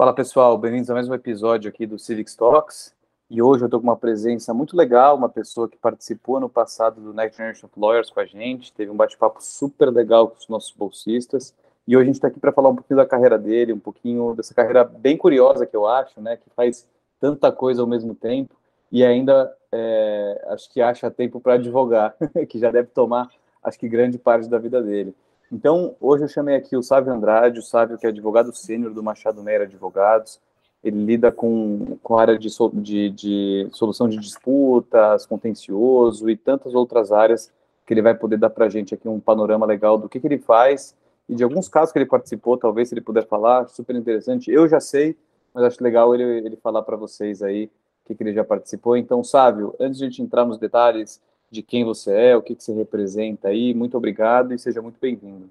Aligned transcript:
Fala 0.00 0.14
pessoal, 0.14 0.56
bem-vindos 0.56 0.88
a 0.88 0.94
mais 0.94 1.10
um 1.10 1.12
episódio 1.12 1.68
aqui 1.68 1.84
do 1.84 1.98
Civics 1.98 2.34
Talks. 2.34 2.94
E 3.28 3.42
hoje 3.42 3.64
eu 3.64 3.66
estou 3.66 3.78
com 3.78 3.86
uma 3.86 3.98
presença 3.98 4.54
muito 4.54 4.74
legal, 4.74 5.14
uma 5.14 5.28
pessoa 5.28 5.68
que 5.68 5.76
participou 5.76 6.40
no 6.40 6.48
passado 6.48 7.02
do 7.02 7.12
Next 7.12 7.36
Generation 7.36 7.66
of 7.66 7.78
Lawyers 7.78 8.08
com 8.08 8.18
a 8.18 8.24
gente, 8.24 8.72
teve 8.72 8.90
um 8.90 8.96
bate-papo 8.96 9.42
super 9.42 9.90
legal 9.90 10.28
com 10.28 10.38
os 10.38 10.48
nossos 10.48 10.72
bolsistas. 10.72 11.54
E 11.86 11.94
hoje 11.94 12.04
a 12.04 12.06
gente 12.06 12.14
está 12.14 12.28
aqui 12.28 12.40
para 12.40 12.50
falar 12.50 12.70
um 12.70 12.76
pouquinho 12.76 12.96
da 12.96 13.04
carreira 13.04 13.38
dele, 13.38 13.74
um 13.74 13.78
pouquinho 13.78 14.34
dessa 14.34 14.54
carreira 14.54 14.84
bem 14.84 15.18
curiosa 15.18 15.66
que 15.66 15.76
eu 15.76 15.86
acho, 15.86 16.18
né, 16.18 16.38
que 16.38 16.48
faz 16.56 16.88
tanta 17.20 17.52
coisa 17.52 17.82
ao 17.82 17.86
mesmo 17.86 18.14
tempo 18.14 18.54
e 18.90 19.04
ainda 19.04 19.54
é, 19.70 20.46
acho 20.46 20.72
que 20.72 20.80
acha 20.80 21.10
tempo 21.10 21.42
para 21.42 21.56
advogar, 21.56 22.16
que 22.48 22.58
já 22.58 22.70
deve 22.70 22.88
tomar, 22.88 23.28
acho 23.62 23.78
que 23.78 23.86
grande 23.86 24.16
parte 24.16 24.48
da 24.48 24.56
vida 24.56 24.82
dele. 24.82 25.14
Então, 25.52 25.96
hoje 26.00 26.24
eu 26.24 26.28
chamei 26.28 26.54
aqui 26.54 26.76
o 26.76 26.82
Sávio 26.82 27.12
Andrade, 27.12 27.58
o 27.58 27.62
Sávio 27.62 27.98
que 27.98 28.06
é 28.06 28.10
advogado 28.10 28.54
sênior 28.54 28.92
do 28.92 29.02
Machado 29.02 29.42
Neira 29.42 29.64
Advogados, 29.64 30.40
ele 30.82 31.04
lida 31.04 31.32
com, 31.32 31.98
com 32.02 32.16
a 32.16 32.22
área 32.22 32.38
de, 32.38 32.48
de, 32.74 33.10
de 33.10 33.68
solução 33.72 34.08
de 34.08 34.16
disputas, 34.16 35.26
contencioso 35.26 36.30
e 36.30 36.36
tantas 36.36 36.74
outras 36.74 37.10
áreas 37.12 37.52
que 37.84 37.92
ele 37.92 38.00
vai 38.00 38.14
poder 38.14 38.38
dar 38.38 38.50
para 38.50 38.66
a 38.66 38.68
gente 38.68 38.94
aqui 38.94 39.08
um 39.08 39.18
panorama 39.18 39.66
legal 39.66 39.98
do 39.98 40.08
que, 40.08 40.20
que 40.20 40.26
ele 40.26 40.38
faz 40.38 40.94
e 41.28 41.34
de 41.34 41.44
alguns 41.44 41.68
casos 41.68 41.92
que 41.92 41.98
ele 41.98 42.06
participou, 42.06 42.56
talvez 42.56 42.88
se 42.88 42.94
ele 42.94 43.00
puder 43.00 43.26
falar, 43.26 43.68
super 43.68 43.94
interessante. 43.94 44.50
Eu 44.50 44.68
já 44.68 44.80
sei, 44.80 45.16
mas 45.52 45.64
acho 45.64 45.82
legal 45.82 46.14
ele, 46.14 46.24
ele 46.24 46.56
falar 46.56 46.82
para 46.82 46.96
vocês 46.96 47.42
aí 47.42 47.66
o 48.04 48.08
que, 48.08 48.14
que 48.14 48.22
ele 48.22 48.32
já 48.32 48.44
participou. 48.44 48.96
Então, 48.96 49.22
Sávio, 49.22 49.74
antes 49.78 49.98
de 49.98 50.04
a 50.04 50.08
gente 50.08 50.22
entrar 50.22 50.44
nos 50.44 50.58
detalhes 50.58 51.20
de 51.50 51.62
quem 51.62 51.84
você 51.84 52.12
é, 52.12 52.36
o 52.36 52.42
que, 52.42 52.54
que 52.54 52.62
você 52.62 52.72
representa 52.72 53.48
aí, 53.48 53.74
muito 53.74 53.96
obrigado 53.96 54.54
e 54.54 54.58
seja 54.58 54.80
muito 54.80 54.98
bem-vindo. 55.00 55.50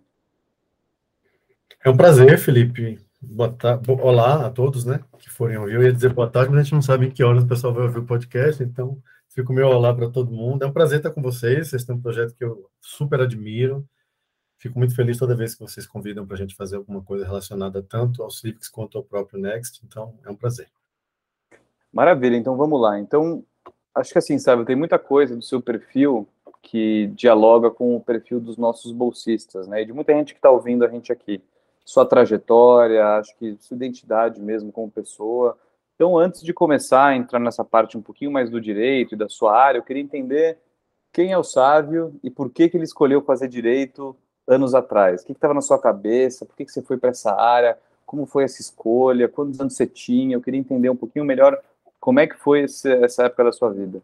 É 1.83 1.89
um 1.89 1.97
prazer, 1.97 2.37
Felipe. 2.37 2.99
Boa 3.21 3.51
tarde. 3.51 3.91
Olá 3.91 4.45
a 4.45 4.49
todos, 4.49 4.85
né, 4.85 5.01
que 5.17 5.29
forem 5.29 5.57
ouvir. 5.57 5.75
Eu 5.75 5.83
ia 5.83 5.91
dizer 5.91 6.13
boa 6.13 6.29
tarde, 6.29 6.51
mas 6.51 6.59
a 6.59 6.63
gente 6.63 6.73
não 6.73 6.81
sabe 6.81 7.07
em 7.07 7.11
que 7.11 7.23
horas 7.23 7.43
o 7.43 7.47
pessoal 7.47 7.73
vai 7.73 7.83
ouvir 7.83 7.99
o 7.99 8.05
podcast, 8.05 8.63
então 8.63 8.97
fico 9.27 9.51
meu 9.51 9.67
olá 9.67 9.93
para 9.93 10.09
todo 10.09 10.31
mundo. 10.31 10.63
É 10.63 10.67
um 10.67 10.71
prazer 10.71 10.99
estar 10.99 11.11
com 11.11 11.21
vocês. 11.21 11.67
Vocês 11.67 11.83
têm 11.83 11.95
um 11.95 12.01
projeto 12.01 12.33
que 12.33 12.43
eu 12.43 12.69
super 12.79 13.19
admiro. 13.19 13.85
Fico 14.57 14.77
muito 14.77 14.95
feliz 14.95 15.17
toda 15.17 15.35
vez 15.35 15.53
que 15.53 15.61
vocês 15.61 15.85
convidam 15.87 16.25
para 16.25 16.35
a 16.35 16.37
gente 16.37 16.55
fazer 16.55 16.75
alguma 16.75 17.01
coisa 17.01 17.25
relacionada 17.25 17.81
tanto 17.81 18.23
ao 18.23 18.29
Civics 18.29 18.67
quanto 18.67 18.97
ao 18.97 19.03
próprio 19.03 19.39
Next. 19.39 19.81
Então, 19.85 20.17
é 20.25 20.29
um 20.29 20.35
prazer. 20.35 20.67
Maravilha. 21.91 22.35
Então, 22.35 22.57
vamos 22.57 22.79
lá. 22.79 22.99
Então, 22.99 23.45
acho 23.99 24.11
que 24.11 24.17
assim, 24.17 24.39
sabe, 24.39 24.65
tem 24.65 24.75
muita 24.75 24.97
coisa 24.97 25.35
do 25.35 25.41
seu 25.41 25.61
perfil 25.61 26.27
que 26.61 27.07
dialoga 27.15 27.71
com 27.71 27.95
o 27.95 28.01
perfil 28.01 28.39
dos 28.39 28.57
nossos 28.57 28.91
bolsistas, 28.91 29.67
né? 29.67 29.81
E 29.81 29.85
de 29.85 29.93
muita 29.93 30.13
gente 30.13 30.33
que 30.33 30.39
está 30.39 30.49
ouvindo 30.49 30.85
a 30.85 30.87
gente 30.87 31.11
aqui 31.11 31.41
sua 31.85 32.05
trajetória, 32.05 33.17
acho 33.17 33.35
que 33.37 33.57
sua 33.59 33.75
identidade 33.75 34.41
mesmo 34.41 34.71
como 34.71 34.91
pessoa. 34.91 35.57
Então, 35.95 36.17
antes 36.17 36.41
de 36.41 36.53
começar 36.53 37.07
a 37.07 37.15
entrar 37.15 37.39
nessa 37.39 37.63
parte 37.63 37.97
um 37.97 38.01
pouquinho 38.01 38.31
mais 38.31 38.49
do 38.49 38.61
direito 38.61 39.15
e 39.15 39.17
da 39.17 39.27
sua 39.27 39.57
área, 39.57 39.79
eu 39.79 39.83
queria 39.83 40.03
entender 40.03 40.57
quem 41.11 41.31
é 41.31 41.37
o 41.37 41.43
Sávio 41.43 42.13
e 42.23 42.29
por 42.29 42.51
que, 42.51 42.69
que 42.69 42.77
ele 42.77 42.83
escolheu 42.83 43.21
fazer 43.21 43.47
direito 43.47 44.15
anos 44.47 44.73
atrás. 44.75 45.21
O 45.21 45.25
que 45.25 45.31
estava 45.31 45.53
na 45.53 45.61
sua 45.61 45.79
cabeça? 45.79 46.45
Por 46.45 46.55
que, 46.55 46.65
que 46.65 46.71
você 46.71 46.81
foi 46.81 46.97
para 46.97 47.09
essa 47.09 47.33
área? 47.33 47.77
Como 48.05 48.25
foi 48.25 48.43
essa 48.43 48.61
escolha? 48.61 49.27
Quantos 49.27 49.59
anos 49.59 49.75
você 49.75 49.85
tinha? 49.85 50.35
Eu 50.35 50.41
queria 50.41 50.59
entender 50.59 50.89
um 50.89 50.95
pouquinho 50.95 51.25
melhor 51.25 51.59
como 51.99 52.19
é 52.19 52.27
que 52.27 52.35
foi 52.35 52.61
esse, 52.61 52.89
essa 52.91 53.25
época 53.25 53.45
da 53.45 53.51
sua 53.51 53.71
vida. 53.71 54.01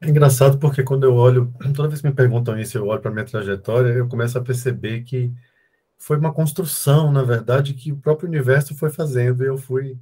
É 0.00 0.08
engraçado 0.08 0.58
porque 0.58 0.82
quando 0.82 1.04
eu 1.04 1.14
olho, 1.14 1.52
toda 1.74 1.88
vez 1.88 2.00
que 2.00 2.08
me 2.08 2.14
perguntam 2.14 2.58
isso, 2.58 2.76
eu 2.76 2.86
olho 2.86 3.00
para 3.00 3.10
minha 3.10 3.24
trajetória, 3.24 3.88
eu 3.88 4.08
começo 4.08 4.36
a 4.36 4.42
perceber 4.42 5.02
que 5.02 5.32
foi 5.96 6.18
uma 6.18 6.34
construção, 6.34 7.10
na 7.10 7.22
verdade, 7.22 7.72
que 7.72 7.90
o 7.90 7.96
próprio 7.96 8.28
universo 8.28 8.76
foi 8.76 8.90
fazendo 8.90 9.42
e 9.42 9.46
eu 9.46 9.56
fui 9.56 9.98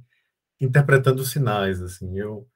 interpretando 0.59 1.23
sinais, 1.23 1.81
assim, 1.81 2.17
eu, 2.17 2.47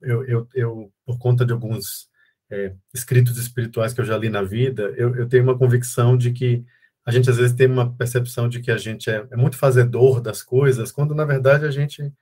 eu, 0.00 0.24
eu, 0.24 0.48
eu 0.54 0.92
por 1.06 1.18
conta 1.18 1.44
de 1.44 1.52
alguns 1.52 2.08
é, 2.50 2.74
escritos 2.92 3.38
espirituais 3.38 3.92
que 3.92 4.00
eu 4.00 4.04
já 4.04 4.16
li 4.16 4.28
na 4.28 4.42
vida, 4.42 4.92
eu, 4.96 5.14
eu, 5.16 5.28
tenho 5.28 5.44
uma 5.44 5.58
convicção 5.58 6.16
de 6.16 6.32
que 6.32 6.64
a 7.04 7.10
gente 7.10 7.28
às 7.28 7.36
vezes 7.36 7.56
tem 7.56 7.66
uma 7.66 7.92
percepção 7.92 8.48
de 8.48 8.60
que 8.60 8.70
a 8.70 8.76
gente 8.76 9.10
é, 9.10 9.26
é 9.30 9.36
muito 9.36 9.56
fazedor 9.56 10.20
das 10.20 10.42
coisas, 10.42 10.92
quando 10.92 11.14
na 11.14 11.24
verdade 11.24 11.64
a 11.64 11.70
gente 11.70 12.12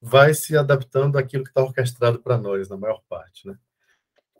vai 0.00 0.32
se 0.34 0.56
adaptando 0.56 1.18
àquilo 1.18 1.44
que 1.44 1.50
está 1.50 1.62
orquestrado 1.62 2.20
para 2.20 2.38
nós, 2.38 2.68
na 2.68 2.76
maior 2.76 3.02
parte, 3.08 3.46
né? 3.46 3.56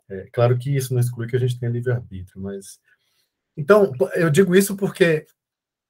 É, 0.09 0.27
claro 0.33 0.57
que 0.57 0.75
isso 0.75 0.93
não 0.93 0.99
exclui 0.99 1.27
que 1.27 1.35
a 1.35 1.39
gente 1.39 1.59
tenha 1.59 1.71
livre-arbítrio, 1.71 2.41
mas... 2.41 2.79
Então, 3.55 3.91
eu 4.15 4.29
digo 4.29 4.55
isso 4.55 4.75
porque 4.75 5.25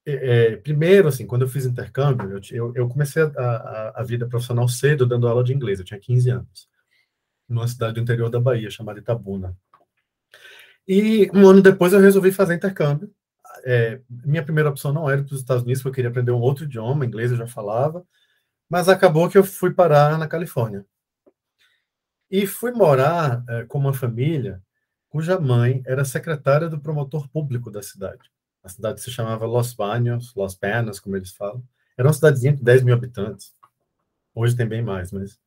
é, 0.05 0.53
é, 0.53 0.57
primeiro, 0.57 1.07
assim, 1.07 1.27
quando 1.27 1.43
eu 1.43 1.47
fiz 1.47 1.65
intercâmbio, 1.65 2.41
eu, 2.51 2.73
eu 2.75 2.87
comecei 2.89 3.21
a, 3.21 3.27
a, 3.27 4.01
a, 4.01 4.03
vida 4.03 4.27
profissional 4.27 4.67
cedo 4.67 5.05
dando 5.05 5.27
aula 5.27 5.43
de 5.43 5.53
inglês, 5.53 5.79
eu 5.79 5.85
tinha 5.85 5.99
15 5.99 6.29
anos, 6.31 6.67
numa 7.47 7.67
cidade 7.67 7.95
do 7.95 7.99
interior 7.99 8.29
da 8.29 8.39
Bahia, 8.39 8.69
chamada 8.69 8.99
Itabuna. 8.99 9.55
E 10.87 11.29
um 11.33 11.47
ano 11.47 11.61
depois 11.61 11.93
eu 11.93 11.99
resolvi 11.99 12.31
fazer 12.31 12.55
intercâmbio. 12.55 13.11
É, 13.63 14.01
minha 14.09 14.43
primeira 14.43 14.69
opção 14.69 14.91
não 14.91 15.09
era 15.09 15.23
para 15.23 15.33
os 15.33 15.39
Estados 15.39 15.63
Unidos, 15.63 15.83
porque 15.83 15.89
eu 15.89 15.95
queria 15.95 16.09
aprender 16.09 16.31
um 16.31 16.41
outro 16.41 16.65
idioma, 16.65 17.05
inglês 17.05 17.31
eu 17.31 17.37
já 17.37 17.45
falava, 17.45 18.03
mas 18.71 18.87
acabou 18.87 19.27
que 19.27 19.37
eu 19.37 19.43
fui 19.43 19.73
parar 19.73 20.17
na 20.17 20.29
Califórnia. 20.29 20.85
E 22.29 22.47
fui 22.47 22.71
morar 22.71 23.43
é, 23.49 23.65
com 23.65 23.77
uma 23.77 23.93
família 23.93 24.63
cuja 25.09 25.37
mãe 25.37 25.83
era 25.85 26.05
secretária 26.05 26.69
do 26.69 26.79
promotor 26.79 27.27
público 27.27 27.69
da 27.69 27.81
cidade. 27.81 28.31
A 28.63 28.69
cidade 28.69 29.01
se 29.01 29.11
chamava 29.11 29.45
Los 29.45 29.73
Baños, 29.73 30.33
Los 30.35 30.55
Penas, 30.55 31.01
como 31.01 31.17
eles 31.17 31.31
falam. 31.33 31.61
Era 31.97 32.07
uma 32.07 32.13
cidadezinha 32.13 32.53
de 32.53 32.63
10 32.63 32.83
mil 32.83 32.93
habitantes. 32.93 33.53
Hoje 34.33 34.55
tem 34.55 34.65
bem 34.65 34.81
mais, 34.81 35.11
mas 35.11 35.37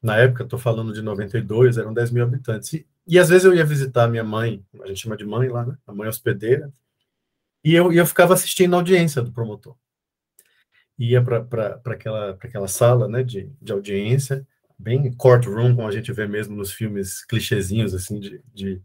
na 0.00 0.16
época, 0.18 0.44
estou 0.44 0.58
falando 0.58 0.92
de 0.92 1.02
92, 1.02 1.76
eram 1.76 1.92
10 1.92 2.12
mil 2.12 2.22
habitantes. 2.22 2.72
E, 2.72 2.86
e 3.04 3.18
às 3.18 3.28
vezes 3.30 3.44
eu 3.44 3.52
ia 3.52 3.64
visitar 3.66 4.06
minha 4.06 4.22
mãe, 4.22 4.64
a 4.80 4.86
gente 4.86 5.00
chama 5.00 5.16
de 5.16 5.24
mãe 5.24 5.48
lá, 5.48 5.66
né? 5.66 5.76
A 5.88 5.92
mãe 5.92 6.08
hospedeira. 6.08 6.72
E 7.64 7.74
eu, 7.74 7.92
eu 7.92 8.06
ficava 8.06 8.32
assistindo 8.32 8.74
a 8.74 8.76
audiência 8.76 9.20
do 9.20 9.32
promotor. 9.32 9.74
Ia 11.00 11.22
para 11.22 11.80
aquela, 11.86 12.30
aquela 12.30 12.68
sala 12.68 13.08
né, 13.08 13.24
de, 13.24 13.50
de 13.60 13.72
audiência, 13.72 14.46
bem 14.78 15.12
courtroom, 15.14 15.74
como 15.74 15.88
a 15.88 15.92
gente 15.92 16.12
vê 16.12 16.28
mesmo 16.28 16.54
nos 16.54 16.72
filmes 16.72 17.24
clichêzinhos, 17.24 17.94
assim, 17.94 18.20
de, 18.20 18.40
de 18.54 18.82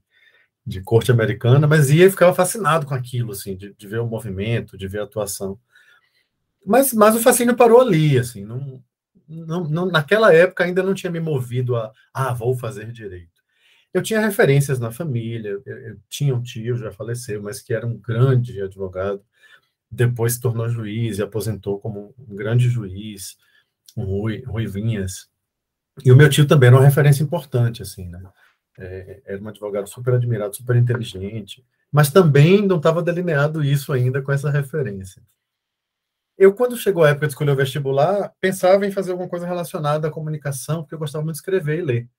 de 0.66 0.82
corte 0.82 1.12
americana, 1.12 1.68
mas 1.68 1.92
ia 1.92 2.08
e 2.08 2.10
ficava 2.10 2.34
fascinado 2.34 2.88
com 2.88 2.96
aquilo, 2.96 3.32
assim, 3.32 3.56
de, 3.56 3.74
de, 3.74 3.88
ver 3.88 4.00
o 4.00 4.08
movimento, 4.08 4.78
de 4.78 4.88
ver 4.88 5.02
a 5.02 5.04
atuação. 5.04 5.60
Mas, 6.66 6.92
mas 6.94 7.16
o 7.16 7.20
fascínio 7.20 7.56
parou 7.56 7.80
ali, 7.80 8.18
assim, 8.18 8.44
não, 8.44 8.84
não, 9.28 9.64
não, 9.70 9.86
naquela 9.86 10.34
época 10.34 10.64
ainda 10.64 10.82
não 10.82 10.96
tinha 10.96 11.12
me 11.12 11.20
movido 11.20 11.76
a, 11.76 11.92
ah, 12.12 12.34
vou 12.34 12.58
fazer 12.58 12.92
direito. 12.92 13.36
Eu 13.94 14.02
tinha 14.02 14.20
referências 14.20 14.80
na 14.80 14.92
família, 14.92 15.50
eu, 15.50 15.62
eu 15.66 15.98
tinha 16.10 16.36
um 16.36 16.42
tio, 16.42 16.76
já 16.76 16.92
faleceu, 16.92 17.42
mas 17.42 17.62
que 17.62 17.74
era 17.74 17.86
um 17.86 17.98
grande 17.98 18.60
advogado, 18.60 19.24
depois 19.96 20.34
se 20.34 20.42
tornou 20.42 20.70
juiz 20.70 21.18
e 21.18 21.24
aposentou 21.24 21.80
como 21.80 22.14
um 22.18 22.36
grande 22.36 22.70
juiz, 22.70 23.38
um 23.96 24.04
Rui, 24.04 24.44
Rui 24.46 24.68
Vinhas. 24.68 25.30
E 26.04 26.12
o 26.12 26.16
meu 26.16 26.30
tio 26.30 26.48
também 26.48 26.68
era 26.68 26.76
uma 26.76 26.86
referência 26.86 27.24
importante, 27.24 27.82
assim, 27.82 28.08
né? 28.10 28.22
é, 28.78 29.22
era 29.26 29.42
um 29.42 29.48
advogado 29.48 29.88
super 29.88 30.14
admirado, 30.14 30.56
super 30.56 30.76
inteligente, 30.76 31.66
mas 31.92 32.12
também 32.12 32.66
não 32.66 32.78
estava 32.78 33.02
delineado 33.02 33.64
isso 33.64 33.94
ainda 33.94 34.22
com 34.22 34.32
essa 34.32 34.50
referência. 34.50 35.22
Eu, 36.38 36.54
quando 36.54 36.76
chegou 36.76 37.04
a 37.04 37.10
época 37.10 37.28
de 37.28 37.34
escolher 37.34 37.52
o 37.52 37.56
vestibular, 37.56 38.34
pensava 38.42 38.86
em 38.86 38.92
fazer 38.92 39.12
alguma 39.12 39.30
coisa 39.30 39.48
relacionada 39.48 40.08
à 40.08 40.12
comunicação, 40.12 40.82
porque 40.82 40.94
eu 40.94 41.00
gostava 41.00 41.24
muito 41.24 41.36
de 41.36 41.40
escrever 41.40 41.80
e 41.80 41.82
ler. 41.82 42.10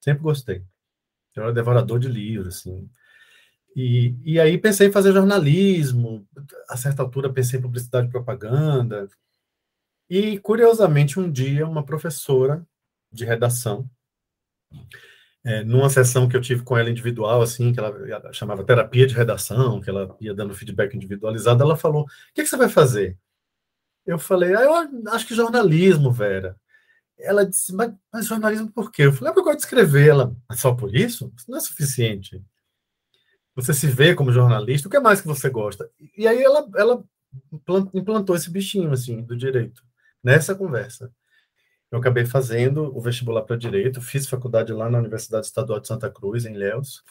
Sempre 0.00 0.22
gostei. 0.22 0.62
Eu 1.34 1.44
era 1.44 1.52
devorador 1.52 1.98
de 1.98 2.08
livros, 2.08 2.58
assim. 2.58 2.90
E, 3.76 4.16
e 4.24 4.40
aí 4.40 4.58
pensei 4.58 4.88
em 4.88 4.92
fazer 4.92 5.12
jornalismo, 5.12 6.26
a 6.68 6.76
certa 6.76 7.02
altura 7.02 7.32
pensei 7.32 7.58
em 7.58 7.62
publicidade 7.62 8.08
e 8.08 8.10
propaganda. 8.10 9.08
E, 10.08 10.38
curiosamente, 10.40 11.20
um 11.20 11.30
dia, 11.30 11.66
uma 11.66 11.84
professora 11.84 12.66
de 13.12 13.24
redação 13.24 13.88
é, 15.44 15.64
numa 15.64 15.88
sessão 15.88 16.28
que 16.28 16.36
eu 16.36 16.40
tive 16.40 16.62
com 16.62 16.76
ela 16.76 16.90
individual, 16.90 17.40
assim, 17.40 17.72
que 17.72 17.80
ela, 17.80 18.32
chamava 18.32 18.64
terapia 18.64 19.06
de 19.06 19.14
redação, 19.14 19.80
que 19.80 19.88
ela 19.88 20.14
ia 20.20 20.34
dando 20.34 20.54
feedback 20.54 20.94
individualizado, 20.94 21.62
ela 21.62 21.76
falou: 21.76 22.02
O 22.02 22.06
que, 22.34 22.42
que 22.42 22.46
você 22.46 22.56
vai 22.56 22.68
fazer? 22.68 23.16
Eu 24.06 24.18
falei: 24.18 24.54
ah, 24.54 24.62
Eu 24.62 24.74
acho 25.12 25.26
que 25.26 25.34
jornalismo, 25.34 26.12
Vera. 26.12 26.56
Ela 27.18 27.46
disse: 27.46 27.74
Mas, 27.74 27.92
mas 28.12 28.26
jornalismo 28.26 28.70
por 28.70 28.92
quê? 28.92 29.04
Eu 29.04 29.12
falei: 29.12 29.30
é 29.30 29.34
porque 29.34 29.40
eu 29.40 29.44
gosto 29.44 29.58
de 29.60 29.64
escrever. 29.64 30.08
Ela: 30.10 30.36
só 30.52 30.74
por? 30.74 30.94
Isso 30.94 31.32
não 31.48 31.56
é 31.56 31.60
suficiente. 31.60 32.42
Você 33.54 33.74
se 33.74 33.86
vê 33.86 34.14
como 34.14 34.32
jornalista, 34.32 34.88
o 34.88 34.90
que 34.90 35.00
mais 35.00 35.20
que 35.20 35.26
você 35.26 35.50
gosta? 35.50 35.90
E 36.16 36.26
aí 36.26 36.42
ela, 36.42 36.68
ela 36.76 37.04
implantou 37.94 38.36
esse 38.36 38.50
bichinho, 38.50 38.92
assim, 38.92 39.22
do 39.22 39.36
direito, 39.36 39.82
nessa 40.22 40.54
conversa 40.54 41.12
eu 41.90 41.98
acabei 41.98 42.24
fazendo 42.24 42.96
o 42.96 43.00
vestibular 43.00 43.42
para 43.42 43.56
direito, 43.56 44.00
fiz 44.00 44.26
faculdade 44.26 44.72
lá 44.72 44.88
na 44.88 44.98
Universidade 44.98 45.46
Estadual 45.46 45.80
de 45.80 45.88
Santa 45.88 46.08
Cruz, 46.08 46.44
em 46.46 46.54
Léus. 46.54 47.02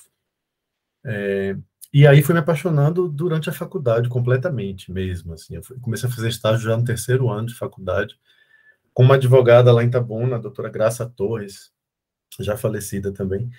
É, 1.03 1.55
E 1.93 2.07
aí 2.07 2.21
fui 2.21 2.33
me 2.33 2.39
apaixonando 2.39 3.09
durante 3.09 3.49
a 3.49 3.53
faculdade, 3.53 4.09
completamente 4.09 4.91
mesmo. 4.91 5.33
Assim, 5.33 5.55
eu 5.55 5.61
comecei 5.81 6.07
a 6.07 6.11
fazer 6.11 6.29
estágio 6.29 6.69
já 6.69 6.77
no 6.77 6.85
terceiro 6.85 7.29
ano 7.29 7.47
de 7.47 7.55
faculdade, 7.55 8.17
com 8.93 9.03
uma 9.03 9.15
advogada 9.15 9.71
lá 9.73 9.83
em 9.83 9.89
Tabuna, 9.89 10.37
a 10.37 10.39
doutora 10.39 10.69
Graça 10.69 11.05
Torres, 11.09 11.71
já 12.39 12.55
falecida 12.55 13.11
também, 13.11 13.49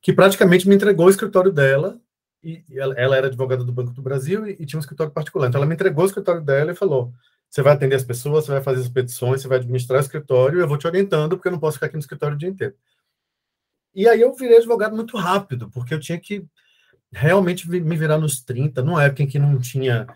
que 0.00 0.12
praticamente 0.12 0.68
me 0.68 0.74
entregou 0.76 1.06
o 1.06 1.10
escritório 1.10 1.52
dela, 1.52 2.00
e 2.42 2.64
ela, 2.72 2.94
ela 2.94 3.16
era 3.16 3.26
advogada 3.26 3.64
do 3.64 3.72
Banco 3.72 3.92
do 3.92 4.02
Brasil 4.02 4.46
e, 4.46 4.56
e, 4.58 4.66
tinha 4.66 4.78
um 4.78 4.80
escritório 4.80 5.12
particular. 5.12 5.48
Então 5.48 5.58
ela 5.58 5.66
me 5.66 5.74
entregou 5.74 6.04
o 6.04 6.06
escritório 6.06 6.42
dela 6.42 6.72
e 6.72 6.74
falou: 6.74 7.12
você 7.48 7.62
vai 7.62 7.72
atender 7.72 7.96
as 7.96 8.04
pessoas, 8.04 8.44
você 8.44 8.52
vai 8.52 8.62
fazer 8.62 8.80
as 8.80 8.88
petições, 8.88 9.42
você 9.42 9.48
vai 9.48 9.58
administrar 9.58 9.98
o 9.98 10.02
escritório, 10.02 10.60
eu 10.60 10.68
vou 10.68 10.78
te 10.78 10.86
orientando, 10.86 11.36
porque 11.36 11.48
eu 11.48 11.52
não 11.52 11.58
posso 11.58 11.74
ficar 11.74 11.86
aqui 11.86 11.96
no 11.96 12.00
escritório 12.00 12.36
o 12.36 12.38
dia 12.38 12.48
inteiro. 12.48 12.74
E 13.94 14.08
aí 14.08 14.20
eu 14.20 14.34
virei 14.34 14.58
advogado 14.58 14.94
muito 14.94 15.16
rápido, 15.16 15.68
porque 15.70 15.92
eu 15.92 16.00
tinha 16.00 16.18
que 16.18 16.46
realmente 17.12 17.68
me 17.68 17.96
virar 17.96 18.18
nos 18.18 18.40
30, 18.40 18.82
numa 18.82 19.02
época 19.02 19.22
em 19.24 19.26
que 19.26 19.38
não 19.38 19.58
tinha 19.58 20.06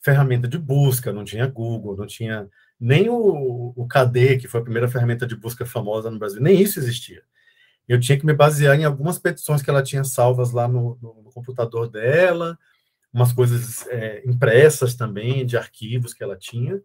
ferramenta 0.00 0.46
de 0.46 0.58
busca, 0.58 1.12
não 1.12 1.24
tinha 1.24 1.46
Google, 1.46 1.96
não 1.96 2.06
tinha 2.06 2.48
nem 2.78 3.08
o, 3.08 3.72
o 3.74 3.88
KD, 3.88 4.38
que 4.38 4.48
foi 4.48 4.60
a 4.60 4.64
primeira 4.64 4.88
ferramenta 4.88 5.26
de 5.26 5.34
busca 5.34 5.66
famosa 5.66 6.10
no 6.10 6.18
Brasil, 6.18 6.40
nem 6.40 6.60
isso 6.60 6.78
existia. 6.78 7.22
Eu 7.88 8.00
tinha 8.00 8.18
que 8.18 8.26
me 8.26 8.32
basear 8.32 8.78
em 8.78 8.84
algumas 8.84 9.18
petições 9.18 9.62
que 9.62 9.70
ela 9.70 9.82
tinha 9.82 10.04
salvas 10.04 10.52
lá 10.52 10.66
no, 10.66 10.98
no, 11.00 11.30
computador 11.32 11.88
dela, 11.88 12.58
umas 13.12 13.32
coisas 13.32 13.86
é, 13.88 14.22
impressas 14.26 14.94
também, 14.94 15.44
de 15.44 15.56
arquivos 15.56 16.14
que 16.14 16.22
ela 16.22 16.36
tinha, 16.36 16.80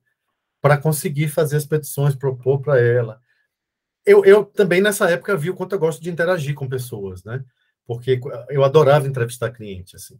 para 0.61 0.77
conseguir 0.77 1.29
fazer 1.29 1.57
as 1.57 1.65
petições, 1.65 2.15
propor 2.15 2.59
para 2.59 2.79
ela. 2.79 3.21
Eu, 4.05 4.25
eu 4.25 4.43
também, 4.43 4.81
nessa 4.81 5.09
época, 5.09 5.37
vi 5.37 5.49
o 5.49 5.55
quanto 5.55 5.73
eu 5.73 5.79
gosto 5.79 6.01
de 6.01 6.09
interagir 6.09 6.55
com 6.55 6.67
pessoas, 6.67 7.23
né? 7.23 7.43
porque 7.89 8.19
eu 8.49 8.63
adorava 8.63 9.07
entrevistar 9.07 9.49
cliente, 9.49 9.95
assim. 9.95 10.15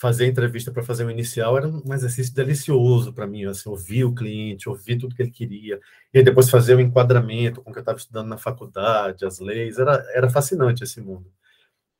Fazer 0.00 0.26
entrevista 0.26 0.72
para 0.72 0.82
fazer 0.82 1.04
um 1.04 1.10
inicial 1.10 1.58
era 1.58 1.68
um 1.68 1.92
exercício 1.92 2.34
delicioso 2.34 3.12
para 3.12 3.26
mim, 3.26 3.44
assim, 3.44 3.68
ouvir 3.68 4.04
o 4.04 4.14
cliente, 4.14 4.66
ouvir 4.66 4.96
tudo 4.96 5.14
que 5.14 5.20
ele 5.20 5.30
queria, 5.30 5.78
e 6.12 6.22
depois 6.22 6.48
fazer 6.48 6.74
o 6.74 6.80
enquadramento 6.80 7.60
com 7.60 7.68
o 7.68 7.72
que 7.72 7.80
eu 7.80 7.82
estava 7.82 7.98
estudando 7.98 8.26
na 8.26 8.38
faculdade, 8.38 9.26
as 9.26 9.40
leis, 9.40 9.78
era, 9.78 10.02
era 10.14 10.30
fascinante 10.30 10.82
esse 10.82 11.02
mundo. 11.02 11.30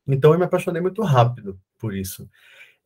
Então 0.09 0.33
eu 0.33 0.39
me 0.39 0.47
apaixonei 0.47 0.81
muito 0.81 1.03
rápido 1.03 1.61
por 1.79 1.95
isso. 1.95 2.27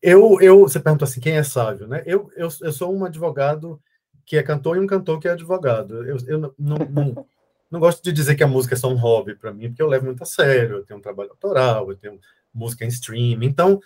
Eu, 0.03 0.41
eu, 0.41 0.63
você 0.63 0.81
pergunta 0.81 1.05
assim, 1.05 1.21
quem 1.21 1.37
é 1.37 1.45
sábio, 1.45 1.87
né? 1.87 2.03
Eu, 2.05 2.29
eu, 2.37 2.49
eu 2.61 2.73
sou 2.73 2.93
um 2.93 3.05
advogado 3.05 3.81
que 4.27 4.37
é 4.37 4.43
cantor 4.43 4.77
e 4.77 4.81
um 4.81 4.87
cantor 4.87 5.21
que 5.21 5.29
é 5.29 5.31
advogado. 5.31 6.05
Eu, 6.05 6.17
eu 6.27 6.39
não, 6.39 6.55
não, 6.59 7.27
não 7.71 7.81
gosto 7.81 8.03
de 8.03 8.13
dizer 8.13 8.35
que 8.35 8.43
a 8.43 8.49
música 8.49 8.75
é 8.75 8.79
só 8.79 8.89
um 8.89 8.97
hobby 8.97 9.37
para 9.37 9.53
mim, 9.53 9.69
porque 9.69 9.83
eu 9.83 9.87
levo 9.87 10.07
muito 10.07 10.25
a 10.25 10.27
sério. 10.27 10.79
Eu 10.79 10.85
tenho 10.85 10.99
um 10.99 11.03
trabalho 11.03 11.31
autoral, 11.31 11.89
eu 11.89 11.97
tenho 11.97 12.19
música 12.53 12.85
em 12.85 12.89
stream. 12.89 13.43
Então, 13.43 13.81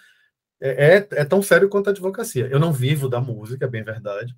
é, 0.60 0.96
é, 0.96 1.08
é 1.12 1.24
tão 1.24 1.42
sério 1.42 1.68
quanto 1.68 1.88
a 1.88 1.90
advocacia. 1.90 2.46
Eu 2.48 2.58
não 2.58 2.72
vivo 2.72 3.08
da 3.08 3.20
música, 3.20 3.64
é 3.64 3.68
bem 3.68 3.82
verdade. 3.82 4.36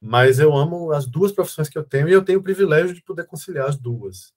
Mas 0.00 0.38
eu 0.38 0.56
amo 0.56 0.92
as 0.92 1.06
duas 1.06 1.30
profissões 1.30 1.68
que 1.68 1.76
eu 1.76 1.84
tenho 1.84 2.08
e 2.08 2.12
eu 2.12 2.24
tenho 2.24 2.38
o 2.38 2.42
privilégio 2.42 2.94
de 2.94 3.02
poder 3.02 3.26
conciliar 3.26 3.68
as 3.68 3.76
duas. 3.76 4.32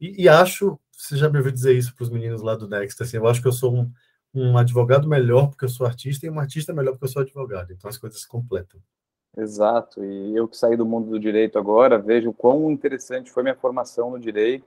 E, 0.00 0.24
e 0.24 0.28
acho, 0.28 0.78
você 0.92 1.16
já 1.16 1.28
me 1.28 1.38
ouviu 1.38 1.52
dizer 1.52 1.76
isso 1.76 1.94
para 1.94 2.04
os 2.04 2.10
meninos 2.10 2.42
lá 2.42 2.54
do 2.54 2.68
Next, 2.68 3.02
assim, 3.02 3.16
eu 3.16 3.26
acho 3.26 3.42
que 3.42 3.48
eu 3.48 3.52
sou 3.52 3.74
um, 3.74 3.92
um 4.32 4.56
advogado 4.56 5.08
melhor 5.08 5.48
porque 5.48 5.64
eu 5.64 5.68
sou 5.68 5.86
artista 5.86 6.26
e 6.26 6.30
um 6.30 6.38
artista 6.38 6.72
melhor 6.72 6.92
porque 6.92 7.04
eu 7.04 7.08
sou 7.08 7.22
advogado. 7.22 7.72
Então 7.72 7.90
as 7.90 7.98
coisas 7.98 8.20
se 8.20 8.28
completam. 8.28 8.80
Exato, 9.36 10.04
e 10.04 10.36
eu 10.36 10.46
que 10.46 10.56
saí 10.56 10.76
do 10.76 10.84
mundo 10.84 11.10
do 11.10 11.18
direito 11.18 11.58
agora, 11.58 11.98
vejo 11.98 12.34
quão 12.34 12.70
interessante 12.70 13.30
foi 13.30 13.42
minha 13.42 13.54
formação 13.54 14.10
no 14.10 14.20
direito 14.20 14.66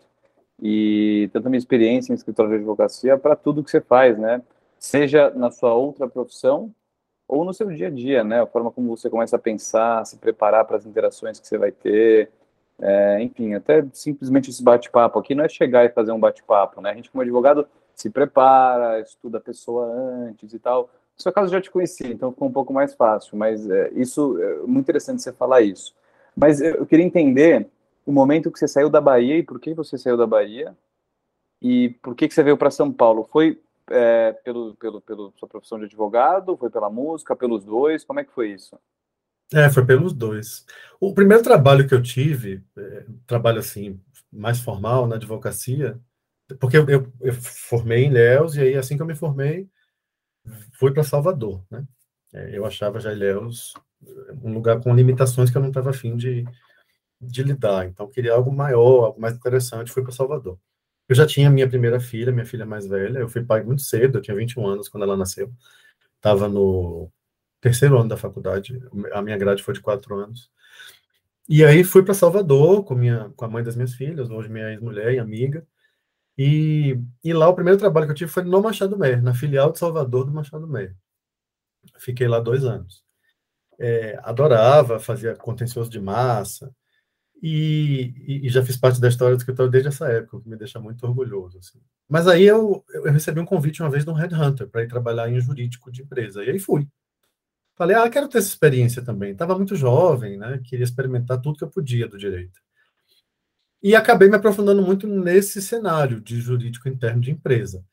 e 0.60 1.30
tanto 1.32 1.46
a 1.46 1.50
minha 1.50 1.60
experiência 1.60 2.12
em 2.12 2.16
escritório 2.16 2.52
de 2.52 2.58
advocacia 2.58 3.16
para 3.18 3.36
tudo 3.36 3.64
que 3.64 3.70
você 3.70 3.80
faz, 3.80 4.18
né? 4.18 4.42
Seja 4.86 5.32
na 5.32 5.50
sua 5.50 5.74
outra 5.74 6.08
profissão 6.08 6.72
ou 7.28 7.44
no 7.44 7.52
seu 7.56 7.72
dia 7.72 7.88
a 7.88 7.90
dia, 7.90 8.24
né? 8.24 8.44
A 8.44 8.46
forma 8.46 8.70
como 8.70 8.96
você 8.96 9.10
começa 9.10 9.36
a 9.36 9.40
pensar, 9.40 10.06
se 10.06 10.16
preparar 10.16 10.64
para 10.64 10.78
as 10.78 10.86
interações 10.86 11.40
que 11.40 11.48
você 11.48 11.58
vai 11.58 11.72
ter, 11.72 12.30
é, 12.80 13.20
enfim, 13.20 13.56
até 13.56 13.84
simplesmente 13.92 14.52
esse 14.52 14.62
bate-papo 14.62 15.18
aqui 15.18 15.34
não 15.34 15.44
é 15.44 15.50
chegar 15.50 15.86
e 15.86 15.90
fazer 15.90 16.12
um 16.12 16.20
bate-papo, 16.20 16.82
né? 16.82 16.92
A 16.92 16.94
gente 16.94 17.10
como 17.10 17.24
advogado 17.24 17.68
se 17.96 18.12
prepara, 18.12 19.00
estuda 19.00 19.40
a 19.40 19.42
pessoa 19.42 19.88
antes 19.88 20.54
e 20.54 20.60
tal, 20.60 20.84
no 20.84 21.24
seu 21.24 21.34
caso, 21.34 21.52
já 21.52 21.60
te 21.60 21.72
conheci, 21.72 22.06
então 22.06 22.32
ficou 22.32 22.48
um 22.48 22.54
pouco 22.54 22.72
mais 22.72 22.94
fácil, 22.94 23.36
mas 23.40 23.68
é, 23.68 23.90
isso 23.96 24.40
é 24.40 24.58
muito 24.68 24.82
interessante 24.82 25.24
você 25.24 25.34
falar 25.34 25.62
isso. 25.62 25.96
Mas 26.38 26.62
eu 26.62 26.86
queria 26.86 27.06
entender 27.06 27.68
o 28.06 28.12
momento 28.12 28.52
que 28.52 28.60
você 28.60 28.68
saiu 28.68 28.90
da 28.92 29.02
Bahia 29.02 29.40
e 29.40 29.42
por 29.42 29.60
que 29.60 29.74
você 29.74 29.98
saiu 29.98 30.16
da 30.16 30.28
Bahia 30.28 30.78
e 31.60 31.90
por 32.04 32.14
que, 32.14 32.28
que 32.28 32.36
você 32.36 32.44
veio 32.44 32.56
para 32.58 32.70
São 32.70 32.92
Paulo. 32.92 33.28
Foi 33.32 33.60
é, 33.90 34.34
pelo, 34.44 34.76
pelo, 34.76 35.02
pelo 35.02 35.34
sua 35.38 35.48
profissão 35.48 35.80
de 35.80 35.86
advogado? 35.86 36.58
Foi 36.58 36.70
pela 36.70 36.90
música? 36.90 37.36
Pelos 37.36 37.64
dois? 37.64 38.04
Como 38.04 38.20
é 38.20 38.24
que 38.24 38.34
foi 38.34 38.52
isso? 38.52 38.78
É, 39.54 39.70
foi 39.70 39.86
pelos 39.86 40.14
dois. 40.14 40.66
O 41.00 41.14
primeiro 41.14 41.44
trabalho 41.44 41.88
que 41.88 41.94
eu 41.94 42.02
tive, 42.02 42.64
é, 42.78 43.06
trabalho 43.28 43.60
assim, 43.60 44.02
mais 44.32 44.60
formal 44.60 45.06
na 45.06 45.16
advocacia, 45.16 46.00
porque 46.60 46.78
eu, 46.78 46.88
eu, 46.90 47.14
eu 47.22 47.34
formei 47.34 48.06
em 48.06 48.12
Léus, 48.12 48.56
e 48.56 48.62
aí 48.62 48.76
assim 48.76 48.96
que 48.96 49.02
eu 49.02 49.08
me 49.08 49.16
formei, 49.16 49.70
fui 50.74 50.92
para 50.92 51.04
Salvador, 51.04 51.64
né? 51.70 51.86
É, 52.34 52.58
eu 52.58 52.66
achava 52.66 53.00
já 53.00 53.14
Ilhéus 53.14 53.74
um 54.44 54.54
lugar 54.54 54.82
com 54.82 54.94
limitações 54.94 55.50
que 55.50 55.58
eu 55.58 55.62
não 55.62 55.70
estava 55.70 55.92
afim 55.92 56.16
de, 56.18 56.44
de 57.22 57.44
lidar. 57.44 57.86
Então, 57.86 58.10
queria 58.10 58.34
algo 58.34 58.52
maior, 58.52 59.06
algo 59.06 59.22
mais 59.22 59.36
interessante, 59.36 59.92
fui 59.92 60.04
para 60.04 60.12
Salvador. 60.12 60.60
Eu 61.08 61.16
já 61.16 61.26
tinha 61.26 61.50
minha 61.50 61.68
primeira 61.68 62.00
filha, 62.00 62.32
minha 62.32 62.46
filha 62.46 62.66
mais 62.66 62.88
velha, 62.88 63.20
eu 63.20 63.30
fui 63.30 63.44
pai 63.44 63.64
muito 63.64 63.82
cedo, 63.84 64.18
eu 64.18 64.22
tinha 64.22 64.36
21 64.36 64.68
anos 64.68 64.90
quando 64.90 65.04
ela 65.04 65.16
nasceu. 65.18 65.52
Estava 66.16 66.50
no 66.50 67.12
terceiro 67.62 67.98
ano 68.00 68.10
da 68.10 68.18
faculdade, 68.18 68.82
a 69.14 69.22
minha 69.22 69.38
grade 69.38 69.64
foi 69.64 69.74
de 69.74 69.82
quatro 69.82 70.16
anos. 70.16 70.50
E 71.48 71.64
aí 71.64 71.84
fui 71.84 72.04
para 72.04 72.14
Salvador 72.14 72.84
com, 72.84 72.96
minha, 72.96 73.32
com 73.36 73.46
a 73.46 73.48
mãe 73.48 73.64
das 73.64 73.76
minhas 73.76 73.94
filhas, 73.94 74.30
hoje 74.32 74.50
minha 74.50 74.72
ex-mulher 74.72 75.14
e 75.14 75.20
amiga, 75.20 75.66
e, 76.38 77.00
e 77.24 77.34
lá 77.34 77.48
o 77.48 77.56
primeiro 77.56 77.80
trabalho 77.80 78.08
que 78.08 78.12
eu 78.12 78.16
tive 78.16 78.32
foi 78.32 78.44
no 78.44 78.62
Machado 78.62 78.98
Meir, 78.98 79.22
na 79.22 79.34
filial 79.34 79.72
de 79.72 79.80
Salvador 79.80 80.26
do 80.26 80.34
Machado 80.34 80.68
Meir. 80.68 80.96
Fiquei 81.98 82.28
lá 82.28 82.40
dois 82.40 82.66
anos. 82.66 83.04
É, 83.80 84.20
adorava, 84.24 85.00
fazia 85.00 85.36
contencioso 85.36 85.90
de 85.90 86.00
massa, 86.00 86.74
e, 87.48 88.48
e, 88.48 88.50
já 88.50 88.66
fiz 88.66 88.76
parte 88.76 89.00
da 89.00 89.08
história 89.08 89.36
do 89.36 89.40
escritório 89.40 89.72
desde 89.72 89.90
essa 89.90 90.08
época, 90.08 90.38
o 90.38 90.42
que 90.42 90.50
me 90.50 90.58
deixa 90.58 90.80
muito 90.80 91.06
orgulhoso. 91.06 91.60
Assim. 91.60 91.80
Mas 92.10 92.28
aí 92.28 92.44
eu, 92.44 92.84
eu 92.90 93.04
recebi 93.12 93.40
um 93.40 93.46
convite 93.46 93.84
uma 93.84 93.90
vez 93.92 94.04
de 94.04 94.10
um 94.10 94.16
headhunter 94.16 94.68
para 94.68 94.82
ir 94.82 94.88
trabalhar 94.88 95.30
em 95.30 95.40
jurídico 95.40 95.92
de 95.92 96.02
empresa, 96.02 96.44
e 96.44 96.50
aí 96.50 96.58
fui. 96.58 96.88
Falei, 97.76 97.96
ah, 97.96 98.10
quero 98.10 98.28
ter 98.28 98.40
essa 98.40 98.48
experiência 98.48 99.04
também. 99.04 99.34
Estava 99.34 99.56
muito 99.56 99.76
jovem, 99.76 100.38
né? 100.40 100.60
Queria 100.64 100.84
experimentar 100.84 101.40
tudo 101.40 101.58
que 101.58 101.64
eu 101.64 101.70
podia 101.70 102.08
do 102.08 102.18
direito. 102.18 102.60
E 103.84 103.96
acabei 103.96 104.28
me 104.28 104.38
aprofundando 104.38 104.82
muito 104.82 105.06
nesse 105.06 105.62
cenário 105.62 106.20
de 106.20 106.42
jurídico 106.42 106.90
interno 106.90 107.22
de 107.22 107.30
empresa. 107.30 107.86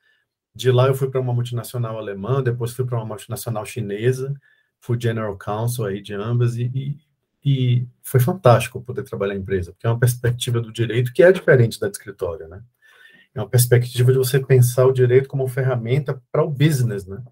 De 0.54 0.70
lá 0.70 0.86
eu 0.86 0.94
fui 0.94 1.10
para 1.10 1.20
uma 1.20 1.34
multinacional 1.34 1.98
alemã, 1.98 2.42
depois 2.42 2.72
fui 2.72 2.86
para 2.86 2.96
uma 2.96 3.04
multinacional 3.04 3.66
chinesa, 3.66 4.32
fui 4.80 4.98
general 4.98 5.36
counsel 5.36 5.84
aí 5.84 6.00
de 6.00 6.14
ambas 6.14 6.56
e, 6.56 6.70
e, 6.74 6.96
e, 7.44 7.86
foi 8.02 8.20
fantástico 8.20 8.82
poder 8.82 9.04
trabalhar 9.04 9.34
em 9.34 9.38
empresa, 9.38 9.72
porque 9.72 9.86
é 9.86 9.90
uma 9.90 9.98
perspectiva 9.98 10.60
do 10.60 10.72
direito 10.72 11.12
que 11.12 11.22
é 11.22 11.32
diferente 11.32 11.80
da 11.80 11.88
de 11.88 11.96
escritório, 11.96 12.48
né? 12.48 12.62
É 13.34 13.40
uma 13.40 13.48
perspectiva 13.48 14.12
de 14.12 14.18
você 14.18 14.38
pensar 14.38 14.86
o 14.86 14.92
direito 14.92 15.28
como 15.28 15.48
ferramenta 15.48 16.20
para 16.30 16.44
o 16.44 16.50
business, 16.50 17.06
né? 17.06 17.22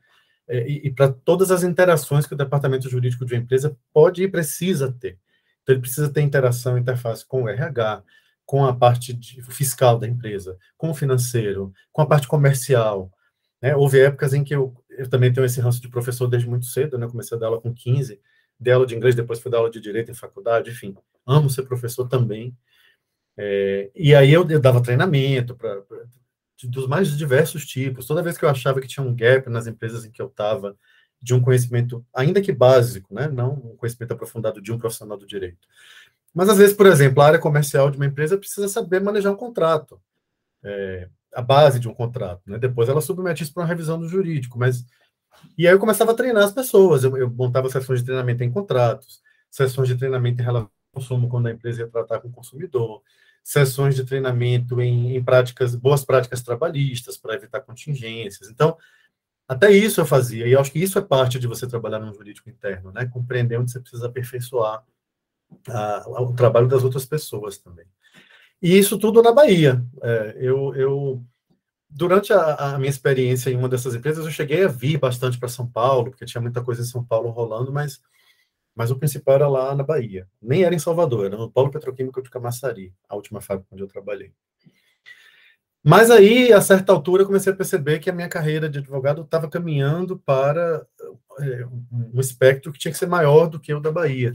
É, 0.48 0.66
e, 0.68 0.86
e 0.86 0.90
para 0.90 1.12
todas 1.12 1.50
as 1.50 1.62
interações 1.62 2.26
que 2.26 2.34
o 2.34 2.36
departamento 2.36 2.88
jurídico 2.88 3.24
de 3.24 3.34
uma 3.34 3.42
empresa 3.42 3.76
pode 3.92 4.22
e 4.22 4.28
precisa 4.28 4.90
ter. 4.90 5.18
Então, 5.62 5.74
ele 5.74 5.82
precisa 5.82 6.08
ter 6.08 6.22
interação, 6.22 6.78
interface 6.78 7.24
com 7.26 7.44
o 7.44 7.48
RH, 7.48 8.02
com 8.46 8.64
a 8.64 8.74
parte 8.74 9.12
de, 9.12 9.42
fiscal 9.42 9.98
da 9.98 10.08
empresa, 10.08 10.58
com 10.76 10.90
o 10.90 10.94
financeiro, 10.94 11.72
com 11.92 12.02
a 12.02 12.06
parte 12.06 12.26
comercial. 12.26 13.12
Né? 13.62 13.76
Houve 13.76 14.00
épocas 14.00 14.34
em 14.34 14.42
que 14.42 14.54
eu, 14.54 14.74
eu 14.88 15.08
também 15.08 15.32
tenho 15.32 15.44
esse 15.44 15.60
ranço 15.60 15.80
de 15.80 15.88
professor 15.88 16.26
desde 16.26 16.48
muito 16.48 16.66
cedo, 16.66 16.98
né? 16.98 17.06
comecei 17.06 17.36
a 17.36 17.40
dar 17.40 17.46
aula 17.46 17.60
com 17.60 17.72
15, 17.72 18.20
dei 18.60 18.72
aula 18.72 18.86
de 18.86 18.94
inglês, 18.94 19.14
depois 19.14 19.40
fui 19.40 19.50
dar 19.50 19.58
aula 19.58 19.70
de 19.70 19.80
direito 19.80 20.10
em 20.10 20.14
faculdade, 20.14 20.70
enfim, 20.70 20.94
amo 21.26 21.48
ser 21.50 21.62
professor 21.62 22.08
também. 22.08 22.56
É, 23.36 23.90
e 23.94 24.14
aí 24.14 24.32
eu, 24.32 24.48
eu 24.48 24.60
dava 24.60 24.82
treinamento 24.82 25.54
para 25.56 25.82
dos 26.64 26.86
mais 26.86 27.16
diversos 27.16 27.64
tipos. 27.64 28.06
Toda 28.06 28.22
vez 28.22 28.36
que 28.36 28.44
eu 28.44 28.48
achava 28.48 28.80
que 28.80 28.88
tinha 28.88 29.04
um 29.04 29.14
gap 29.14 29.48
nas 29.48 29.66
empresas 29.66 30.04
em 30.04 30.10
que 30.10 30.20
eu 30.20 30.26
estava, 30.26 30.76
de 31.22 31.34
um 31.34 31.40
conhecimento, 31.40 32.04
ainda 32.14 32.40
que 32.40 32.52
básico, 32.52 33.14
né? 33.14 33.28
não 33.28 33.52
um 33.52 33.76
conhecimento 33.76 34.12
aprofundado 34.12 34.60
de 34.60 34.72
um 34.72 34.78
profissional 34.78 35.18
do 35.18 35.26
direito, 35.26 35.68
mas 36.32 36.48
às 36.48 36.56
vezes, 36.56 36.74
por 36.74 36.86
exemplo, 36.86 37.22
a 37.22 37.26
área 37.26 37.38
comercial 37.38 37.90
de 37.90 37.96
uma 37.96 38.06
empresa 38.06 38.38
precisa 38.38 38.68
saber 38.68 39.00
manejar 39.00 39.32
um 39.32 39.36
contrato, 39.36 40.00
é, 40.64 41.08
a 41.34 41.42
base 41.42 41.78
de 41.78 41.88
um 41.88 41.94
contrato, 41.94 42.42
né? 42.46 42.58
Depois 42.58 42.88
ela 42.88 43.00
submete 43.00 43.42
isso 43.42 43.52
para 43.52 43.62
uma 43.62 43.68
revisão 43.68 43.98
do 43.98 44.08
jurídico, 44.08 44.58
mas 44.58 44.84
e 45.56 45.66
aí 45.66 45.74
eu 45.74 45.78
começava 45.78 46.12
a 46.12 46.14
treinar 46.14 46.44
as 46.44 46.52
pessoas, 46.52 47.04
eu, 47.04 47.16
eu 47.16 47.30
montava 47.30 47.68
sessões 47.70 48.00
de 48.00 48.06
treinamento 48.06 48.44
em 48.44 48.50
contratos, 48.50 49.20
sessões 49.50 49.88
de 49.88 49.96
treinamento 49.96 50.40
em 50.40 50.44
relação 50.44 50.68
ao 50.68 51.00
consumo 51.00 51.28
quando 51.28 51.46
a 51.48 51.50
empresa 51.52 51.82
ia 51.82 51.88
tratar 51.88 52.20
com 52.20 52.28
o 52.28 52.32
consumidor, 52.32 53.02
sessões 53.42 53.94
de 53.94 54.04
treinamento 54.04 54.80
em, 54.80 55.16
em 55.16 55.24
práticas, 55.24 55.74
boas 55.74 56.04
práticas 56.04 56.42
trabalhistas 56.42 57.16
para 57.16 57.34
evitar 57.34 57.60
contingências. 57.60 58.48
Então, 58.48 58.76
Até 59.50 59.72
isso 59.72 60.00
eu 60.00 60.06
fazia, 60.06 60.46
e 60.46 60.52
eu 60.52 60.60
acho 60.60 60.70
que 60.70 60.78
isso 60.78 60.96
é 60.96 61.02
parte 61.02 61.36
de 61.36 61.48
você 61.48 61.66
trabalhar 61.66 61.98
no 61.98 62.14
jurídico 62.14 62.48
interno, 62.48 62.92
né? 62.92 63.06
Compreender 63.06 63.58
onde 63.58 63.72
você 63.72 63.80
precisa 63.80 64.06
aperfeiçoar 64.06 64.84
a, 65.68 66.22
o 66.22 66.32
trabalho 66.34 66.68
das 66.68 66.84
outras 66.84 67.04
pessoas 67.04 67.58
também. 67.58 67.84
E 68.62 68.78
isso 68.78 68.96
tudo 68.96 69.20
na 69.20 69.32
Bahia. 69.32 69.84
É, 70.04 70.36
eu, 70.38 70.72
eu, 70.76 71.24
durante 71.90 72.32
a, 72.32 72.54
a, 72.54 72.78
minha 72.78 72.90
experiência 72.90 73.50
em 73.50 73.56
uma 73.56 73.68
dessas 73.68 73.94
empresas, 73.94 74.24
eu 74.24 74.30
cheguei 74.30 74.64
a 74.64 74.68
vir 74.68 74.98
bastante 74.98 75.38
para 75.38 75.48
São 75.48 75.66
Paulo, 75.66 76.10
porque 76.10 76.24
tinha 76.24 76.40
muita 76.40 76.62
coisa 76.62 76.82
em 76.82 76.84
São 76.84 77.04
Paulo 77.04 77.30
rolando, 77.30 77.72
mas, 77.72 78.00
mas 78.74 78.90
o 78.90 78.98
principal 78.98 79.34
era 79.34 79.48
lá 79.48 79.74
na 79.74 79.82
Bahia. 79.82 80.28
Nem 80.40 80.62
era 80.62 80.74
em 80.74 80.78
Salvador, 80.78 81.26
era 81.26 81.36
no 81.36 81.50
Polo 81.50 81.70
Petroquímico 81.70 82.22
de 82.22 82.30
Camaçari, 82.30 82.94
a 83.08 83.16
última 83.16 83.40
fábrica 83.40 83.68
onde 83.72 83.82
eu 83.82 83.88
trabalhei. 83.88 84.32
Mas 85.82 86.10
aí, 86.10 86.52
a 86.52 86.60
certa 86.60 86.92
altura, 86.92 87.22
eu 87.22 87.26
comecei 87.26 87.52
a 87.52 87.56
perceber 87.56 88.00
que 88.00 88.10
a 88.10 88.12
minha 88.12 88.28
carreira 88.28 88.68
de 88.68 88.78
advogado 88.78 89.22
estava 89.22 89.48
caminhando 89.48 90.18
para 90.18 90.86
é, 91.40 91.66
um 91.90 92.20
espectro 92.20 92.70
que 92.70 92.78
tinha 92.78 92.92
que 92.92 92.98
ser 92.98 93.08
maior 93.08 93.46
do 93.46 93.58
que 93.58 93.72
o 93.72 93.80
da 93.80 93.90
Bahia. 93.90 94.34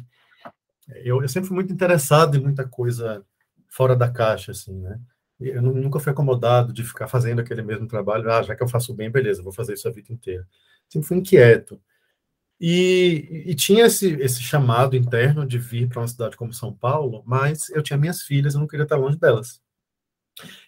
Eu, 1.04 1.22
eu, 1.22 1.30
sempre 1.30 1.48
fui 1.48 1.56
muito 1.56 1.72
interessado 1.72 2.36
em 2.36 2.42
muita 2.42 2.68
coisa 2.68 3.24
fora 3.68 3.96
da 3.96 4.10
caixa, 4.10 4.52
assim, 4.52 4.80
né? 4.80 5.00
Eu 5.40 5.62
nunca 5.62 6.00
fui 6.00 6.12
acomodado 6.12 6.72
de 6.72 6.84
ficar 6.84 7.08
fazendo 7.08 7.40
aquele 7.42 7.62
mesmo 7.62 7.88
trabalho. 7.88 8.32
Ah, 8.32 8.42
já 8.42 8.56
que 8.56 8.64
eu 8.64 8.68
faço 8.68 8.94
bem, 8.94 9.12
beleza, 9.12 9.44
vou 9.44 9.52
fazer 9.52 9.74
isso 9.74 9.88
a 9.88 9.92
vida 9.92 10.12
inteira. 10.12 10.48
Sempre 10.88 11.08
fui 11.08 11.18
inquieto. 11.18 11.80
E, 12.60 13.44
e 13.48 13.56
tinha 13.56 13.86
esse, 13.86 14.14
esse 14.22 14.42
chamado 14.42 14.96
interno 14.96 15.46
de 15.46 15.60
vir 15.60 15.90
para 15.90 16.00
uma 16.02 16.08
cidade 16.08 16.38
como 16.38 16.54
São 16.54 16.74
Paulo, 16.74 17.22
mas 17.26 17.70
eu 17.70 17.84
tinha 17.84 17.98
minhas 17.98 18.22
filhas, 18.22 18.54
eu 18.54 18.62
não 18.62 18.68
queria 18.68 18.84
estar 18.84 18.96
longe 18.96 19.18
delas. 19.18 19.62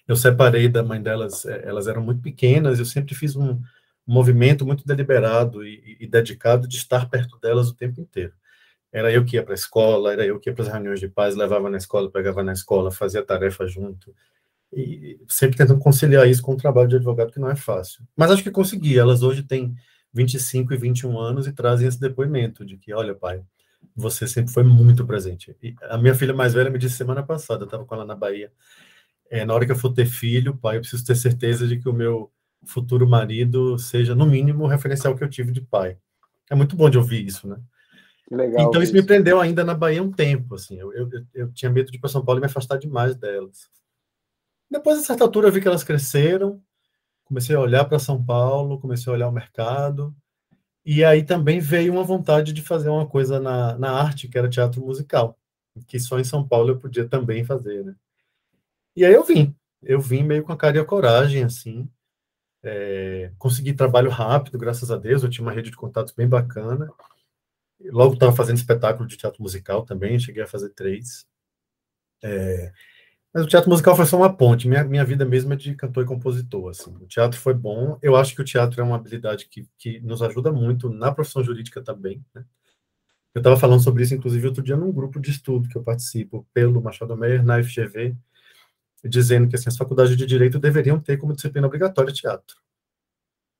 Eu 0.07 0.15
separei 0.15 0.67
da 0.67 0.83
mãe 0.83 1.01
delas, 1.01 1.45
é, 1.45 1.67
elas 1.67 1.87
eram 1.87 2.01
muito 2.01 2.21
pequenas, 2.21 2.79
eu 2.79 2.85
sempre 2.85 3.15
fiz 3.15 3.35
um, 3.35 3.61
movimento 4.07 4.65
muito 4.65 4.87
deliberado 4.87 5.65
e, 5.65 5.97
e, 5.99 6.07
dedicado 6.07 6.67
de 6.67 6.77
estar 6.77 7.09
perto 7.09 7.37
delas 7.39 7.69
o 7.69 7.75
tempo 7.75 7.99
inteiro. 7.99 8.33
Era 8.91 9.11
eu 9.11 9.25
que 9.25 9.35
ia 9.35 9.43
para 9.43 9.53
a 9.53 9.55
escola, 9.55 10.13
era 10.13 10.25
eu 10.25 10.39
que 10.39 10.49
ia 10.49 10.53
para 10.55 10.63
as 10.63 10.71
reuniões 10.71 10.99
de 10.99 11.09
pais, 11.09 11.35
levava 11.35 11.69
na 11.69 11.77
escola, 11.77 12.09
pegava 12.09 12.41
na 12.41 12.53
escola, 12.53 12.89
fazia 12.89 13.21
tarefa 13.21 13.67
junto. 13.67 14.15
E 14.73 15.19
sempre 15.27 15.57
tentando 15.57 15.79
conciliar 15.79 16.27
isso 16.27 16.41
com 16.41 16.53
o 16.53 16.57
trabalho 16.57 16.89
de 16.89 16.95
advogado, 16.95 17.31
que 17.31 17.39
não 17.39 17.49
é 17.49 17.55
fácil. 17.55 18.03
Mas 18.15 18.31
acho 18.31 18.43
que 18.43 18.51
consegui. 18.51 18.99
Elas 18.99 19.23
hoje 19.23 19.43
têm 19.43 19.75
25 20.13 20.73
e 20.73 20.77
21 20.77 21.17
anos 21.17 21.47
e 21.47 21.53
trazem 21.53 21.87
esse 21.87 21.99
depoimento 21.99 22.65
de 22.65 22.77
que, 22.77 22.93
olha, 22.93 23.15
pai, 23.15 23.41
você 23.95 24.27
sempre 24.27 24.51
foi 24.51 24.63
muito 24.63 25.05
presente. 25.05 25.55
E 25.61 25.75
a 25.83 25.97
minha 25.97 26.13
filha 26.13 26.33
mais 26.33 26.53
velha 26.53 26.69
me 26.69 26.79
disse 26.79 26.95
semana 26.95 27.23
passada, 27.23 27.63
eu 27.63 27.65
estava 27.65 27.85
com 27.85 27.95
ela 27.95 28.05
na 28.05 28.15
Bahia, 28.15 28.51
é, 29.29 29.45
na 29.45 29.53
hora 29.53 29.65
que 29.65 29.71
eu 29.71 29.75
for 29.75 29.93
ter 29.93 30.05
filho, 30.05 30.55
pai, 30.55 30.77
eu 30.77 30.81
preciso 30.81 31.05
ter 31.05 31.15
certeza 31.15 31.67
de 31.67 31.77
que 31.77 31.89
o 31.89 31.93
meu 31.93 32.31
futuro 32.65 33.07
marido 33.07 33.77
seja, 33.77 34.15
no 34.15 34.25
mínimo, 34.25 34.63
o 34.63 34.67
referencial 34.67 35.15
que 35.15 35.23
eu 35.23 35.29
tive 35.29 35.51
de 35.51 35.61
pai. 35.61 35.97
É 36.49 36.55
muito 36.55 36.75
bom 36.75 36.89
de 36.89 36.97
ouvir 36.97 37.25
isso, 37.25 37.47
né? 37.47 37.57
Legal, 38.29 38.67
então 38.67 38.81
isso, 38.81 38.91
isso 38.91 38.93
me 38.93 39.03
prendeu 39.03 39.39
ainda 39.39 39.63
na 39.63 39.73
Bahia 39.73 40.03
um 40.03 40.11
tempo, 40.11 40.55
assim. 40.55 40.77
Eu, 40.77 40.93
eu, 40.93 41.09
eu 41.33 41.51
tinha 41.53 41.71
medo 41.71 41.91
de 41.91 41.97
ir 41.97 41.99
para 41.99 42.09
São 42.09 42.23
Paulo 42.23 42.39
e 42.39 42.41
me 42.41 42.47
afastar 42.47 42.77
demais 42.77 43.15
delas. 43.15 43.69
Depois, 44.69 44.99
a 44.99 45.03
certa 45.03 45.23
altura, 45.23 45.47
eu 45.47 45.51
vi 45.51 45.61
que 45.61 45.67
elas 45.67 45.83
cresceram, 45.83 46.61
comecei 47.23 47.55
a 47.55 47.59
olhar 47.59 47.85
para 47.85 47.99
São 47.99 48.23
Paulo, 48.23 48.79
comecei 48.79 49.11
a 49.11 49.15
olhar 49.15 49.27
o 49.27 49.31
mercado, 49.31 50.15
e 50.85 51.03
aí 51.03 51.23
também 51.23 51.59
veio 51.59 51.91
uma 51.93 52.03
vontade 52.03 52.53
de 52.53 52.61
fazer 52.61 52.89
uma 52.89 53.05
coisa 53.05 53.39
na, 53.39 53.77
na 53.77 53.91
arte, 53.91 54.27
que 54.27 54.37
era 54.37 54.49
teatro 54.49 54.81
musical, 54.81 55.37
que 55.87 55.99
só 55.99 56.19
em 56.19 56.23
São 56.23 56.47
Paulo 56.47 56.69
eu 56.71 56.79
podia 56.79 57.07
também 57.07 57.43
fazer, 57.43 57.83
né? 57.83 57.95
E 58.95 59.05
aí 59.05 59.13
eu 59.13 59.23
vim, 59.23 59.55
eu 59.83 59.99
vim 59.99 60.23
meio 60.23 60.43
com 60.43 60.51
a 60.51 60.57
cara 60.57 60.77
e 60.77 60.79
a 60.79 60.85
coragem, 60.85 61.43
assim, 61.43 61.89
é, 62.63 63.31
consegui 63.37 63.73
trabalho 63.73 64.09
rápido, 64.09 64.57
graças 64.57 64.89
a 64.89 64.97
Deus, 64.97 65.23
eu 65.23 65.29
tinha 65.29 65.45
uma 65.45 65.51
rede 65.51 65.69
de 65.69 65.77
contatos 65.77 66.13
bem 66.13 66.27
bacana, 66.27 66.89
logo 67.91 68.13
estava 68.13 68.35
fazendo 68.35 68.57
espetáculo 68.57 69.07
de 69.07 69.17
teatro 69.17 69.41
musical 69.41 69.85
também, 69.85 70.17
cheguei 70.19 70.43
a 70.43 70.47
fazer 70.47 70.69
três, 70.69 71.27
é, 72.23 72.71
mas 73.37 73.45
o 73.45 73.47
teatro 73.47 73.69
musical 73.69 73.95
foi 73.95 74.07
só 74.07 74.17
uma 74.17 74.33
ponte, 74.33 74.67
minha, 74.67 74.83
minha 74.83 75.05
vida 75.05 75.23
mesmo 75.23 75.53
é 75.53 75.55
de 75.55 75.75
cantor 75.75 76.03
e 76.03 76.07
compositor, 76.07 76.71
assim, 76.71 76.91
o 76.95 77.05
teatro 77.05 77.39
foi 77.39 77.53
bom, 77.53 77.99
eu 78.01 78.15
acho 78.15 78.33
que 78.33 78.41
o 78.41 78.43
teatro 78.43 78.81
é 78.81 78.83
uma 78.83 78.95
habilidade 78.95 79.47
que, 79.47 79.69
que 79.77 79.99
nos 79.99 80.23
ajuda 80.23 80.51
muito 80.51 80.89
na 80.89 81.11
profissão 81.11 81.43
jurídica 81.43 81.79
também, 81.79 82.25
né? 82.33 82.43
Eu 83.35 83.39
estava 83.39 83.55
falando 83.55 83.83
sobre 83.83 84.01
isso, 84.01 84.15
inclusive, 84.15 84.47
outro 84.47 84.63
dia 84.63 84.75
num 84.75 84.91
grupo 84.91 85.19
de 85.19 85.29
estudo 85.29 85.69
que 85.69 85.77
eu 85.77 85.83
participo 85.83 86.47
pelo 86.51 86.81
Machado 86.81 87.15
Meyer, 87.15 87.45
na 87.45 87.61
FGV, 87.61 88.15
dizendo 89.05 89.47
que 89.47 89.55
assim, 89.55 89.69
as 89.69 89.77
faculdades 89.77 90.17
de 90.17 90.25
direito 90.25 90.57
deveriam 90.57 90.99
ter 90.99 91.17
como 91.17 91.35
disciplina 91.35 91.67
obrigatória 91.67 92.11
teatro. 92.11 92.57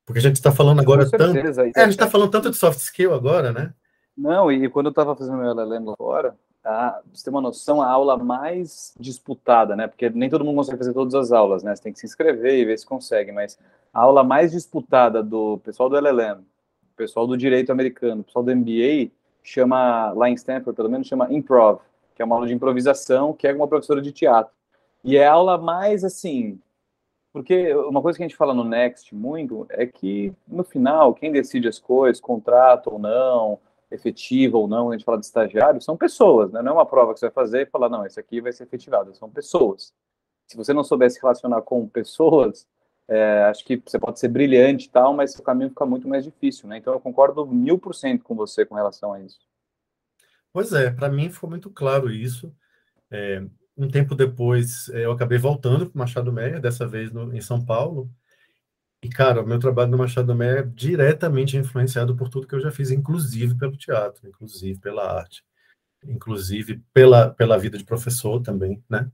Porque 0.07 0.17
a 0.17 0.23
gente 0.23 0.37
está 0.37 0.51
falando 0.51 0.79
agora 0.79 1.07
tanto. 1.07 1.37
É, 1.37 1.81
a 1.81 1.83
gente 1.83 1.91
está 1.91 2.09
falando 2.09 2.31
tanto 2.31 2.49
de 2.49 2.57
soft 2.57 2.79
skill 2.79 3.13
agora, 3.13 3.51
né? 3.51 3.75
Não, 4.17 4.51
e 4.51 4.67
quando 4.69 4.87
eu 4.87 4.89
estava 4.89 5.15
fazendo 5.15 5.37
meu 5.37 5.51
LLM 5.51 5.85
lá 5.85 5.95
fora, 5.95 6.35
a, 6.67 7.01
você 7.13 7.23
tem 7.23 7.33
uma 7.33 7.41
noção, 7.41 7.81
a 7.81 7.87
aula 7.87 8.17
mais 8.17 8.93
disputada, 8.99 9.75
né? 9.75 9.87
Porque 9.87 10.09
nem 10.09 10.29
todo 10.29 10.43
mundo 10.43 10.57
consegue 10.57 10.77
fazer 10.77 10.93
todas 10.93 11.15
as 11.15 11.31
aulas, 11.31 11.63
né? 11.63 11.73
Você 11.75 11.81
tem 11.81 11.93
que 11.93 11.99
se 11.99 12.05
inscrever 12.05 12.59
e 12.59 12.65
ver 12.65 12.77
se 12.77 12.85
consegue, 12.85 13.31
mas 13.31 13.57
a 13.93 14.01
aula 14.01 14.23
mais 14.23 14.51
disputada 14.51 15.23
do 15.23 15.59
pessoal 15.59 15.89
do 15.89 15.95
LLM, 15.95 16.43
pessoal 16.95 17.25
do 17.25 17.37
direito 17.37 17.71
americano, 17.71 18.23
pessoal 18.23 18.43
do 18.43 18.53
MBA, 18.53 19.11
chama, 19.41 20.11
lá 20.11 20.29
em 20.29 20.33
Stanford, 20.33 20.75
pelo 20.75 20.89
menos, 20.89 21.07
chama 21.07 21.31
improv, 21.33 21.79
que 22.13 22.21
é 22.21 22.25
uma 22.25 22.35
aula 22.35 22.47
de 22.47 22.53
improvisação, 22.53 23.31
que 23.31 23.47
é 23.47 23.53
uma 23.53 23.67
professora 23.67 24.01
de 24.01 24.11
teatro. 24.11 24.53
E 25.03 25.15
é 25.15 25.25
a 25.25 25.31
aula 25.31 25.57
mais 25.57 26.03
assim. 26.03 26.59
Porque 27.31 27.73
uma 27.75 28.01
coisa 28.01 28.17
que 28.17 28.23
a 28.23 28.27
gente 28.27 28.35
fala 28.35 28.53
no 28.53 28.63
Next 28.63 29.15
muito 29.15 29.65
é 29.69 29.85
que, 29.85 30.33
no 30.47 30.63
final, 30.63 31.13
quem 31.13 31.31
decide 31.31 31.67
as 31.67 31.79
coisas, 31.79 32.19
contrato 32.19 32.91
ou 32.91 32.99
não, 32.99 33.59
efetivo 33.89 34.59
ou 34.59 34.67
não, 34.67 34.89
a 34.89 34.93
gente 34.93 35.05
fala 35.05 35.19
de 35.19 35.25
estagiário, 35.25 35.81
são 35.81 35.95
pessoas, 35.95 36.51
né? 36.51 36.61
Não 36.61 36.71
é 36.71 36.73
uma 36.75 36.85
prova 36.85 37.13
que 37.13 37.19
você 37.19 37.27
vai 37.27 37.33
fazer 37.33 37.61
e 37.61 37.69
falar, 37.69 37.89
não, 37.89 38.05
esse 38.05 38.19
aqui 38.19 38.41
vai 38.41 38.51
ser 38.51 38.63
efetivado, 38.63 39.15
são 39.15 39.29
pessoas. 39.29 39.93
Se 40.45 40.57
você 40.57 40.73
não 40.73 40.83
souber 40.83 41.09
se 41.09 41.21
relacionar 41.21 41.61
com 41.61 41.87
pessoas, 41.87 42.67
é, 43.07 43.43
acho 43.43 43.63
que 43.63 43.81
você 43.85 43.97
pode 43.97 44.19
ser 44.19 44.27
brilhante 44.27 44.87
e 44.87 44.89
tal, 44.89 45.13
mas 45.13 45.35
o 45.35 45.43
caminho 45.43 45.69
fica 45.69 45.85
muito 45.85 46.07
mais 46.07 46.23
difícil, 46.23 46.67
né? 46.67 46.77
Então 46.77 46.93
eu 46.93 46.99
concordo 46.99 47.45
mil 47.45 47.77
por 47.77 47.95
cento 47.95 48.23
com 48.23 48.35
você 48.35 48.65
com 48.65 48.75
relação 48.75 49.13
a 49.13 49.19
isso. 49.21 49.39
Pois 50.51 50.73
é, 50.73 50.89
para 50.89 51.09
mim 51.09 51.29
ficou 51.29 51.49
muito 51.49 51.69
claro 51.69 52.11
isso. 52.11 52.53
É, 53.09 53.41
um 53.77 53.87
tempo 53.87 54.15
depois, 54.15 54.89
eh, 54.89 55.05
eu 55.05 55.11
acabei 55.11 55.37
voltando 55.37 55.85
para 55.85 55.95
o 55.95 55.99
Machado 55.99 56.33
Meia, 56.33 56.59
dessa 56.59 56.87
vez 56.87 57.11
no, 57.11 57.33
em 57.33 57.39
São 57.39 57.63
Paulo. 57.63 58.09
E, 59.01 59.09
cara, 59.09 59.41
o 59.41 59.47
meu 59.47 59.59
trabalho 59.59 59.91
no 59.91 59.97
Machado 59.97 60.33
Meia 60.33 60.59
é 60.59 60.63
diretamente 60.63 61.55
influenciado 61.55 62.15
por 62.15 62.29
tudo 62.29 62.47
que 62.47 62.55
eu 62.55 62.59
já 62.59 62.71
fiz, 62.71 62.89
inclusive 62.89 63.55
pelo 63.55 63.77
teatro, 63.77 64.27
inclusive 64.27 64.79
pela 64.79 65.19
arte, 65.19 65.43
inclusive 66.05 66.81
pela, 66.93 67.29
pela 67.29 67.57
vida 67.57 67.77
de 67.77 67.83
professor 67.83 68.41
também, 68.41 68.83
né? 68.89 69.09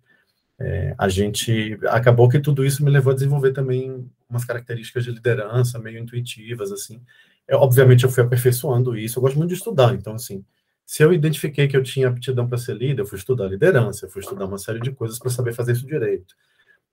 É, 0.59 0.95
a 0.97 1.09
gente 1.09 1.77
acabou 1.89 2.29
que 2.29 2.39
tudo 2.39 2.63
isso 2.65 2.83
me 2.85 2.91
levou 2.91 3.11
a 3.11 3.15
desenvolver 3.15 3.51
também 3.51 4.09
umas 4.29 4.45
características 4.45 5.03
de 5.03 5.11
liderança 5.11 5.79
meio 5.79 5.99
intuitivas 5.99 6.71
assim. 6.71 7.01
Eu, 7.47 7.59
obviamente 7.59 8.03
eu 8.03 8.09
fui 8.09 8.23
aperfeiçoando 8.23 8.95
isso. 8.97 9.19
Eu 9.19 9.21
gosto 9.23 9.37
muito 9.37 9.49
de 9.49 9.55
estudar, 9.55 9.93
então 9.93 10.13
assim, 10.15 10.45
se 10.85 11.03
eu 11.03 11.11
identifiquei 11.13 11.67
que 11.67 11.75
eu 11.75 11.83
tinha 11.83 12.07
aptidão 12.07 12.47
para 12.47 12.57
ser 12.57 12.75
líder, 12.77 13.01
eu 13.01 13.05
fui 13.05 13.17
estudar 13.17 13.47
liderança, 13.47 14.05
eu 14.05 14.09
fui 14.09 14.21
estudar 14.21 14.45
uma 14.45 14.57
série 14.57 14.79
de 14.79 14.91
coisas 14.91 15.19
para 15.19 15.29
saber 15.31 15.53
fazer 15.53 15.73
isso 15.73 15.85
direito. 15.85 16.35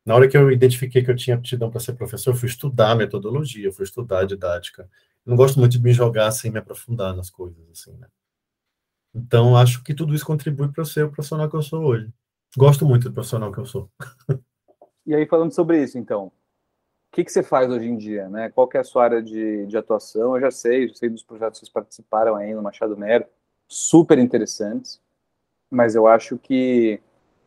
Na 0.04 0.14
hora 0.14 0.28
que 0.28 0.36
eu 0.36 0.50
identifiquei 0.50 1.04
que 1.04 1.10
eu 1.10 1.16
tinha 1.16 1.36
aptidão 1.36 1.70
para 1.70 1.80
ser 1.80 1.92
professor, 1.92 2.30
eu 2.30 2.36
fui 2.36 2.48
estudar 2.48 2.94
metodologia, 2.94 3.66
eu 3.66 3.72
fui 3.72 3.84
estudar 3.84 4.24
didática. 4.24 4.88
Eu 5.26 5.30
não 5.30 5.36
gosto 5.36 5.58
muito 5.58 5.72
de 5.72 5.82
me 5.82 5.92
jogar 5.92 6.30
sem 6.30 6.50
me 6.50 6.58
aprofundar 6.58 7.14
nas 7.14 7.30
coisas, 7.30 7.68
assim, 7.70 7.96
né? 7.96 8.08
Então, 9.14 9.56
acho 9.56 9.82
que 9.82 9.94
tudo 9.94 10.14
isso 10.14 10.24
contribui 10.24 10.68
para 10.68 10.82
eu 10.82 10.86
ser 10.86 11.04
o 11.04 11.10
profissional 11.10 11.50
que 11.50 11.56
eu 11.56 11.62
sou 11.62 11.84
hoje. 11.84 12.12
Gosto 12.56 12.86
muito 12.86 13.08
do 13.08 13.12
profissional 13.12 13.52
que 13.52 13.58
eu 13.58 13.66
sou. 13.66 13.90
E 15.06 15.14
aí, 15.14 15.26
falando 15.26 15.52
sobre 15.52 15.82
isso, 15.82 15.98
então, 15.98 16.26
o 16.26 16.32
que, 17.10 17.24
que 17.24 17.32
você 17.32 17.42
faz 17.42 17.68
hoje 17.68 17.86
em 17.86 17.96
dia, 17.96 18.28
né? 18.28 18.50
Qual 18.50 18.68
é 18.72 18.78
a 18.78 18.84
sua 18.84 19.02
área 19.02 19.20
de, 19.20 19.66
de 19.66 19.76
atuação? 19.76 20.36
Eu 20.36 20.42
já 20.42 20.50
sei, 20.52 20.86
já 20.86 20.94
sei 20.94 21.08
dos 21.08 21.24
projetos 21.24 21.58
que 21.58 21.64
vocês 21.64 21.72
participaram 21.72 22.36
aí 22.36 22.54
no 22.54 22.62
Machado 22.62 22.96
Mero 22.96 23.24
super 23.66 24.18
interessantes, 24.18 25.00
mas 25.68 25.96
eu 25.96 26.06
acho 26.06 26.38
que 26.38 27.00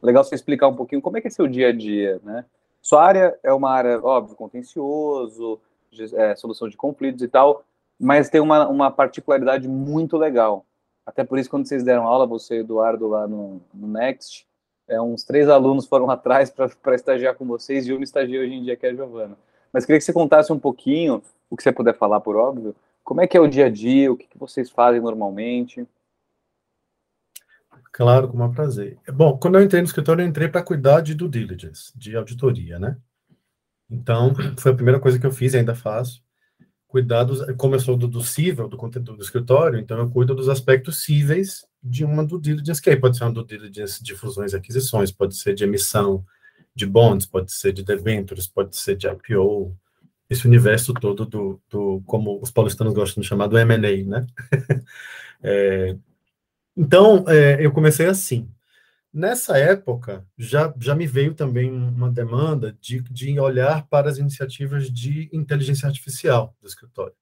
legal 0.05 0.23
você 0.23 0.35
explicar 0.35 0.67
um 0.67 0.75
pouquinho 0.75 1.01
como 1.01 1.17
é 1.17 1.21
que 1.21 1.27
é 1.27 1.31
seu 1.31 1.47
dia 1.47 1.69
a 1.69 1.71
dia, 1.71 2.19
né? 2.23 2.45
Sua 2.81 3.03
área 3.03 3.39
é 3.41 3.53
uma 3.53 3.71
área, 3.71 3.99
óbvio, 4.03 4.35
contencioso, 4.35 5.59
é, 6.13 6.35
solução 6.35 6.67
de 6.67 6.75
conflitos 6.75 7.21
e 7.21 7.27
tal, 7.27 7.63
mas 7.99 8.29
tem 8.29 8.41
uma, 8.41 8.67
uma 8.67 8.91
particularidade 8.91 9.67
muito 9.67 10.17
legal. 10.17 10.65
Até 11.05 11.23
por 11.23 11.39
isso, 11.39 11.49
quando 11.49 11.67
vocês 11.67 11.83
deram 11.83 12.05
aula, 12.05 12.25
você 12.25 12.57
e 12.57 12.59
Eduardo 12.59 13.07
lá 13.07 13.27
no, 13.27 13.61
no 13.73 13.87
Next, 13.87 14.45
é, 14.87 14.99
uns 15.01 15.23
três 15.23 15.47
alunos 15.47 15.85
foram 15.85 16.09
atrás 16.11 16.49
para 16.49 16.95
estagiar 16.95 17.35
com 17.35 17.45
vocês 17.45 17.87
e 17.87 17.93
uma 17.93 18.03
estagia 18.03 18.41
hoje 18.41 18.53
em 18.53 18.63
dia, 18.63 18.75
que 18.75 18.85
é 18.85 18.89
a 18.89 18.93
Giovana. 18.93 19.37
Mas 19.71 19.85
queria 19.85 19.99
que 19.99 20.05
você 20.05 20.13
contasse 20.13 20.51
um 20.51 20.59
pouquinho, 20.59 21.23
o 21.49 21.55
que 21.55 21.63
você 21.63 21.71
puder 21.71 21.95
falar, 21.95 22.19
por 22.19 22.35
óbvio, 22.35 22.75
como 23.03 23.21
é 23.21 23.27
que 23.27 23.35
é 23.35 23.39
o 23.39 23.47
dia 23.47 23.65
a 23.65 23.69
dia, 23.69 24.11
o 24.11 24.15
que, 24.15 24.27
que 24.27 24.37
vocês 24.37 24.69
fazem 24.69 25.01
normalmente. 25.01 25.85
Claro, 27.93 28.27
com 28.27 28.35
maior 28.35 28.51
prazer. 28.51 28.97
Bom, 29.13 29.37
quando 29.37 29.59
eu 29.59 29.63
entrei 29.63 29.79
no 29.79 29.87
escritório, 29.87 30.23
eu 30.23 30.27
entrei 30.27 30.47
para 30.47 30.63
cuidar 30.63 31.01
de 31.01 31.13
due 31.13 31.29
diligence, 31.29 31.93
de 31.95 32.15
auditoria, 32.15 32.79
né? 32.79 32.97
Então, 33.89 34.33
foi 34.57 34.71
a 34.71 34.75
primeira 34.75 34.99
coisa 34.99 35.19
que 35.19 35.25
eu 35.25 35.31
fiz 35.31 35.53
e 35.53 35.57
ainda 35.57 35.75
faço. 35.75 36.23
cuidar 36.87 37.23
dos, 37.23 37.45
como 37.55 37.75
eu 37.75 37.79
sou 37.79 37.95
do, 37.95 38.07
do 38.07 38.23
cível, 38.23 38.67
do 38.67 38.77
conteúdo 38.77 39.15
do 39.15 39.23
escritório, 39.23 39.79
então 39.79 39.99
eu 39.99 40.09
cuido 40.09 40.33
dos 40.33 40.49
aspectos 40.49 41.03
cíveis 41.03 41.67
de 41.83 42.03
uma 42.03 42.25
due 42.25 42.41
diligence, 42.41 42.81
que 42.81 42.89
aí 42.89 42.95
pode 42.95 43.15
ser 43.15 43.25
uma 43.25 43.33
due 43.33 43.45
diligence 43.45 44.03
de 44.03 44.15
fusões 44.15 44.53
e 44.53 44.55
aquisições, 44.55 45.11
pode 45.11 45.35
ser 45.35 45.53
de 45.53 45.63
emissão 45.63 46.25
de 46.75 46.87
bonds, 46.87 47.27
pode 47.27 47.51
ser 47.51 47.73
de 47.73 47.83
debentures, 47.83 48.47
pode 48.47 48.75
ser 48.75 48.95
de 48.95 49.07
IPO, 49.07 49.77
esse 50.27 50.47
universo 50.47 50.95
todo 50.95 51.25
do, 51.27 51.61
do 51.69 52.01
como 52.07 52.39
os 52.41 52.49
paulistanos 52.49 52.95
gostam 52.95 53.21
de 53.21 53.27
chamar, 53.27 53.45
do 53.45 53.57
M&A, 53.57 54.03
né? 54.03 54.25
é, 55.43 55.95
então, 56.75 57.25
é, 57.27 57.63
eu 57.65 57.71
comecei 57.71 58.05
assim. 58.05 58.49
Nessa 59.13 59.57
época, 59.57 60.25
já, 60.35 60.73
já 60.79 60.95
me 60.95 61.05
veio 61.05 61.35
também 61.35 61.71
uma 61.71 62.09
demanda 62.09 62.75
de, 62.81 62.99
de 63.01 63.39
olhar 63.39 63.87
para 63.87 64.09
as 64.09 64.17
iniciativas 64.17 64.89
de 64.91 65.29
inteligência 65.31 65.87
artificial 65.87 66.55
do 66.59 66.67
escritório. 66.67 67.13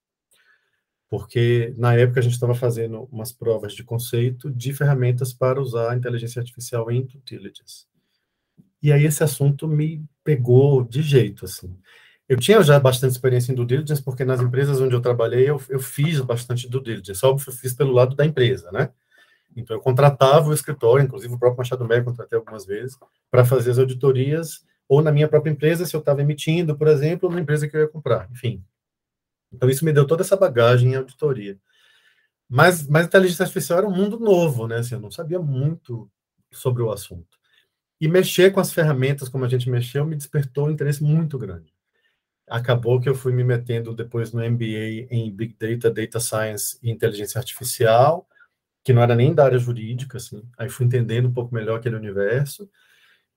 Porque, 1.09 1.73
na 1.77 1.93
época, 1.93 2.21
a 2.21 2.23
gente 2.23 2.33
estava 2.33 2.55
fazendo 2.55 3.09
umas 3.11 3.33
provas 3.33 3.73
de 3.73 3.83
conceito 3.83 4.49
de 4.49 4.71
ferramentas 4.71 5.33
para 5.33 5.61
usar 5.61 5.91
a 5.91 5.95
inteligência 5.97 6.39
artificial 6.39 6.89
em 6.89 7.05
diligence. 7.25 7.85
E 8.81 8.91
aí 8.93 9.05
esse 9.05 9.21
assunto 9.21 9.67
me 9.67 10.03
pegou 10.23 10.83
de 10.83 11.01
jeito, 11.01 11.43
assim. 11.43 11.77
Eu 12.27 12.37
tinha 12.37 12.63
já 12.63 12.79
bastante 12.79 13.11
experiência 13.11 13.51
em 13.51 13.55
due 13.55 13.65
diligence, 13.65 14.01
porque 14.01 14.23
nas 14.23 14.39
empresas 14.39 14.79
onde 14.79 14.95
eu 14.95 15.01
trabalhei, 15.01 15.49
eu, 15.49 15.61
eu 15.67 15.79
fiz 15.79 16.21
bastante 16.21 16.69
due 16.69 16.81
diligence, 16.81 17.25
óbvio, 17.25 17.49
eu 17.49 17.53
fiz 17.53 17.73
pelo 17.73 17.91
lado 17.91 18.15
da 18.15 18.25
empresa, 18.25 18.71
né? 18.71 18.89
Então, 19.55 19.75
eu 19.75 19.81
contratava 19.81 20.49
o 20.49 20.53
escritório, 20.53 21.03
inclusive 21.03 21.33
o 21.33 21.39
próprio 21.39 21.57
Machado 21.57 21.85
Meia 21.85 22.03
contratei 22.03 22.37
algumas 22.37 22.65
vezes, 22.65 22.97
para 23.29 23.43
fazer 23.45 23.71
as 23.71 23.79
auditorias, 23.79 24.65
ou 24.87 25.01
na 25.01 25.11
minha 25.11 25.27
própria 25.27 25.51
empresa, 25.51 25.85
se 25.85 25.95
eu 25.95 25.99
estava 25.99 26.21
emitindo, 26.21 26.77
por 26.77 26.87
exemplo, 26.87 27.29
na 27.29 27.39
empresa 27.39 27.67
que 27.67 27.75
eu 27.75 27.81
ia 27.81 27.87
comprar, 27.87 28.29
enfim. 28.31 28.63
Então, 29.51 29.69
isso 29.69 29.83
me 29.83 29.91
deu 29.91 30.07
toda 30.07 30.23
essa 30.23 30.37
bagagem 30.37 30.91
em 30.91 30.95
auditoria. 30.95 31.57
Mas, 32.49 32.85
mas 32.87 33.03
a 33.03 33.07
inteligência 33.07 33.43
artificial 33.43 33.79
era 33.79 33.87
um 33.87 33.95
mundo 33.95 34.19
novo, 34.19 34.67
né? 34.67 34.77
Assim, 34.77 34.95
eu 34.95 35.01
não 35.01 35.09
sabia 35.09 35.39
muito 35.39 36.09
sobre 36.51 36.83
o 36.83 36.91
assunto. 36.91 37.37
E 37.99 38.07
mexer 38.07 38.51
com 38.51 38.59
as 38.59 38.73
ferramentas 38.73 39.29
como 39.29 39.45
a 39.45 39.47
gente 39.47 39.69
mexeu 39.69 40.05
me 40.05 40.15
despertou 40.15 40.67
um 40.67 40.71
interesse 40.71 41.03
muito 41.03 41.37
grande. 41.37 41.73
Acabou 42.47 42.99
que 42.99 43.07
eu 43.07 43.15
fui 43.15 43.31
me 43.31 43.43
metendo 43.43 43.95
depois 43.95 44.33
no 44.33 44.41
MBA 44.41 45.07
em 45.09 45.31
Big 45.31 45.55
Data, 45.57 45.89
Data 45.89 46.19
Science 46.19 46.77
e 46.83 46.91
Inteligência 46.91 47.39
Artificial, 47.39 48.27
que 48.83 48.93
não 48.93 49.01
era 49.01 49.15
nem 49.15 49.33
da 49.33 49.45
área 49.45 49.59
jurídica, 49.59 50.17
assim. 50.17 50.43
Aí 50.57 50.69
fui 50.69 50.85
entendendo 50.85 51.27
um 51.27 51.33
pouco 51.33 51.53
melhor 51.53 51.77
aquele 51.77 51.95
universo. 51.95 52.69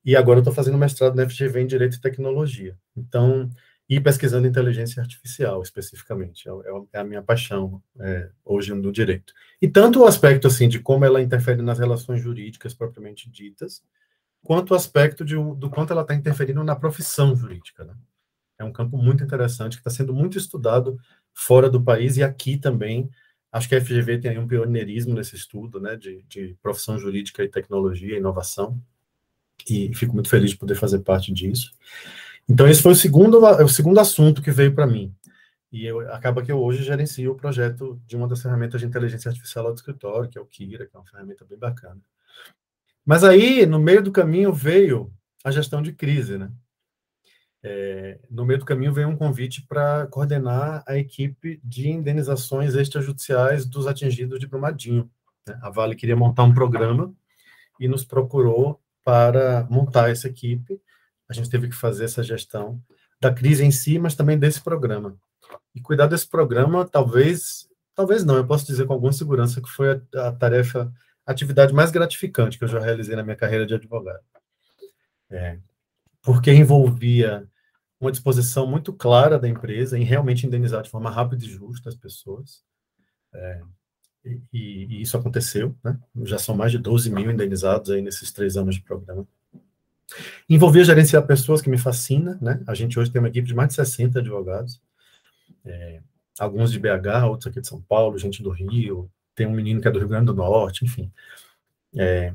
E 0.04 0.16
agora 0.16 0.38
eu 0.38 0.42
estou 0.42 0.54
fazendo 0.54 0.78
mestrado 0.78 1.14
na 1.14 1.28
FGV 1.28 1.60
em 1.60 1.66
Direito 1.66 1.96
e 1.96 2.00
Tecnologia. 2.00 2.76
Então, 2.96 3.50
e 3.88 4.00
pesquisando 4.00 4.46
inteligência 4.46 5.00
artificial, 5.00 5.62
especificamente. 5.62 6.48
É, 6.48 6.52
é, 6.52 6.82
é 6.94 7.00
a 7.00 7.04
minha 7.04 7.22
paixão 7.22 7.82
é, 8.00 8.30
hoje 8.44 8.72
no 8.74 8.90
direito. 8.90 9.32
E 9.60 9.68
tanto 9.68 10.00
o 10.00 10.06
aspecto, 10.06 10.46
assim, 10.46 10.68
de 10.68 10.78
como 10.78 11.04
ela 11.04 11.20
interfere 11.20 11.62
nas 11.62 11.78
relações 11.78 12.20
jurídicas 12.22 12.74
propriamente 12.74 13.30
ditas, 13.30 13.82
quanto 14.42 14.72
o 14.72 14.74
aspecto 14.74 15.24
de, 15.24 15.34
do 15.34 15.70
quanto 15.70 15.92
ela 15.92 16.02
está 16.02 16.14
interferindo 16.14 16.64
na 16.64 16.76
profissão 16.76 17.36
jurídica, 17.36 17.84
né? 17.84 17.94
É 18.58 18.64
um 18.64 18.72
campo 18.72 18.96
muito 18.96 19.24
interessante, 19.24 19.76
que 19.76 19.80
está 19.80 19.90
sendo 19.90 20.14
muito 20.14 20.38
estudado 20.38 20.96
fora 21.32 21.68
do 21.68 21.82
país 21.82 22.16
e 22.16 22.22
aqui 22.22 22.56
também, 22.56 23.10
Acho 23.54 23.68
que 23.68 23.76
a 23.76 23.80
FGV 23.80 24.18
tem 24.18 24.36
um 24.36 24.48
pioneirismo 24.48 25.14
nesse 25.14 25.36
estudo, 25.36 25.78
né, 25.78 25.94
de, 25.94 26.24
de 26.28 26.56
profissão 26.60 26.98
jurídica 26.98 27.40
e 27.44 27.48
tecnologia, 27.48 28.16
inovação, 28.16 28.82
e 29.70 29.94
fico 29.94 30.12
muito 30.12 30.28
feliz 30.28 30.50
de 30.50 30.56
poder 30.56 30.74
fazer 30.74 30.98
parte 30.98 31.32
disso. 31.32 31.70
Então, 32.48 32.66
esse 32.66 32.82
foi 32.82 32.90
o 32.90 32.96
segundo, 32.96 33.38
o 33.38 33.68
segundo 33.68 34.00
assunto 34.00 34.42
que 34.42 34.50
veio 34.50 34.74
para 34.74 34.88
mim. 34.88 35.14
E 35.70 35.86
eu, 35.86 36.00
acaba 36.12 36.42
que 36.42 36.50
eu 36.50 36.60
hoje 36.60 36.82
gerencio 36.82 37.30
o 37.30 37.36
projeto 37.36 38.02
de 38.04 38.16
uma 38.16 38.26
das 38.26 38.42
ferramentas 38.42 38.80
de 38.80 38.88
inteligência 38.88 39.28
artificial 39.28 39.72
do 39.72 39.76
escritório, 39.76 40.28
que 40.28 40.36
é 40.36 40.40
o 40.40 40.46
Kira, 40.46 40.84
que 40.84 40.96
é 40.96 40.98
uma 40.98 41.06
ferramenta 41.06 41.44
bem 41.44 41.56
bacana. 41.56 42.00
Mas 43.06 43.22
aí, 43.22 43.64
no 43.66 43.78
meio 43.78 44.02
do 44.02 44.10
caminho, 44.10 44.52
veio 44.52 45.12
a 45.44 45.52
gestão 45.52 45.80
de 45.80 45.92
crise, 45.92 46.36
né? 46.38 46.50
É, 47.66 48.18
no 48.30 48.44
meio 48.44 48.58
do 48.58 48.66
caminho 48.66 48.92
veio 48.92 49.08
um 49.08 49.16
convite 49.16 49.66
para 49.66 50.06
coordenar 50.08 50.84
a 50.86 50.98
equipe 50.98 51.58
de 51.64 51.88
indenizações 51.88 52.74
extrajudiciais 52.74 53.64
dos 53.64 53.86
atingidos 53.86 54.38
de 54.38 54.46
Brumadinho. 54.46 55.10
Né? 55.48 55.58
A 55.62 55.70
Vale 55.70 55.96
queria 55.96 56.14
montar 56.14 56.42
um 56.42 56.52
programa 56.52 57.10
e 57.80 57.88
nos 57.88 58.04
procurou 58.04 58.78
para 59.02 59.66
montar 59.70 60.10
essa 60.10 60.28
equipe. 60.28 60.78
A 61.26 61.32
gente 61.32 61.48
teve 61.48 61.68
que 61.68 61.74
fazer 61.74 62.04
essa 62.04 62.22
gestão 62.22 62.82
da 63.18 63.32
crise 63.32 63.64
em 63.64 63.70
si, 63.70 63.98
mas 63.98 64.14
também 64.14 64.38
desse 64.38 64.60
programa. 64.60 65.16
E 65.74 65.80
cuidar 65.80 66.06
desse 66.06 66.28
programa, 66.28 66.86
talvez, 66.86 67.66
talvez 67.94 68.26
não, 68.26 68.36
eu 68.36 68.46
posso 68.46 68.66
dizer 68.66 68.86
com 68.86 68.92
alguma 68.92 69.12
segurança 69.12 69.62
que 69.62 69.70
foi 69.70 70.02
a, 70.14 70.28
a 70.28 70.32
tarefa, 70.32 70.92
a 71.24 71.32
atividade 71.32 71.72
mais 71.72 71.90
gratificante 71.90 72.58
que 72.58 72.64
eu 72.64 72.68
já 72.68 72.78
realizei 72.78 73.16
na 73.16 73.22
minha 73.22 73.36
carreira 73.36 73.64
de 73.64 73.72
advogado. 73.72 74.22
É, 75.30 75.58
porque 76.20 76.52
envolvia 76.52 77.48
uma 78.00 78.10
disposição 78.10 78.66
muito 78.66 78.92
clara 78.92 79.38
da 79.38 79.48
empresa 79.48 79.98
em 79.98 80.04
realmente 80.04 80.46
indenizar 80.46 80.82
de 80.82 80.90
forma 80.90 81.10
rápida 81.10 81.44
e 81.44 81.48
justa 81.48 81.88
as 81.88 81.94
pessoas. 81.94 82.62
É, 83.32 83.60
e, 84.24 84.40
e, 84.52 85.02
isso 85.02 85.16
aconteceu, 85.16 85.74
né? 85.82 85.98
Já 86.22 86.38
são 86.38 86.56
mais 86.56 86.72
de 86.72 86.78
12 86.78 87.10
mil 87.10 87.30
indenizados 87.30 87.90
aí 87.90 88.00
nesses 88.00 88.32
três 88.32 88.56
anos 88.56 88.76
de 88.76 88.82
programa. 88.82 89.26
Envolvia 90.48 90.84
gerenciar 90.84 91.26
pessoas, 91.26 91.62
que 91.62 91.70
me 91.70 91.78
fascina, 91.78 92.38
né? 92.40 92.62
A 92.66 92.74
gente 92.74 92.98
hoje 92.98 93.10
tem 93.10 93.20
uma 93.20 93.28
equipe 93.28 93.46
de 93.46 93.54
mais 93.54 93.68
de 93.68 93.74
60 93.74 94.18
advogados, 94.18 94.80
é, 95.64 96.00
alguns 96.38 96.70
de 96.70 96.78
BH, 96.78 97.26
outros 97.28 97.46
aqui 97.46 97.60
de 97.60 97.66
São 97.66 97.80
Paulo, 97.80 98.18
gente 98.18 98.42
do 98.42 98.50
Rio, 98.50 99.10
tem 99.34 99.46
um 99.46 99.52
menino 99.52 99.80
que 99.80 99.88
é 99.88 99.90
do 99.90 99.98
Rio 99.98 100.08
Grande 100.08 100.26
do 100.26 100.34
Norte, 100.34 100.84
enfim. 100.84 101.10
É, 101.96 102.34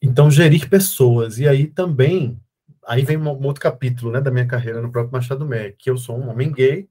então, 0.00 0.30
gerir 0.30 0.68
pessoas. 0.68 1.38
E 1.38 1.48
aí 1.48 1.66
também 1.66 2.38
aí 2.86 3.04
vem 3.04 3.16
um, 3.16 3.28
outro 3.28 3.60
capítulo 3.60 4.12
né, 4.12 4.20
da 4.20 4.30
minha 4.30 4.46
carreira 4.46 4.80
no 4.80 4.90
próprio 4.90 5.12
Machado 5.12 5.44
Mé, 5.44 5.72
que 5.72 5.90
eu 5.90 5.96
sou 5.96 6.18
um 6.18 6.28
homem 6.28 6.52
gay, 6.52 6.88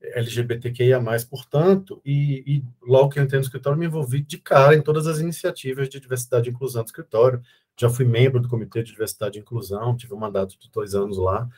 LGBTQIA+, 0.00 1.00
portanto, 1.28 2.00
e, 2.04 2.44
e, 2.46 2.64
logo 2.82 3.10
que 3.10 3.18
eu 3.18 3.24
entrei 3.24 3.38
no 3.38 3.44
escritório, 3.44 3.78
me 3.78 3.86
envolvi 3.86 4.20
de 4.20 4.38
cara 4.38 4.76
em 4.76 4.82
todas 4.82 5.06
as 5.06 5.18
iniciativas 5.18 5.88
de 5.88 5.98
diversidade 5.98 6.48
e 6.48 6.52
inclusão 6.52 6.82
do 6.82 6.86
escritório. 6.86 7.42
Já 7.78 7.90
fui 7.90 8.04
membro 8.04 8.40
do 8.40 8.48
Comitê 8.48 8.82
de 8.82 8.92
Diversidade 8.92 9.38
e 9.38 9.42
Inclusão, 9.42 9.96
tive 9.96 10.14
um 10.14 10.18
mandato 10.18 10.58
de 10.58 10.70
dois 10.70 10.94
anos 10.94 11.18
lá, 11.18 11.48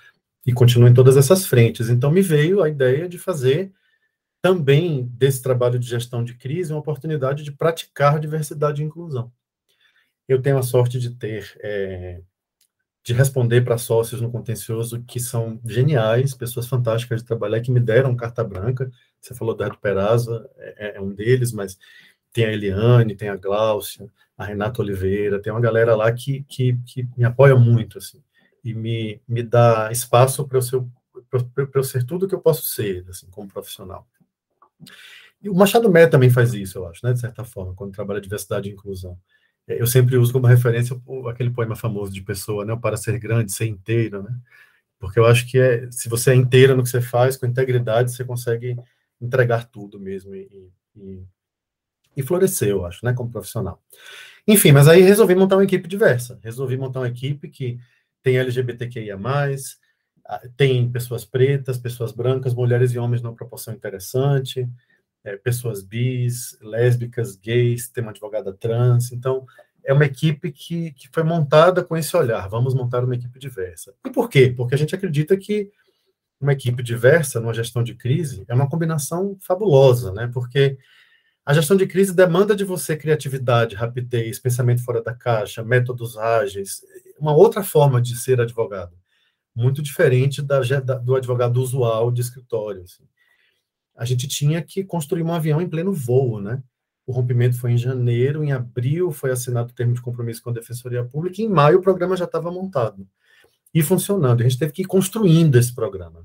e 0.47 0.53
continuo 0.53 0.89
em 0.89 0.95
todas 0.95 1.17
essas 1.17 1.47
frentes. 1.47 1.91
Então, 1.91 2.11
me 2.11 2.23
veio 2.23 2.63
a 2.63 2.69
ideia 2.69 3.09
de 3.09 3.19
fazer 3.19 3.73
também 4.41 5.05
desse 5.15 5.43
trabalho 5.43 5.79
de 5.79 5.87
gestão 5.87 6.25
de 6.25 6.35
crise 6.35 6.73
uma 6.73 6.81
oportunidade 6.81 7.43
de 7.43 7.53
praticar 7.53 8.19
diversidade 8.19 8.83
e 8.83 8.85
inclusão. 8.85 9.33
Eu 10.27 10.41
tenho 10.41 10.59
a 10.59 10.63
sorte 10.63 10.99
de 10.99 11.11
ter 11.11 11.59
é, 11.61 12.23
de 13.09 13.15
responder 13.15 13.63
para 13.63 13.79
sócios 13.79 14.21
no 14.21 14.31
contencioso 14.31 15.03
que 15.07 15.19
são 15.19 15.59
geniais, 15.65 16.35
pessoas 16.35 16.67
fantásticas 16.67 17.23
de 17.23 17.27
trabalhar, 17.27 17.63
que 17.63 17.71
me 17.71 17.81
deram 17.81 18.15
carta 18.15 18.45
branca. 18.45 18.93
Você 19.19 19.35
falou 19.35 19.55
do 19.55 19.65
Reto 19.65 19.79
Peraza, 19.79 20.47
é, 20.59 20.99
é, 20.99 21.01
um 21.01 21.15
deles, 21.15 21.51
mas 21.51 21.79
tem 22.35 22.45
a 22.45 22.53
Eliane, 22.53 23.17
tem 23.17 23.31
a 23.31 23.37
Gláucia, 23.37 24.13
a 24.37 24.45
Renata 24.45 24.83
Oliveira, 24.83 25.41
tem 25.41 25.51
uma 25.51 25.59
galera 25.59 25.97
lá 25.97 26.13
que, 26.13 26.45
que, 26.47 26.79
que 26.85 27.09
me 27.17 27.25
apoia 27.25 27.57
muito, 27.57 27.97
assim, 27.97 28.23
e 28.63 28.75
me, 28.75 29.23
me 29.27 29.43
dá 29.43 29.91
espaço 29.91 30.47
para 30.47 30.59
eu, 30.59 30.63
ser, 30.63 30.85
eu 31.75 31.83
ser 31.83 32.05
tudo 32.05 32.29
que 32.29 32.35
eu 32.35 32.43
posso 32.43 32.69
ser, 32.69 33.07
assim, 33.09 33.27
como 33.31 33.49
profissional. 33.49 34.07
E 35.41 35.49
o 35.49 35.55
Machado 35.55 35.91
Mé 35.91 36.07
também 36.07 36.29
faz 36.29 36.53
isso, 36.53 36.77
eu 36.77 36.87
acho, 36.87 37.01
né, 37.07 37.15
de 37.15 37.21
certa 37.21 37.43
forma, 37.43 37.73
quando 37.73 37.95
trabalha 37.95 38.21
diversidade 38.21 38.69
e 38.69 38.73
inclusão 38.73 39.19
eu 39.69 39.87
sempre 39.87 40.17
uso 40.17 40.33
como 40.33 40.47
referência 40.47 41.01
aquele 41.31 41.51
poema 41.51 41.77
famoso 41.77 42.13
de 42.13 42.23
Pessoa, 42.23 42.65
né? 42.65 42.77
Para 42.77 42.97
ser 42.97 43.19
grande, 43.19 43.53
ser 43.53 43.67
inteiro, 43.67 44.23
né? 44.23 44.35
Porque 44.99 45.19
eu 45.19 45.27
acho 45.27 45.47
que 45.49 45.59
é, 45.59 45.91
se 45.91 46.09
você 46.09 46.33
é 46.33 46.35
inteiro 46.35 46.77
no 46.77 46.83
que 46.83 46.89
você 46.89 47.01
faz, 47.01 47.37
com 47.37 47.47
integridade, 47.47 48.13
você 48.13 48.25
consegue 48.25 48.77
entregar 49.21 49.65
tudo 49.67 50.01
mesmo 50.01 50.35
e, 50.35 50.71
e, 50.97 51.23
e 52.17 52.23
florescer, 52.23 52.69
eu 52.69 52.85
acho, 52.85 53.05
né? 53.05 53.13
Como 53.13 53.31
profissional. 53.31 53.83
Enfim, 54.47 54.73
mas 54.73 54.89
aí 54.89 55.03
resolvi 55.03 55.35
montar 55.35 55.57
uma 55.57 55.65
equipe 55.65 55.87
diversa. 55.87 56.39
Resolvi 56.43 56.77
montar 56.77 57.01
uma 57.01 57.09
equipe 57.09 57.49
que 57.49 57.79
tem 58.23 58.39
LGBTQIA+, 58.39 59.19
tem 60.57 60.91
pessoas 60.91 61.25
pretas, 61.25 61.79
pessoas 61.79 62.13
brancas, 62.13 62.55
mulheres 62.55 62.93
e 62.93 62.99
homens 62.99 63.23
numa 63.23 63.35
proporção 63.35 63.75
interessante, 63.75 64.69
é, 65.29 65.37
pessoas 65.37 65.83
bis, 65.83 66.59
lésbicas, 66.61 67.37
gays, 67.37 67.89
tem 67.89 68.03
uma 68.03 68.11
advogada 68.11 68.53
trans. 68.53 69.13
Então, 69.13 69.47
é 69.85 69.93
uma 69.93 70.05
equipe 70.05 70.51
que, 70.51 70.93
que 70.93 71.09
foi 71.13 71.23
montada 71.23 71.85
com 71.85 71.97
esse 71.97 72.17
olhar. 72.17 72.49
Vamos 72.49 72.75
montar 72.75 73.05
uma 73.05 73.15
equipe 73.15 73.39
diversa. 73.39 73.95
E 74.07 74.11
por 74.11 74.29
quê? 74.29 74.53
Porque 74.55 74.75
a 74.75 74.79
gente 74.79 74.95
acredita 74.95 75.37
que 75.37 75.71
uma 76.41 76.53
equipe 76.53 76.83
diversa 76.83 77.41
numa 77.41 77.55
gestão 77.55 77.83
de 77.83 77.95
crise 77.95 78.45
é 78.49 78.55
uma 78.55 78.69
combinação 78.69 79.37
fabulosa, 79.41 80.13
né? 80.13 80.31
Porque 80.33 80.79
a 81.45 81.53
gestão 81.53 81.77
de 81.77 81.87
crise 81.87 82.15
demanda 82.15 82.55
de 82.55 82.65
você 82.65 82.97
criatividade, 82.97 83.75
rapidez, 83.75 84.39
pensamento 84.39 84.85
fora 84.85 85.03
da 85.03 85.15
caixa, 85.15 85.65
métodos 85.65 86.17
ágeis, 86.17 86.83
uma 87.19 87.35
outra 87.35 87.63
forma 87.63 88.01
de 88.01 88.17
ser 88.17 88.41
advogado, 88.41 88.97
muito 89.55 89.83
diferente 89.83 90.41
da, 90.41 90.61
da, 90.61 90.95
do 90.95 91.17
advogado 91.17 91.57
usual 91.57 92.13
de 92.13 92.21
escritório. 92.21 92.83
Assim 92.83 93.05
a 93.99 94.05
gente 94.05 94.29
tinha 94.29 94.63
que 94.63 94.85
construir 94.85 95.25
um 95.25 95.35
avião 95.35 95.61
em 95.61 95.69
pleno 95.69 95.93
voo, 95.93 96.41
né? 96.41 96.63
O 97.05 97.11
rompimento 97.11 97.59
foi 97.59 97.73
em 97.73 97.77
janeiro, 97.77 98.45
em 98.45 98.53
abril 98.53 99.11
foi 99.11 99.33
assinado 99.33 99.73
o 99.73 99.75
termo 99.75 99.93
de 99.93 100.01
compromisso 100.01 100.41
com 100.41 100.51
a 100.51 100.53
Defensoria 100.53 101.05
Pública, 101.05 101.43
e 101.43 101.45
em 101.45 101.49
maio 101.49 101.79
o 101.79 101.83
programa 101.83 102.17
já 102.17 102.25
estava 102.25 102.49
montado 102.49 103.09
e 103.75 103.83
funcionando. 103.83 104.41
A 104.41 104.45
gente 104.45 104.57
teve 104.57 104.73
que 104.73 104.83
ir 104.83 104.85
construindo 104.85 105.57
esse 105.59 105.75
programa. 105.75 106.25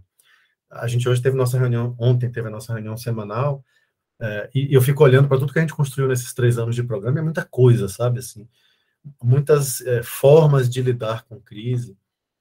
A 0.69 0.87
gente 0.87 1.09
hoje 1.09 1.19
teve 1.19 1.35
nossa 1.35 1.57
reunião, 1.57 1.95
ontem 1.97 2.31
teve 2.31 2.47
a 2.47 2.51
nossa 2.51 2.73
reunião 2.73 2.95
semanal, 2.95 3.65
é, 4.21 4.49
e 4.53 4.71
eu 4.71 4.81
fico 4.81 5.03
olhando 5.03 5.27
para 5.27 5.39
tudo 5.39 5.51
que 5.51 5.57
a 5.57 5.61
gente 5.63 5.73
construiu 5.73 6.07
nesses 6.07 6.31
três 6.31 6.59
anos 6.59 6.75
de 6.75 6.83
programa, 6.83 7.19
é 7.19 7.23
muita 7.23 7.43
coisa, 7.43 7.89
sabe? 7.89 8.19
Assim, 8.19 8.47
muitas 9.21 9.81
é, 9.81 10.03
formas 10.03 10.69
de 10.69 10.79
lidar 10.79 11.25
com 11.25 11.41
crise, 11.41 11.97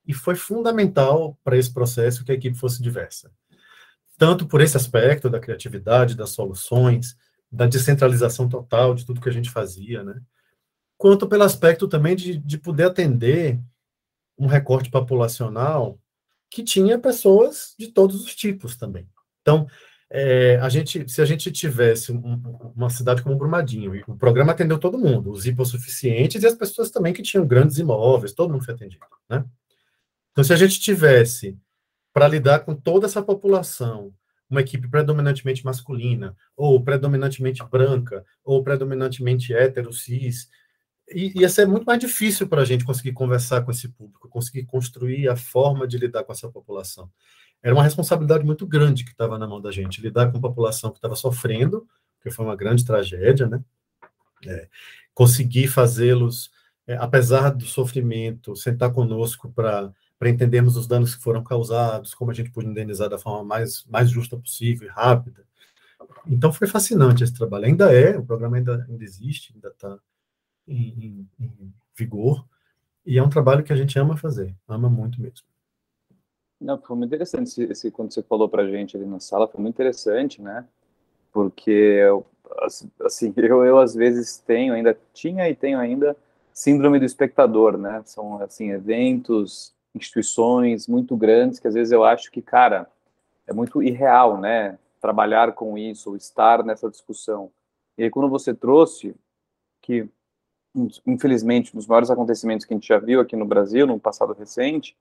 e 0.06 0.12
foi 0.12 0.34
fundamental 0.34 1.38
para 1.42 1.56
esse 1.56 1.72
processo 1.72 2.22
que 2.22 2.32
a 2.32 2.34
equipe 2.34 2.58
fosse 2.58 2.82
diversa. 2.82 3.30
Tanto 4.22 4.46
por 4.46 4.60
esse 4.60 4.76
aspecto 4.76 5.28
da 5.28 5.40
criatividade, 5.40 6.14
das 6.14 6.30
soluções, 6.30 7.16
da 7.50 7.66
descentralização 7.66 8.48
total 8.48 8.94
de 8.94 9.04
tudo 9.04 9.20
que 9.20 9.28
a 9.28 9.32
gente 9.32 9.50
fazia, 9.50 10.04
né? 10.04 10.20
Quanto 10.96 11.26
pelo 11.26 11.42
aspecto 11.42 11.88
também 11.88 12.14
de, 12.14 12.38
de 12.38 12.56
poder 12.56 12.84
atender 12.84 13.58
um 14.38 14.46
recorte 14.46 14.88
populacional 14.92 15.98
que 16.48 16.62
tinha 16.62 17.00
pessoas 17.00 17.74
de 17.76 17.88
todos 17.88 18.24
os 18.24 18.32
tipos 18.32 18.76
também. 18.76 19.08
Então, 19.40 19.66
é, 20.08 20.56
a 20.58 20.68
gente, 20.68 21.10
se 21.10 21.20
a 21.20 21.24
gente 21.24 21.50
tivesse 21.50 22.12
um, 22.12 22.72
uma 22.76 22.90
cidade 22.90 23.22
como 23.22 23.34
Brumadinho, 23.34 24.04
o 24.06 24.16
programa 24.16 24.52
atendeu 24.52 24.78
todo 24.78 25.00
mundo, 25.00 25.32
os 25.32 25.46
hipossuficientes 25.46 26.44
e 26.44 26.46
as 26.46 26.54
pessoas 26.54 26.92
também 26.92 27.12
que 27.12 27.22
tinham 27.22 27.44
grandes 27.44 27.76
imóveis, 27.76 28.34
todo 28.34 28.52
mundo 28.52 28.64
foi 28.64 28.74
atendido, 28.74 29.04
né? 29.28 29.44
Então, 30.30 30.44
se 30.44 30.52
a 30.52 30.56
gente 30.56 30.78
tivesse 30.78 31.58
para 32.12 32.28
lidar 32.28 32.60
com 32.60 32.74
toda 32.74 33.06
essa 33.06 33.22
população, 33.22 34.12
uma 34.48 34.60
equipe 34.60 34.86
predominantemente 34.88 35.64
masculina, 35.64 36.36
ou 36.56 36.82
predominantemente 36.82 37.62
branca, 37.64 38.24
ou 38.44 38.62
predominantemente 38.62 39.54
hétero, 39.54 39.92
cis, 39.92 40.50
ia 41.14 41.48
ser 41.48 41.66
muito 41.66 41.84
mais 41.84 41.98
difícil 41.98 42.46
para 42.46 42.62
a 42.62 42.64
gente 42.64 42.84
conseguir 42.84 43.12
conversar 43.12 43.62
com 43.62 43.70
esse 43.70 43.88
público, 43.88 44.28
conseguir 44.28 44.64
construir 44.64 45.28
a 45.28 45.36
forma 45.36 45.86
de 45.86 45.98
lidar 45.98 46.24
com 46.24 46.32
essa 46.32 46.48
população. 46.48 47.10
Era 47.62 47.74
uma 47.74 47.82
responsabilidade 47.84 48.44
muito 48.44 48.66
grande 48.66 49.04
que 49.04 49.10
estava 49.10 49.38
na 49.38 49.46
mão 49.46 49.60
da 49.60 49.70
gente, 49.70 50.00
lidar 50.00 50.30
com 50.30 50.38
a 50.38 50.40
população 50.40 50.90
que 50.90 50.98
estava 50.98 51.14
sofrendo, 51.14 51.86
que 52.22 52.30
foi 52.30 52.44
uma 52.44 52.56
grande 52.56 52.84
tragédia, 52.84 53.46
né? 53.46 53.62
É, 54.46 54.68
conseguir 55.14 55.68
fazê-los, 55.68 56.50
é, 56.86 56.96
apesar 56.96 57.50
do 57.50 57.64
sofrimento, 57.64 58.56
sentar 58.56 58.92
conosco 58.92 59.52
para 59.52 59.92
para 60.22 60.30
entendermos 60.30 60.76
os 60.76 60.86
danos 60.86 61.16
que 61.16 61.20
foram 61.20 61.42
causados, 61.42 62.14
como 62.14 62.30
a 62.30 62.34
gente 62.34 62.52
pode 62.52 62.68
indenizar 62.68 63.08
da 63.08 63.18
forma 63.18 63.42
mais, 63.42 63.84
mais 63.86 64.08
justa 64.08 64.36
possível 64.36 64.86
e 64.86 64.90
rápida. 64.92 65.44
Então 66.28 66.52
foi 66.52 66.68
fascinante 66.68 67.24
esse 67.24 67.34
trabalho. 67.34 67.64
Ainda 67.64 67.92
é, 67.92 68.16
o 68.16 68.24
programa 68.24 68.56
ainda, 68.56 68.86
ainda 68.88 69.02
existe, 69.02 69.52
ainda 69.52 69.70
está 69.70 69.98
em, 70.68 71.26
em, 71.40 71.44
em, 71.44 71.74
vigor, 71.98 72.46
e 73.04 73.18
é 73.18 73.22
um 73.22 73.28
trabalho 73.28 73.64
que 73.64 73.72
a 73.72 73.76
gente 73.76 73.98
ama 73.98 74.16
fazer, 74.16 74.54
ama 74.68 74.88
muito 74.88 75.20
mesmo. 75.20 75.44
Não, 76.60 76.80
foi 76.80 76.96
muito 76.96 77.12
interessante 77.12 77.48
esse, 77.48 77.64
esse 77.64 77.90
quando 77.90 78.14
você 78.14 78.22
falou 78.22 78.48
para 78.48 78.62
a 78.62 78.70
gente 78.70 78.96
ali 78.96 79.06
na 79.06 79.18
sala, 79.18 79.48
foi 79.48 79.60
muito 79.60 79.74
interessante, 79.74 80.40
né? 80.40 80.64
Porque 81.32 81.68
eu, 81.68 82.24
assim, 83.00 83.34
eu, 83.36 83.64
eu 83.64 83.80
às 83.80 83.92
vezes 83.92 84.38
tenho, 84.38 84.72
ainda 84.72 84.96
tinha 85.12 85.50
e 85.50 85.56
tenho 85.56 85.80
ainda 85.80 86.16
síndrome 86.52 87.00
do 87.00 87.04
espectador, 87.04 87.76
né? 87.76 88.00
São 88.04 88.40
assim 88.40 88.70
eventos 88.70 89.74
instituições 89.94 90.86
muito 90.86 91.16
grandes 91.16 91.58
que 91.58 91.68
às 91.68 91.74
vezes 91.74 91.92
eu 91.92 92.04
acho 92.04 92.30
que, 92.30 92.40
cara, 92.40 92.88
é 93.46 93.52
muito 93.52 93.82
irreal, 93.82 94.38
né? 94.38 94.78
Trabalhar 95.00 95.52
com 95.52 95.76
isso, 95.76 96.10
ou 96.10 96.16
estar 96.16 96.64
nessa 96.64 96.88
discussão. 96.88 97.50
E 97.98 98.04
aí, 98.04 98.10
quando 98.10 98.28
você 98.28 98.54
trouxe 98.54 99.14
que, 99.80 100.08
infelizmente, 101.06 101.74
um 101.74 101.78
dos 101.78 101.86
maiores 101.86 102.10
acontecimentos 102.10 102.64
que 102.64 102.72
a 102.72 102.76
gente 102.76 102.88
já 102.88 102.98
viu 102.98 103.20
aqui 103.20 103.36
no 103.36 103.44
Brasil, 103.44 103.86
no 103.86 103.98
passado 103.98 104.32
recente, 104.32 104.96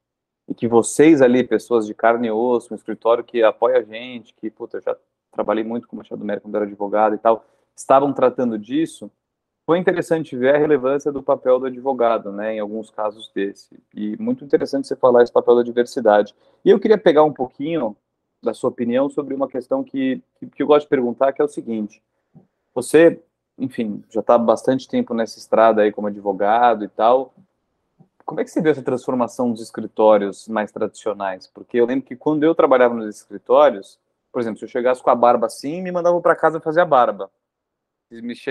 e 0.48 0.54
que 0.54 0.68
vocês 0.68 1.22
ali, 1.22 1.44
pessoas 1.44 1.86
de 1.86 1.94
carne 1.94 2.28
e 2.28 2.32
osso, 2.32 2.74
um 2.74 2.76
escritório 2.76 3.24
que 3.24 3.44
apoia 3.44 3.78
a 3.78 3.84
gente, 3.84 4.34
que, 4.34 4.50
puta, 4.50 4.78
eu 4.78 4.82
já 4.82 4.98
trabalhei 5.32 5.64
muito 5.64 5.88
com 5.88 5.96
o 5.96 5.98
Machado 5.98 6.26
Mérico 6.26 6.48
quando 6.48 6.56
era 6.56 6.66
advogado 6.66 7.16
e 7.16 7.18
tal, 7.18 7.46
estavam 7.76 8.12
tratando 8.12 8.58
disso, 8.58 9.10
foi 9.72 9.80
interessante 9.80 10.36
ver 10.36 10.54
a 10.54 10.58
relevância 10.58 11.14
do 11.14 11.24
papel 11.24 11.58
do 11.58 11.68
advogado, 11.68 12.30
né, 12.30 12.56
em 12.56 12.60
alguns 12.60 12.90
casos 12.90 13.32
desse. 13.34 13.70
E 13.96 14.22
muito 14.22 14.44
interessante 14.44 14.86
você 14.86 14.98
falar 14.98 15.24
esse 15.24 15.32
papel 15.32 15.56
da 15.56 15.64
diversidade. 15.64 16.36
E 16.66 16.70
eu 16.70 16.78
queria 16.78 16.98
pegar 16.98 17.24
um 17.24 17.32
pouquinho 17.32 17.96
da 18.44 18.54
sua 18.54 18.70
opinião 18.70 19.10
sobre 19.10 19.34
uma 19.34 19.48
questão 19.48 19.82
que, 19.82 20.22
que, 20.54 20.62
eu 20.62 20.68
gosto 20.68 20.82
de 20.82 20.90
perguntar, 20.90 21.32
que 21.32 21.42
é 21.42 21.46
o 21.46 21.48
seguinte: 21.48 22.04
você, 22.76 23.24
enfim, 23.58 24.04
já 24.10 24.20
está 24.20 24.36
há 24.36 24.38
bastante 24.38 24.90
tempo 24.90 25.14
nessa 25.14 25.40
estrada 25.40 25.84
aí 25.84 25.92
como 25.94 26.08
advogado 26.08 26.84
e 26.84 26.90
tal. 26.90 27.34
Como 28.26 28.42
é 28.42 28.44
que 28.44 28.52
você 28.52 28.62
vê 28.62 28.72
essa 28.72 28.84
transformação 28.84 29.54
dos 29.54 29.62
escritórios 29.62 30.50
mais 30.50 30.70
tradicionais? 30.70 31.48
Porque 31.48 31.78
eu 31.78 31.86
lembro 31.86 32.06
que 32.06 32.18
quando 32.18 32.44
eu 32.44 32.54
trabalhava 32.54 32.94
nos 32.94 33.16
escritórios, 33.16 33.98
por 34.34 34.42
exemplo, 34.42 34.60
se 34.60 34.66
eu 34.66 34.70
chegasse 34.70 35.02
com 35.02 35.10
a 35.10 35.16
barba 35.16 35.46
assim, 35.46 35.82
me 35.82 35.94
mandavam 35.94 36.22
para 36.22 36.36
casa 36.36 36.60
fazer 36.60 36.82
a 36.82 36.86
barba 36.86 37.32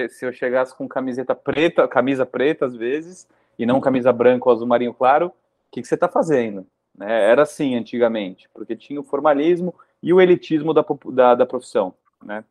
se 0.09 0.25
eu 0.25 0.33
chegasse 0.33 0.75
com 0.75 0.88
camiseta 0.88 1.35
preta, 1.35 1.87
camisa 1.87 2.25
preta 2.25 2.64
às 2.64 2.75
vezes, 2.75 3.29
e 3.59 3.66
não 3.66 3.81
camisa 3.81 4.12
branca 4.12 4.49
ou 4.49 4.55
azul 4.55 4.66
marinho 4.66 4.94
claro, 4.94 5.27
o 5.27 5.33
que, 5.70 5.83
que 5.83 5.87
você 5.87 5.94
está 5.94 6.09
fazendo? 6.09 6.66
Né? 6.96 7.31
Era 7.31 7.42
assim 7.42 7.75
antigamente, 7.75 8.49
porque 8.55 8.75
tinha 8.75 8.99
o 8.99 9.05
formalismo 9.05 9.75
e 10.03 10.12
o 10.12 10.20
elitismo 10.20 10.73
da, 10.73 10.85
da, 11.12 11.35
da 11.35 11.46
profissão. 11.46 11.94
Né? 12.25 12.42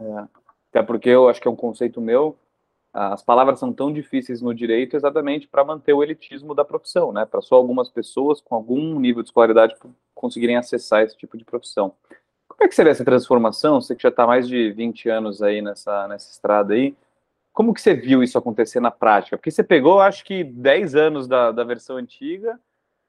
É, 0.00 0.24
até 0.70 0.82
porque 0.82 1.10
eu 1.10 1.28
acho 1.28 1.40
que 1.40 1.46
é 1.46 1.50
um 1.50 1.56
conceito 1.56 2.00
meu, 2.00 2.36
as 2.92 3.22
palavras 3.22 3.60
são 3.60 3.72
tão 3.72 3.92
difíceis 3.92 4.40
no 4.40 4.54
direito 4.54 4.96
exatamente 4.96 5.46
para 5.46 5.64
manter 5.64 5.92
o 5.92 6.02
elitismo 6.02 6.54
da 6.54 6.64
profissão, 6.64 7.12
né? 7.12 7.24
para 7.26 7.40
só 7.40 7.54
algumas 7.54 7.88
pessoas 7.88 8.40
com 8.40 8.54
algum 8.54 8.98
nível 8.98 9.22
de 9.22 9.28
escolaridade 9.28 9.76
conseguirem 10.14 10.56
acessar 10.56 11.02
esse 11.02 11.16
tipo 11.16 11.36
de 11.36 11.44
profissão. 11.44 11.94
Como 12.60 12.66
é 12.66 12.68
que 12.68 12.74
seria 12.74 12.92
essa 12.92 13.06
transformação? 13.06 13.80
Você 13.80 13.96
que 13.96 14.02
já 14.02 14.10
está 14.10 14.26
mais 14.26 14.46
de 14.46 14.70
20 14.72 15.08
anos 15.08 15.40
aí 15.40 15.62
nessa, 15.62 16.06
nessa 16.06 16.30
estrada 16.30 16.74
aí, 16.74 16.94
como 17.54 17.72
que 17.72 17.80
você 17.80 17.94
viu 17.94 18.22
isso 18.22 18.36
acontecer 18.36 18.80
na 18.80 18.90
prática? 18.90 19.38
Porque 19.38 19.50
você 19.50 19.64
pegou, 19.64 19.98
acho 19.98 20.22
que 20.22 20.44
10 20.44 20.94
anos 20.94 21.26
da, 21.26 21.52
da 21.52 21.64
versão 21.64 21.96
antiga 21.96 22.60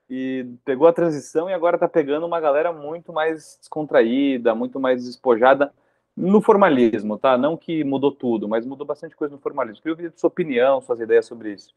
e 0.10 0.48
pegou 0.64 0.88
a 0.88 0.94
transição 0.94 1.50
e 1.50 1.54
agora 1.54 1.76
está 1.76 1.86
pegando 1.86 2.26
uma 2.26 2.40
galera 2.40 2.72
muito 2.72 3.12
mais 3.12 3.58
descontraída, 3.60 4.56
muito 4.56 4.80
mais 4.80 5.04
despojada 5.04 5.74
no 6.16 6.42
formalismo, 6.42 7.18
tá? 7.18 7.38
Não 7.38 7.58
que 7.58 7.84
mudou 7.84 8.14
tudo, 8.14 8.48
mas 8.48 8.66
mudou 8.66 8.88
bastante 8.88 9.18
coisa 9.18 9.36
no 9.36 9.42
formalismo. 9.42 9.82
Queria 9.82 9.92
ouvir 9.92 10.14
sua 10.16 10.30
opinião, 10.30 10.80
suas 10.80 11.02
ideias 11.02 11.26
sobre 11.26 11.52
isso. 11.52 11.76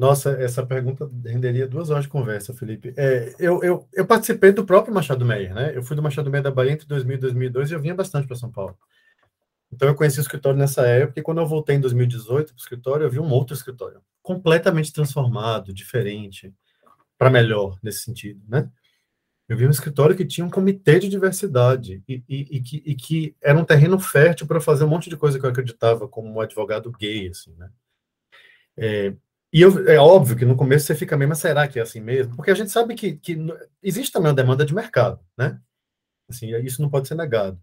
Nossa, 0.00 0.30
essa 0.30 0.64
pergunta 0.64 1.10
renderia 1.26 1.68
duas 1.68 1.90
horas 1.90 2.04
de 2.04 2.08
conversa, 2.08 2.54
Felipe. 2.54 2.94
É, 2.96 3.34
eu, 3.38 3.62
eu, 3.62 3.86
eu, 3.92 4.06
participei 4.06 4.50
do 4.50 4.64
próprio 4.64 4.94
Machado 4.94 5.26
Meia, 5.26 5.52
né? 5.52 5.76
Eu 5.76 5.82
fui 5.82 5.94
do 5.94 6.02
Machado 6.02 6.30
Meia 6.30 6.42
da 6.42 6.50
Bahia 6.50 6.72
entre 6.72 6.86
2000 6.86 7.18
e 7.18 7.20
2002 7.20 7.70
e 7.70 7.74
eu 7.74 7.80
vinha 7.82 7.94
bastante 7.94 8.26
para 8.26 8.34
São 8.34 8.50
Paulo. 8.50 8.78
Então 9.70 9.86
eu 9.86 9.94
conheci 9.94 10.18
o 10.18 10.22
escritório 10.22 10.58
nessa 10.58 10.86
época 10.86 11.20
e 11.20 11.22
quando 11.22 11.42
eu 11.42 11.46
voltei 11.46 11.76
em 11.76 11.80
2018 11.80 12.46
para 12.46 12.58
o 12.58 12.62
escritório, 12.62 13.04
eu 13.04 13.10
vi 13.10 13.20
um 13.20 13.30
outro 13.30 13.54
escritório, 13.54 14.00
completamente 14.22 14.90
transformado, 14.90 15.70
diferente, 15.74 16.50
para 17.18 17.28
melhor 17.28 17.78
nesse 17.82 17.98
sentido, 17.98 18.40
né? 18.48 18.70
Eu 19.46 19.54
vi 19.54 19.66
um 19.66 19.70
escritório 19.70 20.16
que 20.16 20.24
tinha 20.24 20.46
um 20.46 20.50
comitê 20.50 20.98
de 20.98 21.10
diversidade 21.10 22.02
e, 22.08 22.24
e, 22.26 22.56
e, 22.56 22.60
que, 22.62 22.82
e 22.86 22.94
que, 22.94 23.36
era 23.38 23.58
um 23.58 23.66
terreno 23.66 24.00
fértil 24.00 24.46
para 24.46 24.62
fazer 24.62 24.84
um 24.84 24.88
monte 24.88 25.10
de 25.10 25.16
coisa 25.18 25.38
que 25.38 25.44
eu 25.44 25.50
acreditava 25.50 26.08
como 26.08 26.32
um 26.32 26.40
advogado 26.40 26.90
gay, 26.90 27.28
assim, 27.28 27.54
né? 27.58 27.70
É, 28.78 29.14
e 29.52 29.60
eu, 29.62 29.88
é 29.88 29.98
óbvio 29.98 30.36
que 30.36 30.44
no 30.44 30.56
começo 30.56 30.86
você 30.86 30.94
fica 30.94 31.16
meio, 31.16 31.28
mas 31.28 31.38
será 31.38 31.66
que 31.66 31.78
é 31.78 31.82
assim 31.82 32.00
mesmo? 32.00 32.36
Porque 32.36 32.50
a 32.50 32.54
gente 32.54 32.70
sabe 32.70 32.94
que, 32.94 33.16
que 33.16 33.36
existe 33.82 34.12
também 34.12 34.28
uma 34.28 34.36
demanda 34.36 34.64
de 34.64 34.74
mercado, 34.74 35.20
né? 35.36 35.58
Assim, 36.28 36.54
isso 36.58 36.80
não 36.80 36.88
pode 36.88 37.08
ser 37.08 37.16
negado. 37.16 37.58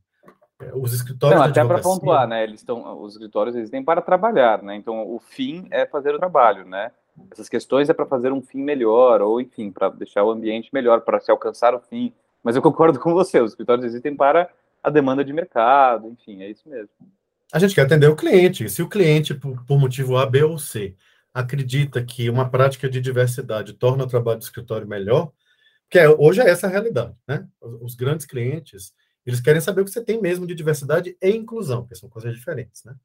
É, 0.62 0.72
os 0.74 0.94
escritórios. 0.94 1.40
Não, 1.40 1.48
até 1.48 1.64
para 1.64 1.80
pontuar, 1.80 2.28
né? 2.28 2.44
Eles 2.44 2.60
estão, 2.60 3.02
os 3.02 3.14
escritórios 3.14 3.56
existem 3.56 3.84
para 3.84 4.02
trabalhar, 4.02 4.62
né? 4.62 4.76
Então 4.76 5.08
o 5.10 5.20
fim 5.20 5.68
é 5.72 5.86
fazer 5.86 6.14
o 6.14 6.20
trabalho, 6.20 6.66
né? 6.66 6.92
Essas 7.32 7.48
questões 7.48 7.90
é 7.90 7.94
para 7.94 8.06
fazer 8.06 8.32
um 8.32 8.42
fim 8.42 8.62
melhor, 8.62 9.22
ou 9.22 9.40
enfim, 9.40 9.72
para 9.72 9.90
deixar 9.90 10.24
o 10.24 10.32
ambiente 10.32 10.70
melhor, 10.74 11.02
para 11.02 11.20
se 11.20 11.32
alcançar 11.32 11.74
o 11.74 11.80
fim. 11.80 12.14
Mas 12.44 12.56
eu 12.56 12.62
concordo 12.62 13.00
com 13.00 13.14
você, 13.14 13.40
os 13.40 13.52
escritórios 13.52 13.86
existem 13.86 14.16
para 14.16 14.50
a 14.84 14.90
demanda 14.90 15.24
de 15.24 15.34
mercado, 15.34 16.08
enfim, 16.08 16.44
é 16.44 16.50
isso 16.50 16.68
mesmo. 16.70 16.90
A 17.52 17.60
gente 17.60 17.74
quer 17.74 17.82
atender 17.82 18.08
o 18.08 18.16
cliente. 18.16 18.70
Se 18.70 18.82
o 18.82 18.90
cliente, 18.90 19.34
por, 19.34 19.66
por 19.66 19.80
motivo 19.80 20.18
A, 20.18 20.26
B 20.26 20.44
ou 20.44 20.58
C, 20.58 20.96
acredita 21.38 22.04
que 22.04 22.32
uma 22.32 22.50
prática 22.50 22.90
de 22.90 23.00
diversidade 23.00 23.74
torna 23.74 24.04
o 24.04 24.08
trabalho 24.08 24.40
do 24.40 24.44
escritório 24.44 24.88
melhor, 24.88 25.32
que 25.88 26.00
é, 26.00 26.10
hoje 26.10 26.42
é 26.42 26.50
essa 26.50 26.66
a 26.66 26.70
realidade, 26.70 27.16
né? 27.28 27.48
Os, 27.62 27.94
grandes 27.94 28.26
clientes, 28.26 28.92
eles 29.24 29.40
querem 29.40 29.62
saber 29.62 29.82
o 29.82 29.86
que 29.86 29.92
você 29.92 30.04
tem 30.04 30.20
mesmo 30.20 30.48
de 30.48 30.56
diversidade 30.56 31.16
e 31.22 31.30
inclusão, 31.30 31.86
que 31.86 31.94
são 31.94 32.10
coisas 32.10 32.34
diferentes, 32.34 32.84
né? 32.84 32.96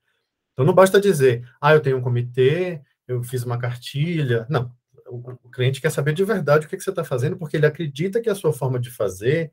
Então 0.55 0.65
não 0.65 0.73
basta 0.73 0.99
dizer, 0.99 1.47
ah, 1.61 1.75
eu 1.75 1.81
tenho 1.81 1.99
um 1.99 2.01
comitê, 2.01 2.81
eu 3.07 3.23
fiz 3.23 3.45
uma 3.45 3.59
cartilha. 3.59 4.47
Não, 4.49 4.75
o, 5.07 5.17
o 5.45 5.51
cliente 5.51 5.81
quer 5.81 5.91
saber 5.91 6.15
de 6.15 6.25
verdade 6.25 6.65
o 6.65 6.69
que, 6.71 6.77
que 6.79 6.83
você 6.83 6.91
está 6.91 7.05
fazendo, 7.05 7.37
porque 7.37 7.59
ele 7.59 7.67
acredita 7.67 8.19
que 8.19 8.31
a 8.31 8.35
sua 8.35 8.53
forma 8.55 8.81
de 8.81 8.91
fazer 8.91 9.53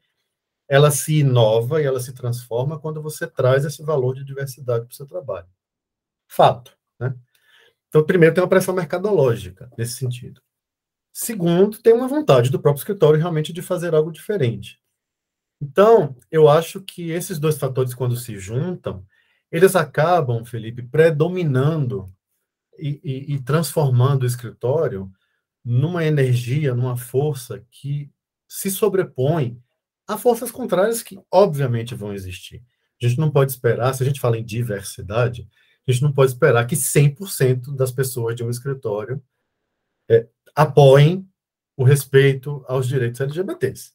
ela 0.69 0.89
se 0.89 1.19
inova 1.19 1.81
e 1.81 1.85
ela 1.85 1.99
se 1.99 2.13
transforma 2.13 2.79
quando 2.79 3.01
você 3.01 3.27
traz 3.27 3.65
esse 3.65 3.83
valor 3.83 4.15
de 4.15 4.23
diversidade 4.23 4.85
para 4.85 4.93
o 4.93 4.95
seu 4.95 5.05
trabalho. 5.05 5.47
Fato, 6.29 6.77
né? 6.97 7.13
Então, 7.89 8.05
primeiro, 8.05 8.33
tem 8.33 8.43
uma 8.43 8.49
pressão 8.49 8.73
mercadológica 8.73 9.69
nesse 9.77 9.93
sentido. 9.93 10.41
Segundo, 11.11 11.81
tem 11.81 11.93
uma 11.93 12.07
vontade 12.07 12.49
do 12.49 12.59
próprio 12.59 12.79
escritório 12.79 13.19
realmente 13.19 13.51
de 13.51 13.61
fazer 13.61 13.93
algo 13.93 14.11
diferente. 14.11 14.79
Então, 15.61 16.15
eu 16.31 16.47
acho 16.47 16.81
que 16.81 17.09
esses 17.09 17.39
dois 17.39 17.57
fatores, 17.57 17.93
quando 17.93 18.15
se 18.15 18.37
juntam, 18.37 19.05
eles 19.51 19.75
acabam, 19.75 20.45
Felipe, 20.45 20.83
predominando 20.83 22.05
e, 22.77 23.01
e, 23.03 23.35
e 23.35 23.41
transformando 23.41 24.23
o 24.23 24.27
escritório 24.27 25.11
numa 25.65 26.05
energia, 26.05 26.73
numa 26.73 26.95
força 26.95 27.65
que 27.71 28.09
se 28.47 28.71
sobrepõe 28.71 29.61
a 30.07 30.17
forças 30.17 30.51
contrárias 30.51 31.03
que, 31.03 31.19
obviamente, 31.31 31.93
vão 31.93 32.13
existir. 32.13 32.63
A 33.01 33.07
gente 33.07 33.19
não 33.19 33.31
pode 33.31 33.51
esperar, 33.51 33.93
se 33.93 34.03
a 34.03 34.05
gente 34.05 34.19
fala 34.19 34.37
em 34.37 34.45
diversidade, 34.45 35.47
a 35.91 35.93
gente 35.93 36.03
não 36.03 36.11
pode 36.11 36.31
esperar 36.31 36.65
que 36.65 36.75
100% 36.75 37.75
das 37.75 37.91
pessoas 37.91 38.35
de 38.35 38.43
um 38.43 38.49
escritório 38.49 39.21
é, 40.09 40.27
apoiem 40.55 41.27
o 41.75 41.83
respeito 41.83 42.63
aos 42.67 42.87
direitos 42.87 43.21
LGBTs. 43.21 43.93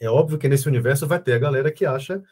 É 0.00 0.08
óbvio 0.08 0.38
que 0.38 0.48
nesse 0.48 0.68
universo 0.68 1.06
vai 1.06 1.20
ter 1.20 1.32
a 1.32 1.38
galera 1.38 1.72
que 1.72 1.86
acha 1.86 2.22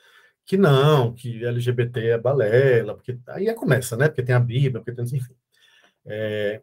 que 0.45 0.57
não, 0.57 1.15
que 1.15 1.45
LGBT 1.45 2.09
é 2.09 2.19
balela, 2.19 2.95
porque 2.95 3.19
aí 3.29 3.53
começa, 3.55 3.97
né? 3.97 4.09
Porque 4.09 4.23
tem 4.23 4.35
a 4.35 4.41
Bíblia, 4.41 4.83
porque 4.83 4.93
tem, 4.93 5.05
enfim. 5.05 5.35
É, 6.05 6.61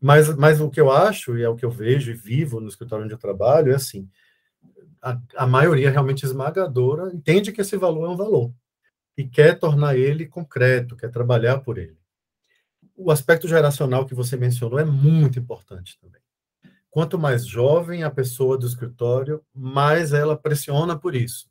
mas, 0.00 0.34
mas 0.36 0.60
o 0.60 0.70
que 0.70 0.80
eu 0.80 0.90
acho, 0.90 1.36
e 1.36 1.42
é 1.42 1.48
o 1.48 1.56
que 1.56 1.64
eu 1.64 1.70
vejo 1.70 2.10
e 2.10 2.14
vivo 2.14 2.60
no 2.60 2.68
escritório 2.68 3.04
onde 3.04 3.14
eu 3.14 3.18
trabalho, 3.18 3.72
é 3.72 3.74
assim, 3.74 4.08
a, 5.02 5.20
a 5.36 5.46
maioria 5.46 5.90
realmente 5.90 6.24
esmagadora 6.24 7.12
entende 7.12 7.52
que 7.52 7.60
esse 7.60 7.76
valor 7.76 8.06
é 8.06 8.08
um 8.08 8.16
valor 8.16 8.52
e 9.16 9.26
quer 9.26 9.58
tornar 9.58 9.96
ele 9.96 10.26
concreto, 10.26 10.96
quer 10.96 11.10
trabalhar 11.10 11.58
por 11.58 11.78
ele. 11.78 11.96
O 12.94 13.10
aspecto 13.10 13.48
geracional 13.48 14.06
que 14.06 14.14
você 14.14 14.36
mencionou 14.36 14.78
é 14.78 14.84
muito 14.84 15.38
importante 15.38 15.98
também. 16.00 16.20
Quanto 16.90 17.18
mais 17.18 17.46
jovem 17.46 18.04
a 18.04 18.10
pessoa 18.10 18.56
do 18.56 18.66
escritório, 18.66 19.44
mais 19.54 20.12
ela 20.12 20.36
pressiona 20.36 20.98
por 20.98 21.14
isso, 21.14 21.48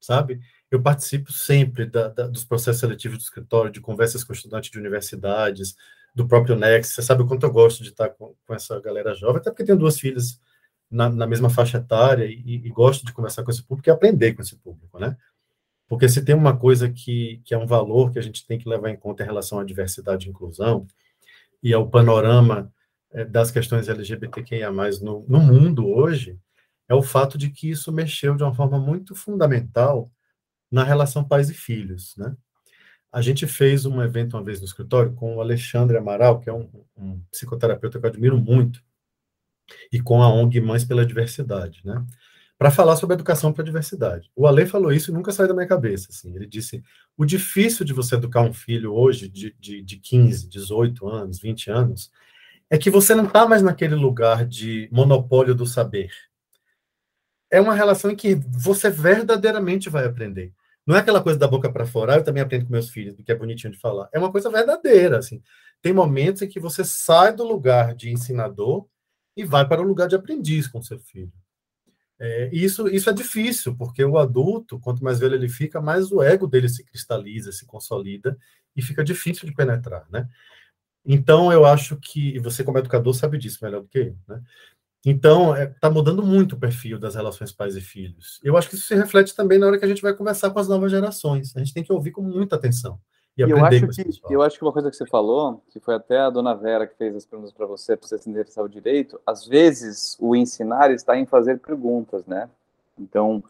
sabe? 0.00 0.40
Eu 0.70 0.82
participo 0.82 1.32
sempre 1.32 1.86
da, 1.86 2.08
da, 2.08 2.26
dos 2.26 2.44
processos 2.44 2.80
seletivos 2.80 3.18
do 3.18 3.22
escritório, 3.22 3.70
de 3.70 3.80
conversas 3.80 4.24
com 4.24 4.32
estudantes 4.32 4.70
de 4.70 4.78
universidades, 4.78 5.76
do 6.14 6.26
próprio 6.26 6.56
Next. 6.56 6.94
Você 6.94 7.02
sabe 7.02 7.22
o 7.22 7.26
quanto 7.26 7.46
eu 7.46 7.52
gosto 7.52 7.82
de 7.82 7.90
estar 7.90 8.08
com, 8.10 8.34
com 8.44 8.54
essa 8.54 8.80
galera 8.80 9.14
jovem, 9.14 9.36
até 9.36 9.50
porque 9.50 9.64
tenho 9.64 9.78
duas 9.78 9.98
filhas 9.98 10.40
na, 10.90 11.08
na 11.08 11.26
mesma 11.26 11.48
faixa 11.48 11.78
etária 11.78 12.24
e, 12.24 12.66
e, 12.66 12.70
gosto 12.70 13.04
de 13.04 13.12
conversar 13.12 13.44
com 13.44 13.50
esse 13.50 13.62
público 13.62 13.88
e 13.88 13.92
aprender 13.92 14.34
com 14.34 14.42
esse 14.42 14.56
público, 14.56 14.98
né? 14.98 15.16
Porque 15.88 16.08
se 16.08 16.22
tem 16.22 16.34
uma 16.34 16.56
coisa 16.56 16.90
que, 16.90 17.40
que 17.44 17.54
é 17.54 17.58
um 17.58 17.66
valor 17.66 18.12
que 18.12 18.18
a 18.18 18.22
gente 18.22 18.46
tem 18.46 18.58
que 18.58 18.68
levar 18.68 18.90
em 18.90 18.96
conta 18.96 19.22
em 19.22 19.26
relação 19.26 19.58
à 19.58 19.64
diversidade 19.64 20.26
e 20.26 20.30
inclusão, 20.30 20.86
e 21.62 21.72
ao 21.72 21.88
panorama 21.88 22.70
é, 23.10 23.24
das 23.24 23.50
questões 23.50 23.88
LGBTQIA+, 23.88 24.70
no, 25.02 25.24
no 25.26 25.40
mundo 25.40 25.88
hoje, 25.88 26.38
é 26.88 26.94
o 26.94 27.02
fato 27.02 27.36
de 27.38 27.50
que 27.50 27.70
isso 27.70 27.90
mexeu 27.90 28.36
de 28.36 28.42
uma 28.42 28.54
forma 28.54 28.78
muito 28.78 29.14
fundamental 29.14 30.10
na 30.70 30.84
relação 30.84 31.24
pais 31.24 31.48
e 31.48 31.54
filhos, 31.54 32.14
né? 32.16 32.36
A 33.10 33.22
gente 33.22 33.46
fez 33.46 33.86
um 33.86 34.02
evento 34.02 34.36
uma 34.36 34.44
vez 34.44 34.60
no 34.60 34.66
escritório 34.66 35.14
com 35.14 35.36
o 35.36 35.40
Alexandre 35.40 35.96
Amaral, 35.96 36.40
que 36.40 36.50
é 36.50 36.52
um, 36.52 36.68
um 36.94 37.18
psicoterapeuta 37.30 37.98
que 37.98 38.04
eu 38.04 38.10
admiro 38.10 38.38
muito, 38.38 38.82
e 39.90 40.00
com 40.00 40.22
a 40.22 40.28
ONG 40.28 40.60
Mães 40.60 40.84
pela 40.84 41.06
Diversidade, 41.06 41.80
né? 41.84 42.04
Para 42.58 42.72
falar 42.72 42.96
sobre 42.96 43.14
educação 43.14 43.52
para 43.52 43.62
a 43.62 43.64
diversidade. 43.64 44.30
O 44.34 44.46
Ale 44.46 44.66
falou 44.66 44.92
isso 44.92 45.10
e 45.10 45.14
nunca 45.14 45.30
saiu 45.30 45.48
da 45.48 45.54
minha 45.54 45.66
cabeça. 45.66 46.08
Assim. 46.10 46.34
Ele 46.34 46.46
disse: 46.46 46.82
o 47.16 47.24
difícil 47.24 47.86
de 47.86 47.92
você 47.92 48.16
educar 48.16 48.42
um 48.42 48.52
filho 48.52 48.92
hoje, 48.92 49.28
de, 49.28 49.54
de, 49.60 49.80
de 49.80 49.96
15, 49.96 50.48
18 50.48 51.08
anos, 51.08 51.38
20 51.38 51.70
anos, 51.70 52.10
é 52.68 52.76
que 52.76 52.90
você 52.90 53.14
não 53.14 53.24
está 53.24 53.46
mais 53.46 53.62
naquele 53.62 53.94
lugar 53.94 54.44
de 54.44 54.88
monopólio 54.90 55.54
do 55.54 55.64
saber. 55.64 56.10
É 57.50 57.60
uma 57.60 57.74
relação 57.74 58.10
em 58.10 58.16
que 58.16 58.34
você 58.34 58.90
verdadeiramente 58.90 59.88
vai 59.88 60.04
aprender. 60.04 60.52
Não 60.84 60.96
é 60.96 61.00
aquela 61.00 61.22
coisa 61.22 61.38
da 61.38 61.46
boca 61.46 61.70
para 61.70 61.86
fora, 61.86 62.14
ah, 62.14 62.16
eu 62.16 62.24
também 62.24 62.42
aprendo 62.42 62.64
com 62.64 62.72
meus 62.72 62.90
filhos, 62.90 63.14
do 63.14 63.22
que 63.22 63.30
é 63.30 63.34
bonitinho 63.34 63.72
de 63.72 63.78
falar. 63.78 64.08
É 64.12 64.18
uma 64.18 64.32
coisa 64.32 64.50
verdadeira. 64.50 65.18
Assim. 65.18 65.42
Tem 65.80 65.92
momentos 65.92 66.42
em 66.42 66.48
que 66.48 66.58
você 66.58 66.84
sai 66.84 67.34
do 67.34 67.44
lugar 67.44 67.94
de 67.94 68.10
ensinador 68.10 68.86
e 69.36 69.44
vai 69.44 69.66
para 69.66 69.80
o 69.80 69.84
lugar 69.84 70.08
de 70.08 70.16
aprendiz 70.16 70.66
com 70.66 70.82
seu 70.82 70.98
filho. 70.98 71.32
É, 72.20 72.50
isso, 72.52 72.88
isso 72.88 73.08
é 73.08 73.12
difícil, 73.12 73.76
porque 73.76 74.04
o 74.04 74.18
adulto, 74.18 74.80
quanto 74.80 75.04
mais 75.04 75.20
velho 75.20 75.34
ele 75.34 75.48
fica, 75.48 75.80
mais 75.80 76.10
o 76.10 76.22
ego 76.22 76.48
dele 76.48 76.68
se 76.68 76.84
cristaliza, 76.84 77.52
se 77.52 77.64
consolida, 77.64 78.36
e 78.74 78.82
fica 78.82 79.04
difícil 79.04 79.48
de 79.48 79.54
penetrar, 79.54 80.06
né? 80.10 80.28
Então, 81.06 81.52
eu 81.52 81.64
acho 81.64 81.96
que, 81.96 82.38
você 82.40 82.64
como 82.64 82.78
educador 82.78 83.14
sabe 83.14 83.38
disso 83.38 83.60
melhor 83.62 83.82
do 83.82 83.88
que 83.88 83.98
eu, 83.98 84.16
né? 84.26 84.42
Então, 85.06 85.52
está 85.52 85.62
é, 85.62 85.66
tá 85.66 85.90
mudando 85.90 86.22
muito 86.24 86.56
o 86.56 86.58
perfil 86.58 86.98
das 86.98 87.14
relações 87.14 87.52
pais 87.52 87.76
e 87.76 87.80
filhos. 87.80 88.40
Eu 88.42 88.56
acho 88.56 88.68
que 88.68 88.74
isso 88.74 88.86
se 88.86 88.94
reflete 88.96 89.34
também 89.34 89.58
na 89.58 89.66
hora 89.66 89.78
que 89.78 89.84
a 89.84 89.88
gente 89.88 90.02
vai 90.02 90.12
conversar 90.12 90.50
com 90.50 90.58
as 90.58 90.68
novas 90.68 90.90
gerações. 90.90 91.56
A 91.56 91.60
gente 91.60 91.72
tem 91.72 91.84
que 91.84 91.92
ouvir 91.92 92.10
com 92.10 92.22
muita 92.22 92.56
atenção 92.56 93.00
e 93.46 93.50
eu 93.50 93.64
acho 93.64 93.86
que 93.88 94.34
eu 94.34 94.42
acho 94.42 94.58
que 94.58 94.64
uma 94.64 94.72
coisa 94.72 94.90
que 94.90 94.96
você 94.96 95.06
falou, 95.06 95.62
que 95.70 95.78
foi 95.78 95.94
até 95.94 96.18
a 96.18 96.30
dona 96.30 96.54
Vera 96.54 96.86
que 96.86 96.96
fez 96.96 97.14
as 97.14 97.24
perguntas 97.24 97.52
para 97.52 97.66
você, 97.66 97.96
para 97.96 98.08
você 98.08 98.18
se 98.18 98.28
interessar 98.28 98.64
o 98.64 98.68
direito, 98.68 99.20
às 99.24 99.46
vezes 99.46 100.16
o 100.18 100.34
ensinar 100.34 100.90
está 100.90 101.16
em 101.16 101.24
fazer 101.24 101.60
perguntas, 101.60 102.26
né? 102.26 102.48
Então, 102.98 103.42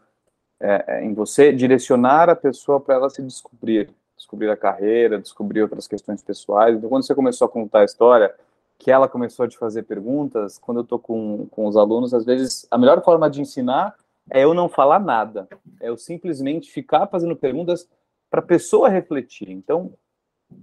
é, 0.59 0.83
é 0.87 1.03
em 1.03 1.13
você 1.13 1.51
direcionar 1.51 2.29
a 2.29 2.35
pessoa 2.35 2.79
para 2.79 2.95
ela 2.95 3.09
se 3.09 3.21
descobrir, 3.23 3.89
descobrir 4.15 4.49
a 4.49 4.57
carreira, 4.57 5.19
descobrir 5.19 5.63
outras 5.63 5.87
questões 5.87 6.21
pessoais. 6.21 6.75
Então, 6.75 6.89
quando 6.89 7.03
você 7.03 7.15
começou 7.15 7.45
a 7.45 7.49
contar 7.49 7.79
a 7.79 7.85
história, 7.85 8.33
que 8.77 8.91
ela 8.91 9.09
começou 9.09 9.45
a 9.45 9.49
te 9.49 9.57
fazer 9.57 9.83
perguntas, 9.83 10.57
quando 10.57 10.77
eu 10.77 10.83
estou 10.83 10.99
com, 10.99 11.47
com 11.51 11.65
os 11.65 11.75
alunos, 11.75 12.13
às 12.13 12.23
vezes 12.25 12.67
a 12.69 12.77
melhor 12.77 13.03
forma 13.03 13.29
de 13.29 13.41
ensinar 13.41 13.95
é 14.29 14.43
eu 14.43 14.53
não 14.53 14.69
falar 14.69 14.99
nada, 14.99 15.47
é 15.81 15.89
eu 15.89 15.97
simplesmente 15.97 16.71
ficar 16.71 17.07
fazendo 17.07 17.35
perguntas 17.35 17.87
para 18.29 18.39
a 18.39 18.45
pessoa 18.45 18.89
refletir. 18.89 19.49
Então, 19.49 19.93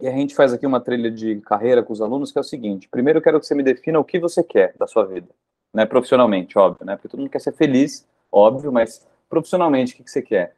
a 0.01 0.11
gente 0.11 0.35
faz 0.35 0.53
aqui 0.53 0.67
uma 0.67 0.81
trilha 0.81 1.11
de 1.11 1.41
carreira 1.41 1.83
com 1.83 1.93
os 1.93 2.01
alunos, 2.01 2.33
que 2.33 2.39
é 2.39 2.41
o 2.41 2.45
seguinte: 2.45 2.89
primeiro 2.89 3.19
eu 3.19 3.23
quero 3.23 3.41
que 3.41 3.47
você 3.47 3.55
me 3.55 3.63
defina 3.63 3.99
o 3.99 4.05
que 4.05 4.19
você 4.19 4.43
quer 4.43 4.75
da 4.77 4.87
sua 4.87 5.05
vida, 5.05 5.29
né? 5.73 5.87
Profissionalmente, 5.87 6.59
óbvio, 6.59 6.85
né? 6.85 6.97
Porque 6.97 7.09
todo 7.09 7.21
mundo 7.21 7.31
quer 7.31 7.41
ser 7.41 7.53
feliz, 7.53 8.07
óbvio, 8.31 8.73
mas 8.73 9.07
profissionalmente, 9.29 9.95
o 9.95 9.97
que, 9.97 10.05
que 10.05 10.11
você 10.11 10.23
quer? 10.23 10.57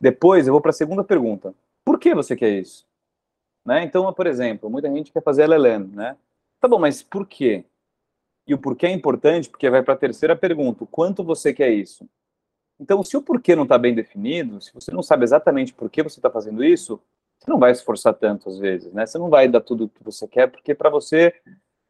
Depois 0.00 0.46
eu 0.46 0.52
vou 0.52 0.60
para 0.60 0.70
a 0.70 0.74
segunda 0.74 1.04
pergunta: 1.04 1.54
por 1.84 1.98
que 1.98 2.14
você 2.14 2.34
quer 2.34 2.50
isso? 2.50 2.86
Né? 3.64 3.84
Então, 3.84 4.12
por 4.12 4.26
exemplo, 4.26 4.68
muita 4.68 4.90
gente 4.90 5.12
quer 5.12 5.22
fazer 5.22 5.42
LLM, 5.42 5.94
né? 5.94 6.16
Tá 6.60 6.66
bom, 6.66 6.78
mas 6.78 7.02
por 7.02 7.26
quê? 7.26 7.64
E 8.46 8.54
o 8.54 8.58
porquê 8.58 8.86
é 8.86 8.90
importante 8.90 9.48
porque 9.48 9.70
vai 9.70 9.82
para 9.82 9.94
a 9.94 9.98
terceira 9.98 10.34
pergunta: 10.34 10.86
quanto 10.90 11.22
você 11.22 11.52
quer 11.52 11.70
isso? 11.70 12.08
Então, 12.82 13.00
se 13.04 13.16
o 13.16 13.22
porquê 13.22 13.54
não 13.54 13.62
está 13.62 13.78
bem 13.78 13.94
definido, 13.94 14.60
se 14.60 14.74
você 14.74 14.90
não 14.90 15.04
sabe 15.04 15.22
exatamente 15.22 15.72
por 15.72 15.88
que 15.88 16.02
você 16.02 16.18
está 16.18 16.28
fazendo 16.28 16.64
isso, 16.64 17.00
você 17.38 17.48
não 17.48 17.56
vai 17.56 17.70
esforçar 17.70 18.12
tanto 18.12 18.48
às 18.48 18.58
vezes, 18.58 18.92
né? 18.92 19.06
Você 19.06 19.18
não 19.18 19.30
vai 19.30 19.46
dar 19.46 19.60
tudo 19.60 19.84
o 19.84 19.88
que 19.88 20.02
você 20.02 20.26
quer, 20.26 20.48
porque 20.48 20.74
para 20.74 20.90
você 20.90 21.32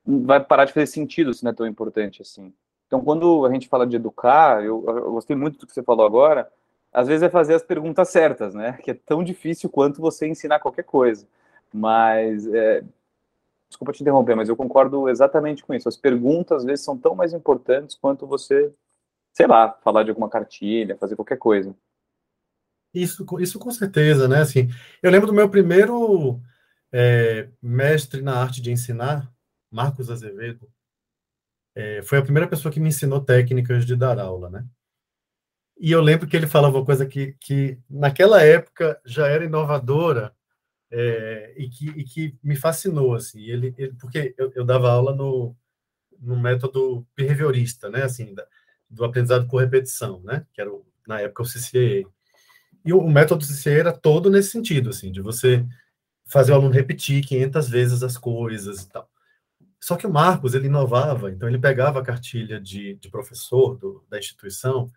vai 0.04 0.44
parar 0.44 0.66
de 0.66 0.74
fazer 0.74 0.86
sentido 0.86 1.32
se 1.32 1.44
não 1.44 1.50
é 1.50 1.54
tão 1.54 1.66
importante 1.66 2.20
assim. 2.20 2.52
Então, 2.86 3.02
quando 3.02 3.46
a 3.46 3.50
gente 3.50 3.68
fala 3.68 3.86
de 3.86 3.96
educar, 3.96 4.62
eu, 4.62 4.84
eu 4.86 5.12
gostei 5.12 5.34
muito 5.34 5.58
do 5.58 5.66
que 5.66 5.72
você 5.72 5.82
falou 5.82 6.04
agora, 6.04 6.52
às 6.92 7.08
vezes 7.08 7.22
é 7.22 7.30
fazer 7.30 7.54
as 7.54 7.62
perguntas 7.62 8.10
certas, 8.10 8.54
né? 8.54 8.78
Que 8.82 8.90
é 8.90 8.94
tão 8.94 9.24
difícil 9.24 9.70
quanto 9.70 9.98
você 9.98 10.28
ensinar 10.28 10.60
qualquer 10.60 10.84
coisa. 10.84 11.26
Mas, 11.72 12.46
é... 12.52 12.84
desculpa 13.66 13.94
te 13.94 14.02
interromper, 14.02 14.34
mas 14.36 14.50
eu 14.50 14.56
concordo 14.56 15.08
exatamente 15.08 15.64
com 15.64 15.72
isso. 15.72 15.88
As 15.88 15.96
perguntas, 15.96 16.58
às 16.58 16.64
vezes, 16.64 16.84
são 16.84 16.98
tão 16.98 17.14
mais 17.14 17.32
importantes 17.32 17.96
quanto 17.96 18.26
você 18.26 18.70
sei 19.32 19.46
lá, 19.46 19.72
falar 19.82 20.02
de 20.04 20.10
alguma 20.10 20.28
cartilha, 20.28 20.96
fazer 20.96 21.16
qualquer 21.16 21.38
coisa. 21.38 21.74
Isso, 22.94 23.24
isso 23.40 23.58
com 23.58 23.70
certeza, 23.70 24.28
né? 24.28 24.40
Assim, 24.40 24.68
eu 25.02 25.10
lembro 25.10 25.26
do 25.26 25.32
meu 25.32 25.48
primeiro 25.48 26.40
é, 26.92 27.48
mestre 27.60 28.20
na 28.20 28.36
arte 28.36 28.60
de 28.60 28.70
ensinar, 28.70 29.32
Marcos 29.70 30.10
Azevedo. 30.10 30.70
É, 31.74 32.02
foi 32.02 32.18
a 32.18 32.22
primeira 32.22 32.46
pessoa 32.46 32.72
que 32.72 32.78
me 32.78 32.90
ensinou 32.90 33.20
técnicas 33.20 33.86
de 33.86 33.96
dar 33.96 34.18
aula, 34.18 34.50
né? 34.50 34.66
E 35.78 35.90
eu 35.90 36.02
lembro 36.02 36.28
que 36.28 36.36
ele 36.36 36.46
falava 36.46 36.78
uma 36.78 36.84
coisa 36.84 37.06
que, 37.06 37.32
que 37.40 37.78
naquela 37.88 38.42
época 38.42 39.00
já 39.04 39.26
era 39.26 39.44
inovadora 39.44 40.34
é, 40.90 41.54
e, 41.56 41.68
que, 41.70 41.88
e 41.88 42.04
que 42.04 42.38
me 42.42 42.56
fascinou, 42.56 43.14
assim. 43.14 43.40
Ele, 43.40 43.74
ele 43.78 43.94
porque 43.94 44.34
eu, 44.36 44.52
eu 44.54 44.64
dava 44.64 44.90
aula 44.90 45.14
no, 45.14 45.56
no 46.20 46.38
método 46.38 47.06
behaviorista, 47.16 47.88
né? 47.90 48.02
Assim, 48.02 48.34
da, 48.34 48.46
do 48.92 49.04
aprendizado 49.04 49.48
por 49.48 49.60
repetição, 49.60 50.20
né? 50.22 50.46
Que 50.52 50.60
era, 50.60 50.70
na 51.06 51.20
época, 51.20 51.42
o 51.42 51.46
CCA. 51.46 52.08
E 52.84 52.92
o, 52.92 53.08
método 53.08 53.44
CCA 53.44 53.70
era 53.70 53.92
todo 53.92 54.30
nesse 54.30 54.50
sentido, 54.50 54.90
assim, 54.90 55.10
de 55.10 55.20
você 55.20 55.64
fazer 56.26 56.52
o 56.52 56.54
aluno 56.54 56.74
repetir 56.74 57.24
500 57.24 57.68
vezes 57.68 58.02
as 58.02 58.18
coisas 58.18 58.82
e 58.82 58.88
tal. 58.88 59.08
Só 59.80 59.96
que 59.96 60.06
o 60.06 60.12
Marcos, 60.12 60.54
ele 60.54 60.66
inovava, 60.66 61.30
então 61.30 61.48
ele 61.48 61.58
pegava 61.58 62.00
a 62.00 62.04
cartilha 62.04 62.60
de, 62.60 62.94
de 62.94 63.08
professor 63.08 63.76
do, 63.76 64.04
da 64.08 64.18
instituição 64.18 64.90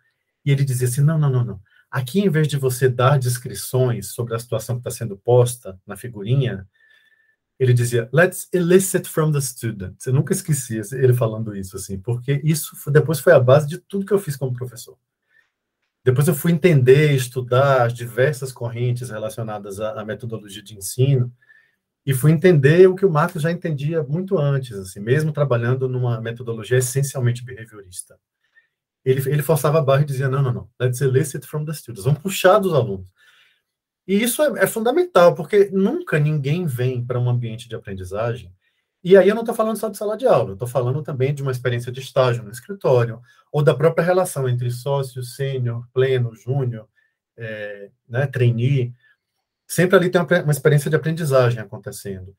e 0.44 0.52
ele 0.52 0.64
dizia 0.64 0.86
assim, 0.86 1.00
não, 1.00 1.18
não, 1.18 1.30
não, 1.30 1.44
não. 1.44 1.60
Aqui, 1.90 2.20
em 2.20 2.28
vez 2.28 2.46
de 2.46 2.56
você 2.56 2.88
dar 2.88 3.18
descrições 3.18 4.08
sobre 4.12 4.34
a 4.34 4.38
situação 4.38 4.76
que 4.76 4.80
está 4.80 4.90
sendo 4.90 5.16
posta 5.16 5.78
na 5.86 5.96
figurinha, 5.96 6.68
ele 7.58 7.72
dizia, 7.72 8.08
let's 8.12 8.48
elicit 8.52 9.08
from 9.08 9.32
the 9.32 9.40
student. 9.40 9.96
Eu 10.06 10.12
nunca 10.12 10.32
esqueci 10.32 10.80
ele 10.92 11.14
falando 11.14 11.56
isso, 11.56 11.76
assim, 11.76 11.98
porque 11.98 12.40
isso 12.44 12.76
depois 12.90 13.18
foi 13.18 13.32
a 13.32 13.40
base 13.40 13.66
de 13.66 13.78
tudo 13.78 14.04
que 14.04 14.12
eu 14.12 14.18
fiz 14.18 14.36
como 14.36 14.52
professor. 14.52 14.98
Depois 16.04 16.28
eu 16.28 16.34
fui 16.34 16.52
entender, 16.52 17.12
estudar 17.12 17.86
as 17.86 17.94
diversas 17.94 18.52
correntes 18.52 19.10
relacionadas 19.10 19.80
à, 19.80 20.00
à 20.00 20.04
metodologia 20.04 20.62
de 20.62 20.76
ensino, 20.76 21.32
e 22.04 22.14
fui 22.14 22.30
entender 22.30 22.86
o 22.86 22.94
que 22.94 23.04
o 23.04 23.10
Marcos 23.10 23.42
já 23.42 23.50
entendia 23.50 24.00
muito 24.02 24.38
antes, 24.38 24.78
assim, 24.78 25.00
mesmo 25.00 25.32
trabalhando 25.32 25.88
numa 25.88 26.20
metodologia 26.20 26.78
essencialmente 26.78 27.44
behaviorista. 27.44 28.16
Ele, 29.04 29.28
ele 29.28 29.42
forçava 29.42 29.78
a 29.78 29.82
barra 29.82 30.02
e 30.02 30.04
dizia, 30.04 30.28
não, 30.28 30.40
não, 30.40 30.52
não, 30.52 30.70
let's 30.78 31.00
elicit 31.00 31.44
from 31.44 31.64
the 31.64 31.72
students, 31.72 32.04
vamos 32.04 32.20
puxar 32.20 32.60
dos 32.60 32.72
alunos. 32.72 33.12
E 34.06 34.22
isso 34.22 34.42
é, 34.42 34.64
é 34.64 34.66
fundamental, 34.66 35.34
porque 35.34 35.70
nunca 35.72 36.18
ninguém 36.18 36.66
vem 36.66 37.04
para 37.04 37.18
um 37.18 37.28
ambiente 37.28 37.68
de 37.68 37.74
aprendizagem, 37.74 38.52
e 39.02 39.16
aí 39.16 39.28
eu 39.28 39.34
não 39.34 39.42
estou 39.42 39.54
falando 39.54 39.76
só 39.76 39.88
de 39.88 39.96
sala 39.96 40.16
de 40.16 40.26
aula, 40.26 40.50
eu 40.50 40.54
estou 40.54 40.68
falando 40.68 41.02
também 41.02 41.32
de 41.34 41.42
uma 41.42 41.52
experiência 41.52 41.92
de 41.92 42.00
estágio 42.00 42.42
no 42.42 42.50
escritório, 42.50 43.20
ou 43.52 43.62
da 43.62 43.74
própria 43.74 44.04
relação 44.04 44.48
entre 44.48 44.70
sócio, 44.70 45.22
sênior, 45.22 45.86
pleno, 45.92 46.34
júnior, 46.34 46.88
é, 47.36 47.90
né, 48.08 48.26
trainee, 48.26 48.94
Sempre 49.66 49.96
ali 49.96 50.10
tem 50.10 50.20
uma, 50.20 50.42
uma 50.42 50.52
experiência 50.52 50.88
de 50.88 50.96
aprendizagem 50.96 51.60
acontecendo. 51.60 52.34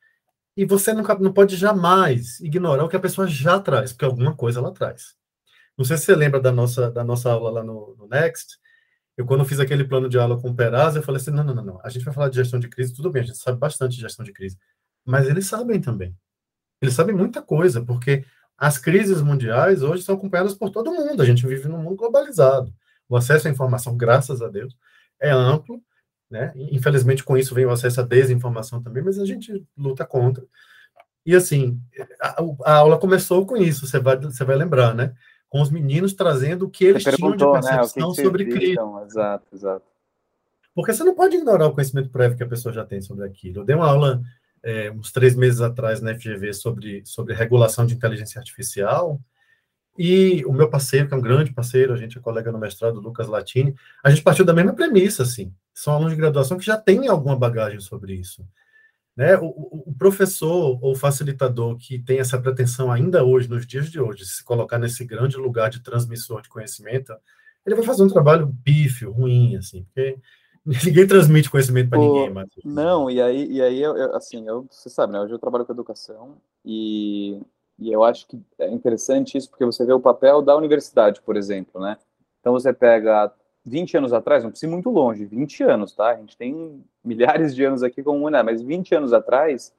E 0.56 0.65
você 0.65 0.93
nunca, 0.93 1.13
não 1.15 1.34
pode 1.34 1.56
jamais 1.56 2.39
ignorar 2.39 2.84
o 2.84 2.89
que 2.89 2.95
a 2.95 2.99
pessoa 2.99 3.27
já 3.27 3.60
traz, 3.60 3.91
porque 3.91 4.06
alguma 4.06 4.36
coisa 4.36 4.60
ela 4.60 4.73
traz. 4.73 5.15
Não 5.77 5.86
sei 5.86 5.97
se 5.97 6.06
você 6.06 6.15
lembra 6.15 6.39
da 6.39 6.51
nossa, 6.51 6.89
da 6.89 7.03
nossa 7.03 7.30
aula 7.32 7.51
lá 7.51 7.63
no, 7.63 7.95
no 7.97 8.08
Next. 8.08 8.58
Eu, 9.17 9.25
quando 9.25 9.43
fiz 9.43 9.60
aquele 9.60 9.84
plano 9.84 10.08
de 10.08 10.17
aula 10.17 10.39
com 10.39 10.49
o 10.49 10.56
Perazzo, 10.56 10.99
eu 10.99 11.03
falei 11.03 11.19
assim: 11.19 11.32
não, 11.32 11.43
não, 11.43 11.56
não, 11.56 11.65
não. 11.65 11.82
A 11.84 11.89
gente 11.89 12.06
vai 12.06 12.13
falar 12.13 12.30
de 12.30 12.36
gestão 12.36 12.60
de 12.60 12.69
crise, 12.69 12.93
tudo 12.93 13.10
bem, 13.10 13.23
a 13.23 13.25
gente 13.25 13.38
sabe 13.39 13.58
bastante 13.58 13.95
de 13.95 14.01
gestão 14.01 14.23
de 14.23 14.32
crise. 14.32 14.58
Mas 15.06 15.27
eles 15.27 15.47
sabem 15.47 15.82
também. 15.82 16.15
Eles 16.82 16.93
sabem 16.93 17.15
muita 17.15 17.41
coisa, 17.41 17.84
porque 17.84 18.23
as 18.58 18.77
crises 18.77 19.21
mundiais 19.21 19.82
hoje 19.82 20.03
são 20.03 20.15
acompanhadas 20.15 20.53
por 20.53 20.69
todo 20.69 20.91
mundo. 20.91 21.21
A 21.21 21.25
gente 21.25 21.45
vive 21.47 21.67
num 21.67 21.80
mundo 21.80 21.95
globalizado. 21.95 22.73
O 23.10 23.17
acesso 23.17 23.47
à 23.47 23.51
informação, 23.51 23.97
graças 23.97 24.41
a 24.41 24.47
Deus, 24.47 24.75
é 25.19 25.32
amplo 25.32 25.82
né? 26.30 26.51
Infelizmente, 26.56 27.23
com 27.23 27.38
isso 27.38 27.56
vem 27.56 27.65
o 27.65 27.71
acesso 27.71 28.01
à 28.01 28.03
desinformação 28.03 28.82
também, 28.82 29.03
mas 29.03 29.17
a 29.17 29.25
gente 29.25 29.65
luta 29.77 30.06
contra. 30.06 30.45
E 31.25 31.36
assim, 31.36 31.80
a, 32.21 32.36
a 32.65 32.73
aula 32.75 32.97
começou 32.97 33.45
com 33.45 33.58
isso, 33.58 33.88
você 33.88 33.99
vai, 33.99 34.17
você 34.17 34.43
vai 34.43 34.56
lembrar, 34.56 34.93
né? 34.93 35.13
Com 35.49 35.62
os 35.62 35.69
meninos 35.69 36.13
trazendo 36.13 36.65
o 36.65 36.69
que 36.69 36.86
eles 36.86 37.03
tinham 37.03 37.36
de 37.36 37.45
percepção 37.45 38.10
né? 38.10 38.15
que 38.15 38.21
sobre 38.21 38.45
crise. 38.45 38.75
Exato, 39.05 39.45
exato. 39.53 39.86
Porque 40.75 40.93
você 40.93 41.03
não 41.03 41.15
pode 41.15 41.36
ignorar 41.36 41.67
o 41.67 41.73
conhecimento 41.73 42.10
prévio 42.10 42.38
que 42.38 42.43
a 42.43 42.47
pessoa 42.47 42.73
já 42.73 42.86
tem 42.86 43.01
sobre 43.01 43.25
aquilo. 43.25 43.62
Eu 43.62 43.65
dei 43.65 43.75
uma 43.75 43.88
aula 43.88 44.21
é, 44.63 44.91
uns 44.91 45.12
três 45.12 45.36
meses 45.36 45.62
atrás 45.62 46.01
na 46.01 46.13
FGV 46.13 46.53
sobre, 46.53 47.01
sobre 47.05 47.33
regulação 47.33 47.86
de 47.86 47.95
inteligência 47.95 48.39
artificial, 48.39 49.19
e 49.97 50.45
o 50.45 50.53
meu 50.53 50.69
parceiro, 50.69 51.07
que 51.07 51.13
é 51.13 51.17
um 51.17 51.21
grande 51.21 51.51
parceiro, 51.51 51.91
a 51.91 51.97
gente 51.97 52.17
é 52.17 52.21
colega 52.21 52.51
no 52.51 52.60
mestrado, 52.60 52.99
Lucas 52.99 53.27
Latini, 53.27 53.73
a 54.03 54.12
gente 54.12 54.21
partiu 54.21 54.45
da 54.45 54.53
mesma 54.53 54.73
premissa, 54.73 55.23
assim. 55.23 55.51
São 55.73 55.93
alunos 55.93 56.13
de 56.13 56.19
graduação 56.19 56.57
que 56.57 56.65
já 56.65 56.77
têm 56.77 57.07
alguma 57.07 57.36
bagagem 57.36 57.79
sobre 57.79 58.13
isso. 58.13 58.47
Né? 59.17 59.36
O, 59.39 59.84
o, 59.88 59.95
professor 59.97 60.77
ou 60.80 60.95
facilitador 60.95 61.75
que 61.75 61.97
tem 61.97 62.19
essa 62.19 62.39
pretensão 62.39 62.91
ainda 62.91 63.25
hoje, 63.25 63.49
nos 63.49 63.65
dias 63.65 63.89
de 63.89 63.99
hoje, 63.99 64.19
de 64.19 64.27
se 64.27 64.43
colocar 64.43 64.77
nesse 64.77 65.03
grande 65.03 65.38
lugar 65.38 65.71
de 65.71 65.82
transmissor 65.82 66.43
de 66.43 66.49
conhecimento, 66.49 67.12
ele 67.65 67.75
vai 67.75 67.84
fazer 67.84 68.03
um 68.03 68.10
trabalho 68.10 68.56
pífio, 68.63 69.12
ruim, 69.12 69.56
assim, 69.56 69.84
porque 69.86 70.19
ninguém 70.86 71.08
transmite 71.08 71.49
conhecimento 71.49 71.89
para 71.89 71.97
ninguém. 71.97 72.30
Mas... 72.30 72.47
Não, 72.63 73.10
e 73.10 73.19
aí, 73.19 73.51
e 73.51 73.60
aí 73.60 73.82
eu, 73.82 74.15
assim, 74.15 74.47
eu, 74.47 74.67
você 74.69 74.88
sabe, 74.88 75.13
né? 75.13 75.19
Hoje 75.19 75.34
eu 75.34 75.39
trabalho 75.39 75.65
com 75.65 75.73
educação 75.73 76.38
e 76.63 77.41
e 77.80 77.91
eu 77.91 78.03
acho 78.03 78.27
que 78.27 78.41
é 78.58 78.69
interessante 78.69 79.38
isso 79.38 79.49
porque 79.49 79.65
você 79.65 79.86
vê 79.86 79.93
o 79.93 79.99
papel 79.99 80.41
da 80.41 80.56
universidade, 80.56 81.21
por 81.21 81.38
exemplo, 81.38 81.80
né? 81.80 81.97
Então 82.39 82.53
você 82.53 82.73
pega 82.73 83.32
20 83.67 83.97
anos 83.97 84.13
atrás, 84.13 84.43
não 84.43 84.49
precisa 84.49 84.69
ir 84.69 84.73
muito 84.73 84.89
longe, 84.89 85.25
20 85.25 85.63
anos, 85.63 85.91
tá? 85.91 86.12
A 86.12 86.15
gente 86.15 86.38
tem 86.38 86.82
milhares 87.03 87.53
de 87.53 87.63
anos 87.65 87.84
aqui 87.84 88.01
como 88.01 88.30
né? 88.30 88.41
mas 88.41 88.62
20 88.62 88.95
anos 88.95 89.12
atrás, 89.12 89.73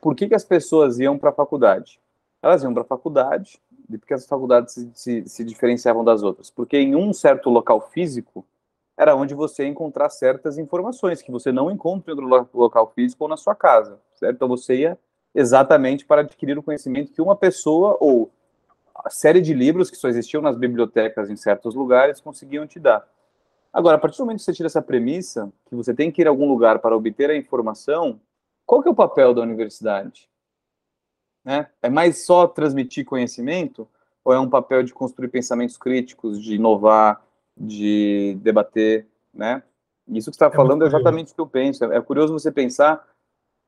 por 0.00 0.14
que, 0.14 0.28
que 0.28 0.34
as 0.34 0.44
pessoas 0.44 0.98
iam 0.98 1.16
para 1.16 1.30
a 1.30 1.32
faculdade? 1.32 2.00
Elas 2.42 2.62
iam 2.62 2.74
para 2.74 2.82
a 2.82 2.86
faculdade, 2.86 3.60
e 3.88 3.96
porque 3.96 4.12
as 4.14 4.26
faculdades 4.26 4.74
se, 4.74 4.90
se, 4.92 5.28
se, 5.28 5.44
diferenciavam 5.44 6.04
das 6.04 6.22
outras? 6.22 6.50
Porque 6.50 6.76
em 6.76 6.94
um 6.94 7.12
certo 7.12 7.48
local 7.48 7.80
físico 7.80 8.44
era 8.96 9.14
onde 9.14 9.34
você 9.34 9.62
ia 9.62 9.68
encontrar 9.68 10.10
certas 10.10 10.58
informações 10.58 11.22
que 11.22 11.30
você 11.30 11.52
não 11.52 11.70
encontra 11.70 12.12
em 12.12 12.16
outro 12.16 12.48
local 12.52 12.92
físico 12.94 13.24
ou 13.24 13.28
na 13.28 13.36
sua 13.36 13.54
casa, 13.54 14.00
certo? 14.16 14.34
Então 14.34 14.48
você 14.48 14.76
ia 14.76 14.98
exatamente 15.32 16.04
para 16.04 16.22
adquirir 16.22 16.58
o 16.58 16.62
conhecimento 16.62 17.12
que 17.12 17.22
uma 17.22 17.36
pessoa 17.36 17.96
ou 18.00 18.30
a 18.94 19.10
série 19.10 19.40
de 19.40 19.54
livros 19.54 19.90
que 19.90 19.96
só 19.96 20.08
existiam 20.08 20.42
nas 20.42 20.56
bibliotecas 20.56 21.30
em 21.30 21.36
certos 21.36 21.76
lugares 21.76 22.20
conseguiam 22.20 22.66
te 22.66 22.80
dar. 22.80 23.06
Agora, 23.72 23.96
a 23.96 23.98
partir 23.98 24.18
do 24.18 24.24
momento 24.24 24.38
que 24.38 24.44
você 24.44 24.52
tira 24.52 24.66
essa 24.66 24.82
premissa, 24.82 25.52
que 25.66 25.74
você 25.74 25.94
tem 25.94 26.10
que 26.10 26.22
ir 26.22 26.26
a 26.26 26.30
algum 26.30 26.48
lugar 26.48 26.78
para 26.78 26.96
obter 26.96 27.30
a 27.30 27.36
informação, 27.36 28.20
qual 28.66 28.82
que 28.82 28.88
é 28.88 28.90
o 28.90 28.94
papel 28.94 29.34
da 29.34 29.42
universidade? 29.42 30.28
Né? 31.44 31.68
É 31.82 31.88
mais 31.88 32.24
só 32.24 32.46
transmitir 32.46 33.04
conhecimento? 33.04 33.88
Ou 34.24 34.32
é 34.32 34.40
um 34.40 34.48
papel 34.48 34.82
de 34.82 34.92
construir 34.92 35.28
pensamentos 35.28 35.76
críticos, 35.76 36.42
de 36.42 36.56
inovar, 36.56 37.22
de 37.56 38.38
debater, 38.42 39.06
né? 39.32 39.62
Isso 40.08 40.30
que 40.30 40.36
você 40.36 40.44
está 40.44 40.46
é 40.46 40.50
falando 40.50 40.84
é 40.84 40.86
exatamente 40.86 41.32
o 41.32 41.34
que 41.34 41.40
eu 41.40 41.46
penso. 41.46 41.84
É 41.84 42.00
curioso 42.00 42.32
você 42.32 42.50
pensar 42.50 43.06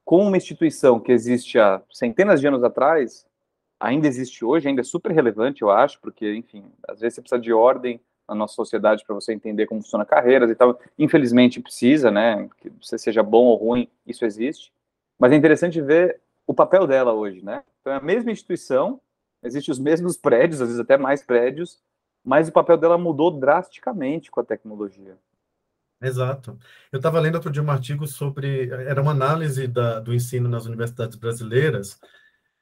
com 0.04 0.26
uma 0.26 0.36
instituição 0.36 0.98
que 0.98 1.12
existe 1.12 1.58
há 1.58 1.82
centenas 1.90 2.40
de 2.40 2.48
anos 2.48 2.64
atrás, 2.64 3.26
ainda 3.78 4.06
existe 4.06 4.44
hoje, 4.44 4.68
ainda 4.68 4.80
é 4.80 4.84
super 4.84 5.12
relevante, 5.12 5.62
eu 5.62 5.70
acho, 5.70 6.00
porque, 6.00 6.34
enfim, 6.34 6.64
às 6.88 7.00
vezes 7.00 7.14
você 7.14 7.20
precisa 7.20 7.40
de 7.40 7.52
ordem 7.52 8.00
na 8.30 8.36
nossa 8.36 8.54
sociedade 8.54 9.04
para 9.04 9.14
você 9.14 9.32
entender 9.32 9.66
como 9.66 9.82
funciona 9.82 10.04
carreiras 10.04 10.48
e 10.48 10.54
tal. 10.54 10.78
Infelizmente 10.98 11.60
precisa, 11.60 12.10
né? 12.10 12.48
Que 12.58 12.70
você 12.80 12.96
seja 12.96 13.22
bom 13.22 13.46
ou 13.46 13.56
ruim, 13.56 13.88
isso 14.06 14.24
existe. 14.24 14.72
Mas 15.18 15.32
é 15.32 15.36
interessante 15.36 15.80
ver 15.82 16.20
o 16.46 16.54
papel 16.54 16.86
dela 16.86 17.12
hoje, 17.12 17.44
né? 17.44 17.62
Então 17.80 17.92
é 17.92 17.96
a 17.96 18.00
mesma 18.00 18.30
instituição, 18.30 19.00
existem 19.42 19.72
os 19.72 19.78
mesmos 19.78 20.16
prédios, 20.16 20.60
às 20.60 20.68
vezes 20.68 20.80
até 20.80 20.96
mais 20.96 21.22
prédios, 21.22 21.78
mas 22.24 22.48
o 22.48 22.52
papel 22.52 22.76
dela 22.76 22.96
mudou 22.96 23.30
drasticamente 23.30 24.30
com 24.30 24.40
a 24.40 24.44
tecnologia. 24.44 25.16
Exato. 26.00 26.58
Eu 26.90 26.98
estava 26.98 27.20
lendo 27.20 27.34
outro 27.34 27.50
dia 27.50 27.62
um 27.62 27.70
artigo 27.70 28.06
sobre. 28.06 28.70
Era 28.70 29.02
uma 29.02 29.10
análise 29.10 29.66
da, 29.66 30.00
do 30.00 30.14
ensino 30.14 30.48
nas 30.48 30.64
universidades 30.64 31.16
brasileiras 31.16 32.00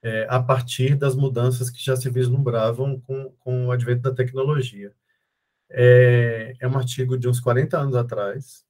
é, 0.03 0.27
a 0.29 0.43
partir 0.43 0.97
das 0.97 1.15
mudanças 1.15 1.71
que 1.71 1.85
já 1.85 1.95
se 1.95 2.11
vislumbravam 2.11 3.01
com, 3.01 3.31
com 3.39 3.67
o 3.67 3.73
advento 3.73 4.03
da 4.03 4.15
tecnologia. 4.15 4.93
É, 5.71 6.55
é 6.61 6.69
um 6.69 6.77
artigo 6.77 7.19
de 7.19 7.29
uns 7.29 7.41
40 7.41 7.79
anos 7.79 7.97
atrás. 7.97 8.65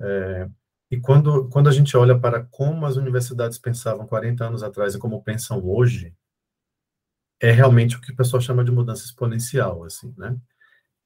É, 0.00 0.48
e 0.90 0.98
quando, 1.00 1.48
quando 1.48 1.68
a 1.68 1.72
gente 1.72 1.96
olha 1.96 2.18
para 2.18 2.44
como 2.44 2.86
as 2.86 2.96
universidades 2.96 3.58
pensavam 3.58 4.06
40 4.06 4.44
anos 4.46 4.62
atrás 4.62 4.94
e 4.94 4.98
como 4.98 5.22
pensam 5.22 5.64
hoje, 5.66 6.14
é 7.40 7.50
realmente 7.50 7.96
o 7.96 8.00
que 8.00 8.12
o 8.12 8.16
pessoal 8.16 8.40
chama 8.40 8.64
de 8.64 8.72
mudança 8.72 9.04
exponencial, 9.04 9.84
assim, 9.84 10.14
né? 10.16 10.36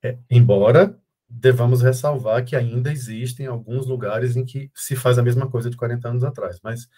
É, 0.03 0.19
embora 0.31 0.99
devamos 1.29 1.83
ressalvar 1.83 2.45
que 2.45 2.57
ainda 2.57 2.93
existem 2.93 3.47
alguns 3.47 3.87
lugares 3.87 4.37
em 4.37 4.45
que 4.45 4.71
se 4.75 4.97
faz 4.97 5.19
a 5.19 5.23
mesma 5.23 5.49
coisa 5.51 5.71
de 5.71 5.77
40 5.77 6.09
anos 6.09 6.25
atrás, 6.25 6.61
mas, 6.63 6.89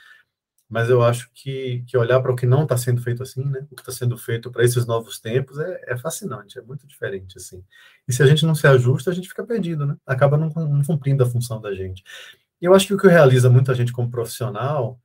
mas 0.72 0.88
eu 0.88 1.02
acho 1.02 1.30
que, 1.34 1.84
que 1.86 1.98
olhar 1.98 2.18
para 2.22 2.32
o 2.32 2.34
que 2.34 2.46
não 2.46 2.62
está 2.62 2.78
sendo 2.78 3.02
feito 3.02 3.22
assim, 3.22 3.44
né, 3.44 3.66
o 3.70 3.76
que 3.76 3.82
está 3.82 3.92
sendo 3.92 4.16
feito 4.16 4.50
para 4.50 4.64
esses 4.64 4.86
novos 4.86 5.20
tempos 5.20 5.58
é, 5.58 5.84
é, 5.86 5.98
fascinante, 5.98 6.58
é 6.58 6.62
muito 6.62 6.86
diferente, 6.86 7.36
assim. 7.36 7.62
E 8.08 8.12
se 8.12 8.22
a 8.22 8.26
gente 8.26 8.46
não 8.46 8.54
se 8.54 8.66
ajusta, 8.66 9.10
a 9.10 9.14
gente 9.14 9.28
fica 9.28 9.44
perdido, 9.44 9.84
né, 9.84 9.94
acaba 10.06 10.38
não, 10.38 10.48
não 10.48 10.82
cumprindo 10.82 11.22
a 11.22 11.26
função 11.26 11.60
da 11.60 11.74
gente. 11.74 12.02
E 12.58 12.64
eu 12.64 12.72
acho 12.72 12.86
que 12.86 12.94
o 12.94 12.98
que 12.98 13.06
realiza 13.06 13.50
muita 13.50 13.74
gente 13.74 13.92
como 13.92 14.10
profissional 14.10 14.98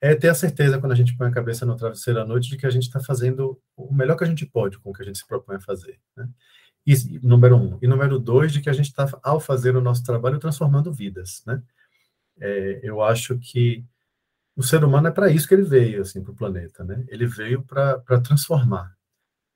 é 0.00 0.14
ter 0.14 0.30
a 0.30 0.34
certeza, 0.34 0.78
quando 0.78 0.92
a 0.92 0.96
gente 0.96 1.14
põe 1.14 1.28
a 1.28 1.30
cabeça 1.30 1.66
no 1.66 1.76
travesseiro 1.76 2.22
à 2.22 2.24
noite, 2.24 2.48
de 2.48 2.56
que 2.56 2.66
a 2.66 2.70
gente 2.70 2.84
está 2.84 2.98
fazendo 2.98 3.60
o 3.76 3.92
melhor 3.92 4.16
que 4.16 4.24
a 4.24 4.26
gente 4.26 4.46
pode 4.46 4.78
com 4.78 4.88
o 4.88 4.92
que 4.94 5.02
a 5.02 5.04
gente 5.04 5.18
se 5.18 5.26
propõe 5.26 5.56
a 5.56 5.60
fazer, 5.60 6.00
né? 6.16 6.26
E, 6.86 6.94
número 7.22 7.56
um. 7.56 7.78
E 7.82 7.86
número 7.86 8.18
dois, 8.18 8.50
de 8.50 8.62
que 8.62 8.70
a 8.70 8.72
gente 8.72 8.86
está, 8.86 9.06
ao 9.22 9.38
fazer 9.38 9.76
o 9.76 9.80
nosso 9.82 10.02
trabalho, 10.02 10.38
transformando 10.38 10.90
vidas, 10.90 11.42
né? 11.46 11.62
É, 12.40 12.80
eu 12.82 13.02
acho 13.02 13.38
que 13.38 13.84
o 14.56 14.62
ser 14.62 14.84
humano 14.84 15.08
é 15.08 15.10
para 15.10 15.30
isso 15.30 15.48
que 15.48 15.54
ele 15.54 15.62
veio, 15.62 16.02
assim, 16.02 16.22
para 16.22 16.32
o 16.32 16.36
planeta, 16.36 16.84
né? 16.84 17.04
Ele 17.08 17.26
veio 17.26 17.62
para 17.62 18.20
transformar. 18.20 18.94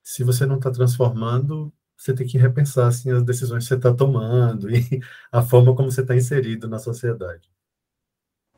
Se 0.02 0.24
você 0.24 0.46
não 0.46 0.56
está 0.56 0.70
transformando, 0.70 1.72
você 1.96 2.14
tem 2.14 2.26
que 2.26 2.38
repensar, 2.38 2.88
assim, 2.88 3.10
as 3.10 3.22
decisões 3.22 3.64
que 3.64 3.68
você 3.68 3.74
está 3.74 3.92
tomando 3.94 4.70
e 4.74 4.82
a 5.30 5.42
forma 5.42 5.74
como 5.74 5.90
você 5.90 6.02
está 6.02 6.14
inserido 6.14 6.68
na 6.68 6.78
sociedade. 6.78 7.50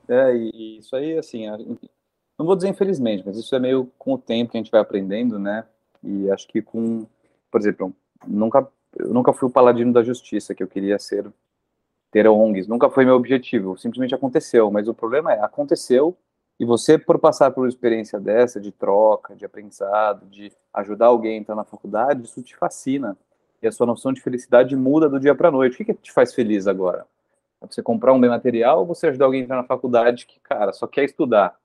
É, 0.09 0.34
e 0.34 0.78
isso 0.78 0.95
aí, 0.97 1.18
assim, 1.18 1.47
não 2.39 2.47
vou 2.47 2.57
dizer 2.57 2.68
infelizmente, 2.68 3.22
mas 3.26 3.36
isso 3.36 3.55
é 3.55 3.59
meio 3.59 3.91
com 3.99 4.14
o 4.14 4.18
tempo 4.18 4.53
que 4.53 4.57
a 4.57 4.61
gente 4.61 4.70
vai 4.70 4.80
aprendendo, 4.80 5.39
né? 5.39 5.66
E 6.03 6.30
acho 6.30 6.49
que 6.49 6.62
com, 6.62 7.07
por 7.51 7.61
exemplo, 7.61 7.95
nunca 8.26 8.66
eu 8.97 9.12
nunca 9.12 9.32
fui 9.32 9.49
o 9.49 9.53
paladino 9.53 9.93
da 9.93 10.03
justiça 10.03 10.55
que 10.55 10.62
eu 10.62 10.68
queria 10.68 10.99
ser 10.99 11.30
ter 12.11 12.26
ONGs. 12.26 12.66
Nunca 12.66 12.89
foi 12.89 13.05
meu 13.05 13.14
objetivo, 13.14 13.76
simplesmente 13.76 14.14
aconteceu. 14.14 14.70
Mas 14.70 14.89
o 14.89 14.95
problema 14.95 15.32
é, 15.32 15.41
aconteceu 15.41 16.16
e 16.59 16.64
você, 16.64 16.98
por 16.98 17.18
passar 17.18 17.52
por 17.52 17.62
uma 17.62 17.68
experiência 17.68 18.18
dessa, 18.18 18.61
de 18.61 18.72
troca, 18.72 19.36
de 19.36 19.44
aprendizado, 19.44 20.26
de 20.26 20.52
ajudar 20.74 21.06
alguém 21.06 21.34
a 21.34 21.40
entrar 21.40 21.54
na 21.54 21.64
faculdade, 21.64 22.24
isso 22.24 22.42
te 22.42 22.56
fascina. 22.56 23.16
E 23.62 23.68
a 23.68 23.72
sua 23.72 23.86
noção 23.86 24.12
de 24.12 24.20
felicidade 24.20 24.74
muda 24.74 25.09
do 25.09 25.20
dia 25.20 25.34
para 25.34 25.48
a 25.48 25.52
noite. 25.52 25.74
O 25.74 25.76
que, 25.76 25.84
que 25.84 25.94
te 25.94 26.12
faz 26.12 26.34
feliz 26.34 26.66
agora? 26.66 27.06
É 27.61 27.66
você 27.66 27.82
comprar 27.82 28.12
um 28.12 28.20
bem 28.20 28.30
material 28.30 28.80
ou 28.80 28.86
você 28.86 29.09
ajudar 29.09 29.26
alguém 29.26 29.42
a 29.42 29.44
entrar 29.44 29.56
na 29.56 29.64
faculdade 29.64 30.26
que, 30.26 30.40
cara, 30.40 30.72
só 30.72 30.86
quer 30.86 31.04
estudar? 31.04 31.56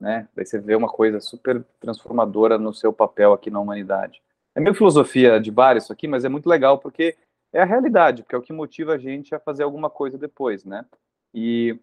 Né? 0.00 0.28
Daí 0.34 0.44
você 0.44 0.58
vê 0.58 0.74
uma 0.74 0.88
coisa 0.88 1.20
super 1.20 1.64
transformadora 1.80 2.58
no 2.58 2.74
seu 2.74 2.92
papel 2.92 3.32
aqui 3.32 3.50
na 3.50 3.60
humanidade. 3.60 4.20
É 4.54 4.60
meio 4.60 4.74
filosofia 4.74 5.40
de 5.40 5.50
bar 5.50 5.76
isso 5.76 5.92
aqui, 5.92 6.08
mas 6.08 6.24
é 6.24 6.28
muito 6.28 6.48
legal 6.48 6.78
porque 6.78 7.16
é 7.52 7.62
a 7.62 7.64
realidade, 7.64 8.22
porque 8.22 8.34
é 8.34 8.38
o 8.38 8.42
que 8.42 8.52
motiva 8.52 8.94
a 8.94 8.98
gente 8.98 9.34
a 9.34 9.40
fazer 9.40 9.62
alguma 9.62 9.88
coisa 9.88 10.18
depois, 10.18 10.64
né? 10.64 10.84
E 11.32 11.78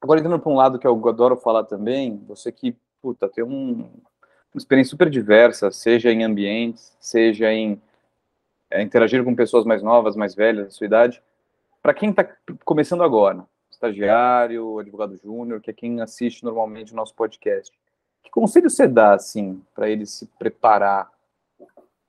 agora 0.00 0.20
entrando 0.20 0.40
para 0.40 0.52
um 0.52 0.56
lado 0.56 0.78
que 0.78 0.86
eu 0.86 1.08
adoro 1.08 1.36
falar 1.36 1.64
também, 1.64 2.16
você 2.26 2.52
que, 2.52 2.76
puta, 3.02 3.28
tem 3.28 3.44
um, 3.44 3.88
uma 4.54 4.58
experiência 4.58 4.90
super 4.90 5.10
diversa, 5.10 5.70
seja 5.70 6.10
em 6.10 6.24
ambientes, 6.24 6.96
seja 7.00 7.52
em 7.52 7.80
é, 8.70 8.82
interagir 8.82 9.22
com 9.24 9.34
pessoas 9.34 9.64
mais 9.64 9.82
novas, 9.82 10.16
mais 10.16 10.34
velhas, 10.34 10.66
da 10.66 10.70
sua 10.70 10.86
idade, 10.86 11.22
para 11.82 11.94
quem 11.94 12.10
está 12.10 12.28
começando 12.64 13.02
agora, 13.02 13.44
estagiário, 13.70 14.78
advogado 14.78 15.16
júnior, 15.16 15.60
que 15.60 15.70
é 15.70 15.74
quem 15.74 16.00
assiste 16.00 16.42
normalmente 16.44 16.92
o 16.92 16.96
nosso 16.96 17.14
podcast, 17.14 17.76
que 18.22 18.30
conselho 18.30 18.68
você 18.68 18.88
dá, 18.88 19.14
assim, 19.14 19.62
para 19.74 19.88
ele 19.88 20.04
se 20.04 20.26
preparar 20.38 21.10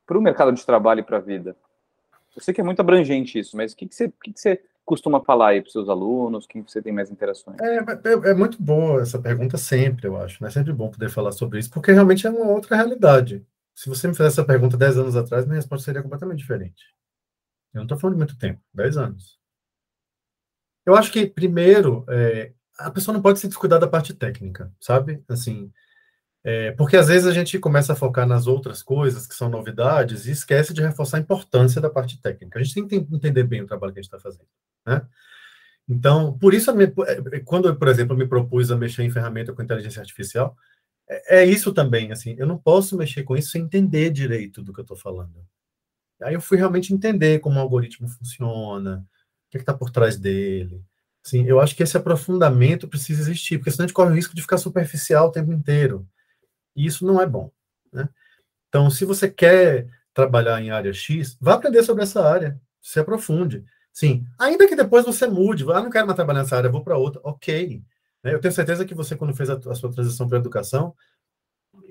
para 0.06 0.18
o 0.18 0.22
mercado 0.22 0.52
de 0.52 0.66
trabalho 0.66 1.02
e 1.02 1.04
para 1.04 1.18
a 1.18 1.22
vida? 1.22 1.56
Eu 2.36 2.42
sei 2.42 2.54
que 2.54 2.62
é 2.62 2.64
muito 2.64 2.80
abrangente 2.80 3.38
isso, 3.38 3.58
mas 3.58 3.74
o 3.74 3.76
que, 3.76 3.88
que, 3.88 3.96
você, 3.96 4.12
que, 4.24 4.34
que 4.34 4.40
você 4.40 4.62
costuma 4.88 5.22
falar 5.22 5.50
aí 5.50 5.62
para 5.62 5.70
seus 5.70 5.90
alunos? 5.90 6.48
Quem 6.48 6.64
você 6.64 6.82
tem 6.82 6.94
mais 6.94 7.12
interações? 7.12 7.60
É, 7.60 7.76
é, 7.76 8.32
é, 8.32 8.34
muito 8.34 8.62
boa 8.62 9.02
essa 9.02 9.20
pergunta 9.20 9.58
sempre, 9.58 10.08
eu 10.08 10.16
acho. 10.16 10.42
Né? 10.42 10.48
É 10.48 10.52
sempre 10.52 10.72
bom 10.72 10.90
poder 10.90 11.10
falar 11.10 11.34
sobre 11.34 11.60
isso, 11.60 11.70
porque 11.70 11.92
realmente 11.92 12.26
é 12.26 12.30
uma 12.30 12.48
outra 12.48 12.78
realidade. 12.78 13.46
Se 13.76 13.90
você 13.90 14.08
me 14.08 14.14
fizesse 14.14 14.40
essa 14.40 14.48
pergunta 14.48 14.78
10 14.78 14.98
anos 14.98 15.16
atrás, 15.18 15.46
minha 15.46 15.58
resposta 15.58 15.84
seria 15.86 16.02
completamente 16.02 16.40
diferente. 16.40 16.86
Eu 17.74 17.80
não 17.80 17.84
estou 17.84 18.00
falando 18.00 18.16
de 18.16 18.20
muito 18.20 18.38
tempo, 18.40 18.62
10 18.74 18.98
anos. 18.98 19.38
Eu 20.86 20.96
acho 20.96 21.12
que, 21.12 21.28
primeiro, 21.28 22.06
é, 22.10 22.54
a 22.80 22.90
pessoa 22.90 23.14
não 23.14 23.22
pode 23.22 23.40
se 23.40 23.48
descuidar 23.48 23.80
da 23.80 23.88
parte 23.88 24.14
técnica, 24.14 24.72
sabe? 24.80 25.22
Assim, 25.28 25.70
é, 26.46 26.72
porque 26.72 26.96
às 26.96 27.08
vezes 27.08 27.28
a 27.28 27.34
gente 27.34 27.60
começa 27.60 27.92
a 27.92 27.96
focar 27.96 28.26
nas 28.26 28.48
outras 28.48 28.82
coisas 28.82 29.28
que 29.28 29.36
são 29.36 29.50
novidades 29.50 30.26
e 30.26 30.32
esquece 30.32 30.74
de 30.74 30.82
reforçar 30.82 31.18
a 31.18 31.20
importância 31.20 31.82
da 31.82 31.90
parte 31.90 32.22
técnica. 32.22 32.58
A 32.58 32.64
gente 32.64 32.74
tem 32.74 32.88
que 32.88 32.96
entender 33.14 33.44
bem 33.44 33.62
o 33.62 33.68
trabalho 33.68 33.92
que 33.92 34.00
a 34.00 34.02
gente 34.02 34.14
está 34.14 34.20
fazendo, 34.20 34.48
né? 34.88 35.06
Então, 35.90 36.38
por 36.38 36.54
isso, 36.54 36.72
é, 36.72 37.40
quando 37.42 37.74
por 37.76 37.88
exemplo, 37.88 38.18
me 38.18 38.28
propus 38.28 38.72
a 38.72 38.78
mexer 38.78 39.04
em 39.04 39.12
ferramenta 39.12 39.54
com 39.54 39.62
inteligência 39.62 40.02
artificial, 40.02 40.56
é, 41.08 41.42
é 41.42 41.46
isso 41.46 41.74
também, 41.74 42.12
assim, 42.12 42.36
eu 42.38 42.48
não 42.48 42.58
posso 42.58 42.98
mexer 42.98 43.24
com 43.24 43.38
isso 43.38 43.52
sem 43.52 43.64
entender 43.64 44.10
direito 44.10 44.62
do 44.62 44.74
que 44.74 44.80
eu 44.80 44.84
estou 44.84 44.98
falando. 44.98 45.46
Aí 46.22 46.34
eu 46.34 46.42
fui 46.42 46.58
realmente 46.58 46.94
entender 46.94 47.40
como 47.40 47.58
o 47.58 47.62
algoritmo 47.62 48.08
funciona, 48.08 49.06
o 49.48 49.52
que 49.52 49.58
é 49.58 49.62
está 49.62 49.74
por 49.74 49.92
trás 49.92 50.18
dele. 50.18 50.84
Assim, 51.26 51.46
eu 51.46 51.60
acho 51.60 51.76
que 51.76 51.84
esse 51.84 51.96
aprofundamento 51.98 52.88
precisa 52.88 53.22
existir, 53.22 53.58
porque 53.58 53.72
senão 53.72 53.86
a 53.86 53.88
gente 53.88 53.94
corre 53.94 54.12
o 54.12 54.16
risco 54.16 54.36
de 54.36 54.42
ficar 54.42 54.58
superficial 54.58 55.28
o 55.28 55.32
tempo 55.32 55.54
inteiro. 55.54 56.08
E 56.76 56.86
isso 56.86 57.06
não 57.06 57.22
é 57.22 57.26
bom. 57.26 57.52
Né? 57.92 58.10
Então, 58.70 58.90
se 58.90 59.06
você 59.06 59.30
quer 59.30 59.88
trabalhar 60.14 60.62
em 60.62 60.72
área 60.72 60.94
X, 60.94 61.38
vá 61.40 61.54
aprender 61.54 61.84
sobre 61.84 62.04
essa 62.04 62.28
área, 62.28 62.60
se 62.82 63.00
aprofunde. 63.00 63.66
Sim, 63.98 64.28
ainda 64.38 64.68
que 64.68 64.76
depois 64.76 65.04
você 65.04 65.26
mude, 65.26 65.64
ah, 65.72 65.82
não 65.82 65.90
quero 65.90 66.06
mais 66.06 66.16
trabalhar 66.16 66.44
nessa 66.44 66.56
área, 66.56 66.70
vou 66.70 66.84
para 66.84 67.00
outra, 67.00 67.20
ok. 67.24 67.82
Né? 68.24 68.32
Eu 68.32 68.40
tenho 68.40 68.54
certeza 68.54 68.86
que 68.86 68.94
você, 68.94 69.16
quando 69.16 69.34
fez 69.34 69.50
a, 69.50 69.60
sua 69.74 69.92
transição 69.92 70.30
para 70.30 70.38
a 70.38 70.40
educação, 70.40 70.94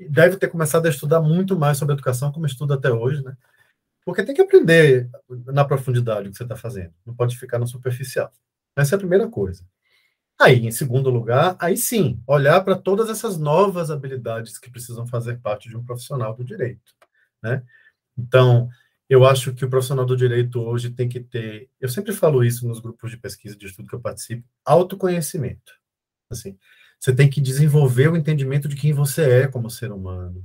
deve 0.08 0.36
ter 0.36 0.46
começado 0.46 0.86
a 0.86 0.88
estudar 0.88 1.20
muito 1.20 1.58
mais 1.58 1.78
sobre 1.78 1.94
educação, 1.94 2.30
como 2.30 2.46
estuda 2.46 2.74
até 2.74 2.92
hoje, 2.92 3.24
né? 3.24 3.36
Porque 4.04 4.22
tem 4.22 4.36
que 4.36 4.40
aprender 4.40 5.10
na 5.46 5.64
profundidade 5.64 6.28
o 6.28 6.30
que 6.30 6.36
você 6.36 6.44
está 6.44 6.54
fazendo, 6.54 6.94
não 7.04 7.12
pode 7.12 7.36
ficar 7.36 7.58
no 7.58 7.66
superficial. 7.66 8.30
Essa 8.76 8.94
é 8.94 8.96
a 8.96 9.00
primeira 9.00 9.28
coisa. 9.28 9.66
Aí, 10.38 10.64
em 10.64 10.70
segundo 10.70 11.10
lugar, 11.10 11.56
aí 11.58 11.76
sim, 11.76 12.22
olhar 12.24 12.60
para 12.60 12.76
todas 12.76 13.10
essas 13.10 13.36
novas 13.36 13.90
habilidades 13.90 14.58
que 14.58 14.70
precisam 14.70 15.08
fazer 15.08 15.40
parte 15.40 15.68
de 15.68 15.76
um 15.76 15.84
profissional 15.84 16.36
do 16.36 16.44
direito, 16.44 16.94
né? 17.42 17.64
Então, 18.16 18.68
eu 19.08 19.24
acho 19.24 19.54
que 19.54 19.64
o 19.64 19.70
profissional 19.70 20.04
do 20.04 20.16
direito 20.16 20.60
hoje 20.60 20.90
tem 20.90 21.08
que 21.08 21.20
ter, 21.20 21.68
eu 21.80 21.88
sempre 21.88 22.12
falo 22.12 22.44
isso 22.44 22.66
nos 22.66 22.80
grupos 22.80 23.10
de 23.10 23.16
pesquisa 23.16 23.56
de 23.56 23.66
estudo 23.66 23.88
que 23.88 23.94
eu 23.94 24.00
participo, 24.00 24.44
autoconhecimento. 24.64 25.72
Assim, 26.30 26.58
você 26.98 27.14
tem 27.14 27.30
que 27.30 27.40
desenvolver 27.40 28.08
o 28.08 28.16
entendimento 28.16 28.68
de 28.68 28.74
quem 28.74 28.92
você 28.92 29.42
é 29.42 29.48
como 29.48 29.70
ser 29.70 29.92
humano, 29.92 30.44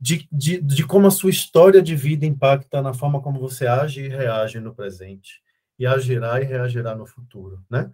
de, 0.00 0.28
de, 0.30 0.60
de 0.60 0.86
como 0.86 1.08
a 1.08 1.10
sua 1.10 1.30
história 1.30 1.82
de 1.82 1.96
vida 1.96 2.24
impacta 2.24 2.80
na 2.80 2.94
forma 2.94 3.20
como 3.20 3.40
você 3.40 3.66
age 3.66 4.02
e 4.02 4.08
reage 4.08 4.60
no 4.60 4.74
presente, 4.74 5.42
e 5.76 5.86
agirá 5.86 6.40
e 6.40 6.44
reagirá 6.44 6.94
no 6.94 7.06
futuro, 7.06 7.64
né? 7.68 7.90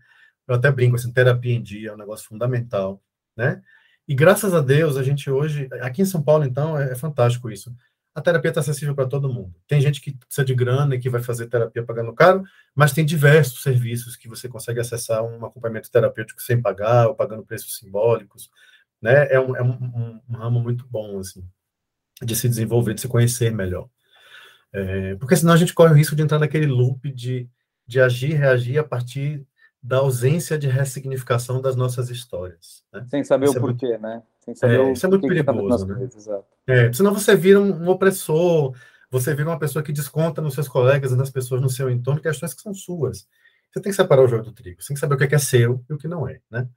Eu 0.47 0.57
até 0.57 0.71
brinco, 0.71 0.97
assim, 0.97 1.13
terapia 1.13 1.55
em 1.55 1.63
dia 1.63 1.91
é 1.91 1.95
um 1.95 1.97
negócio 1.97 2.29
fundamental, 2.29 3.03
né? 3.35 3.63
E 4.07 4.15
graças 4.15 4.53
a 4.53 4.61
Deus, 4.61 4.99
a 4.99 5.03
gente 5.03 5.31
hoje, 5.31 5.67
aqui 5.81 6.03
em 6.03 6.05
São 6.05 6.23
Paulo, 6.23 6.45
então, 6.45 6.79
é, 6.79 6.93
é 6.93 6.95
fantástico 6.95 7.51
isso. 7.51 7.75
A 8.15 8.21
terapia 8.21 8.51
está 8.51 8.61
acessível 8.61 8.95
para 8.95 9.09
todo 9.09 9.33
mundo. 9.33 9.55
Tem 9.67 9.81
gente 9.81 10.01
que 10.01 10.12
precisa 10.12 10.45
de 10.45 10.55
grana 10.55 10.95
e 10.95 11.01
que 11.01 11.11
vai 11.11 11.23
fazer 11.23 11.49
terapia 11.49 11.83
pagando 11.83 12.12
caro, 12.12 12.45
mas 12.75 12.93
tem 12.93 13.05
diversos 13.05 13.62
serviços 13.62 14.17
que 14.17 14.29
você 14.29 14.49
consegue 14.49 14.81
acessar 14.81 15.25
um 15.25 15.45
acompanhamento 15.45 15.91
terapêutico 15.91 16.41
sem 16.41 16.62
pagar 16.62 17.09
ou 17.09 17.15
pagando 17.15 17.45
preços 17.45 17.77
simbólicos, 17.79 18.51
né? 19.03 19.27
É 19.33 19.41
um, 19.41 19.57
é 19.57 19.62
um, 19.62 19.73
um, 19.73 20.21
um 20.29 20.37
ramo 20.37 20.61
muito 20.61 20.87
bom, 20.89 21.19
assim 21.19 21.45
de 22.23 22.37
se 22.37 22.49
desenvolver, 22.49 22.95
de 22.95 23.01
se 23.01 23.09
conhecer 23.09 23.53
melhor. 23.53 23.89
É, 24.73 25.15
porque 25.17 25.37
senão 25.37 25.53
a 25.53 25.57
gente 25.57 25.73
corre 25.73 25.93
o 25.93 25.97
risco 25.97 26.17
de 26.17 26.23
entrar 26.23 26.39
naquele 26.39 26.67
loop 26.67 27.11
de, 27.11 27.49
de 27.87 28.01
agir, 28.01 28.35
reagir 28.35 28.79
a 28.79 28.85
partir 28.85 29.47
da 29.83 29.99
ausência 29.99 30.59
de 30.59 30.67
ressignificação 30.67 31.61
das 31.61 31.77
nossas 31.77 32.11
histórias. 32.11 32.85
Né? 32.93 33.05
Sem 33.09 33.25
saber 33.25 33.47
isso 33.47 33.55
o 33.55 33.59
é 33.59 33.61
porquê, 33.61 33.87
muito, 33.87 34.03
né? 34.03 34.23
Sem 34.45 34.55
saber 34.55 34.80
é, 34.80 34.92
isso 34.92 35.07
é 35.07 35.09
muito 35.09 35.22
tá 35.22 35.28
perigoso, 35.28 35.86
né? 35.86 35.95
Coisas, 35.95 36.28
é, 36.66 36.92
senão 36.92 37.14
você 37.14 37.34
vira 37.34 37.61
um, 37.61 37.84
um 37.84 37.88
opressor, 37.88 38.74
você 39.11 39.34
vira 39.34 39.49
uma 39.49 39.59
pessoa 39.59 39.82
que 39.82 39.92
desconta 39.92 40.42
nos 40.42 40.55
seus 40.55 40.68
colegas 40.68 41.12
e 41.12 41.16
nas 41.16 41.30
pessoas 41.30 41.61
no 41.61 41.70
seu 41.70 41.88
entorno 41.90 42.20
questões 42.20 42.53
que 42.53 42.61
são 42.61 42.74
suas. 42.74 43.26
Você 43.72 43.80
tem 43.80 43.90
que 43.90 43.97
separar 43.97 44.22
o 44.22 44.28
joio 44.28 44.42
do 44.42 44.53
trigo, 44.53 44.82
você 44.82 44.88
tem 44.88 44.95
que 44.95 45.01
saber 45.01 45.14
o 45.14 45.18
que 45.18 45.24
é, 45.24 45.26
que 45.26 45.34
é 45.34 45.38
seu 45.38 45.84
e 45.88 45.95
o 45.95 45.99
que 45.99 46.07
não 46.07 46.28
é, 46.28 46.40
né? 46.51 46.68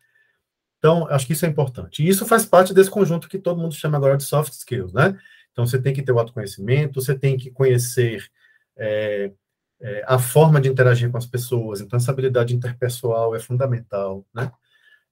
Então, 0.77 1.07
acho 1.09 1.25
que 1.25 1.33
isso 1.33 1.45
é 1.45 1.49
importante. 1.49 2.03
E 2.03 2.07
isso 2.07 2.25
faz 2.25 2.45
parte 2.45 2.73
desse 2.73 2.89
conjunto 2.89 3.27
que 3.27 3.39
todo 3.39 3.59
mundo 3.59 3.73
chama 3.73 3.97
agora 3.97 4.15
de 4.15 4.23
soft 4.23 4.53
skills, 4.53 4.93
né? 4.93 5.17
Então, 5.51 5.65
você 5.65 5.81
tem 5.81 5.93
que 5.93 6.03
ter 6.03 6.11
o 6.11 6.19
autoconhecimento, 6.19 7.01
você 7.01 7.17
tem 7.17 7.35
que 7.35 7.49
conhecer 7.49 8.23
é, 8.75 9.31
é, 9.81 10.03
a 10.07 10.19
forma 10.19 10.61
de 10.61 10.69
interagir 10.69 11.09
com 11.09 11.17
as 11.17 11.25
pessoas. 11.25 11.81
Então, 11.81 11.97
essa 11.97 12.11
habilidade 12.11 12.55
interpessoal 12.55 13.35
é 13.35 13.39
fundamental, 13.39 14.25
né? 14.33 14.51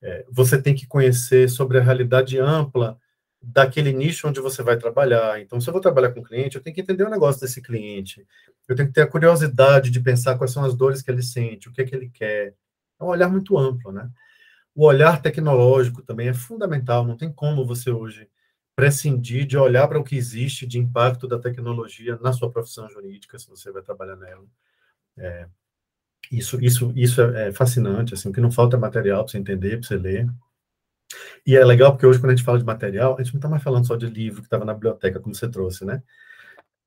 É, 0.06 0.24
você 0.30 0.62
tem 0.62 0.76
que 0.76 0.86
conhecer 0.86 1.50
sobre 1.50 1.80
a 1.80 1.82
realidade 1.82 2.38
ampla 2.38 2.96
daquele 3.42 3.92
nicho 3.92 4.28
onde 4.28 4.40
você 4.40 4.62
vai 4.62 4.78
trabalhar. 4.78 5.42
Então, 5.42 5.60
se 5.60 5.68
eu 5.68 5.74
vou 5.74 5.82
trabalhar 5.82 6.12
com 6.12 6.22
cliente, 6.22 6.56
eu 6.56 6.62
tenho 6.62 6.76
que 6.76 6.82
entender 6.82 7.04
o 7.06 7.10
negócio 7.10 7.42
desse 7.42 7.60
cliente. 7.60 8.24
Eu 8.68 8.76
tenho 8.76 8.88
que 8.88 8.94
ter 8.94 9.02
a 9.02 9.08
curiosidade 9.08 9.90
de 9.90 10.00
pensar 10.00 10.38
quais 10.38 10.52
são 10.52 10.64
as 10.64 10.76
dores 10.76 11.02
que 11.02 11.10
ele 11.10 11.24
sente, 11.24 11.68
o 11.68 11.72
que 11.72 11.82
é 11.82 11.86
que 11.86 11.96
ele 11.96 12.08
quer. 12.08 12.54
É 13.00 13.04
um 13.04 13.08
olhar 13.08 13.28
muito 13.30 13.58
amplo, 13.58 13.92
né? 13.92 14.08
O 14.76 14.86
olhar 14.86 15.20
tecnológico 15.24 16.04
também 16.04 16.28
é 16.28 16.34
fundamental. 16.36 17.04
Não 17.04 17.18
tem 17.18 17.34
como 17.34 17.66
você 17.66 17.90
hoje 17.90 18.30
prescindir 18.76 19.48
de 19.48 19.58
olhar 19.58 19.88
para 19.88 19.98
o 19.98 20.04
que 20.04 20.16
existe 20.16 20.68
de 20.68 20.78
impacto 20.78 21.28
da 21.28 21.40
tecnologia 21.40 22.16
na 22.18 22.32
sua 22.32 22.52
profissão 22.52 22.88
jurídica, 22.90 23.40
se 23.40 23.50
você 23.50 23.72
vai 23.72 23.82
trabalhar 23.82 24.18
nela. 24.18 24.46
É, 25.18 25.48
isso, 26.32 26.64
isso, 26.64 26.92
isso 26.96 27.22
é, 27.22 27.50
é 27.50 27.52
fascinante, 27.52 28.14
assim, 28.14 28.32
que 28.32 28.42
não 28.42 28.52
falta 28.52 28.78
material 28.78 29.24
para 29.24 29.32
você 29.32 29.38
entender, 29.38 29.80
para 29.80 29.88
você 29.88 29.98
ler. 29.98 30.28
E 31.46 31.56
é 31.56 31.64
legal 31.64 31.92
porque 31.92 32.06
hoje, 32.06 32.20
quando 32.20 32.32
a 32.32 32.36
gente 32.36 32.46
fala 32.46 32.58
de 32.58 32.66
material, 32.66 33.16
a 33.16 33.24
gente 33.24 33.34
não 33.34 33.40
está 33.40 33.50
mais 33.50 33.64
falando 33.64 33.86
só 33.86 33.96
de 33.96 34.08
livro 34.08 34.42
que 34.42 34.48
estava 34.48 34.66
na 34.66 34.74
biblioteca, 34.74 35.20
como 35.20 35.36
você 35.36 35.48
trouxe, 35.48 35.86
né? 35.86 36.02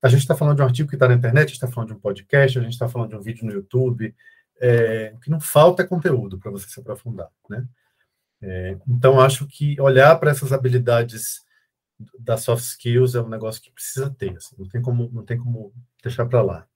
A 0.03 0.09
gente 0.09 0.20
está 0.20 0.34
falando 0.34 0.57
de 0.57 0.62
um 0.62 0.66
artigo 0.66 0.89
que 0.89 0.97
está 0.97 1.09
na 1.09 1.14
internet, 1.14 1.45
a 1.45 1.47
gente 1.49 1.55
está 1.55 1.68
falando 1.68 1.89
de 1.89 1.95
um 1.95 2.01
podcast, 2.01 2.59
a 2.59 2.62
gente 2.62 2.72
está 2.72 2.89
falando 2.89 3.11
de 3.11 3.16
um 3.16 3.20
vídeo 3.20 3.47
no 3.47 3.53
YouTube. 3.53 4.14
É, 4.61 5.12
o 5.14 5.20
que 5.20 5.30
não 5.30 5.41
falta 5.41 5.82
é 5.82 5.86
conteúdo 5.86 6.39
para 6.39 6.51
você 6.51 6.68
se 6.68 6.80
aprofundar, 6.80 7.28
né? 7.49 7.66
É, 8.41 8.76
então, 8.89 9.20
acho 9.20 9.47
que 9.47 9.80
olhar 9.80 10.14
para 10.16 10.30
essas 10.30 10.53
habilidades 10.53 11.43
das 12.18 12.43
soft 12.43 12.64
skills 12.64 13.14
é 13.14 13.20
um 13.20 13.28
negócio 13.28 13.61
que 13.61 13.72
precisa 13.72 14.09
ter, 14.11 14.36
assim, 14.36 14.55
não 14.57 14.68
tem 14.68 14.80
como 14.80 15.11
não 15.12 15.24
tem 15.24 15.36
como 15.36 15.72
deixar 16.03 16.26
para 16.26 16.43
lá. 16.43 16.66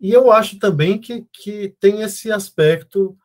E 0.00 0.10
eu 0.10 0.32
acho 0.32 0.58
também 0.58 0.98
que, 0.98 1.26
que 1.32 1.76
tem 1.78 2.00
esse 2.02 2.32
aspecto 2.32 3.16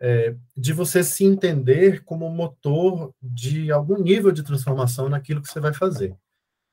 é, 0.00 0.34
de 0.56 0.72
você 0.72 1.04
se 1.04 1.24
entender 1.24 2.02
como 2.04 2.28
motor 2.28 3.14
de 3.22 3.70
algum 3.70 4.02
nível 4.02 4.32
de 4.32 4.42
transformação 4.42 5.08
naquilo 5.08 5.40
que 5.40 5.48
você 5.48 5.60
vai 5.60 5.72
fazer, 5.72 6.14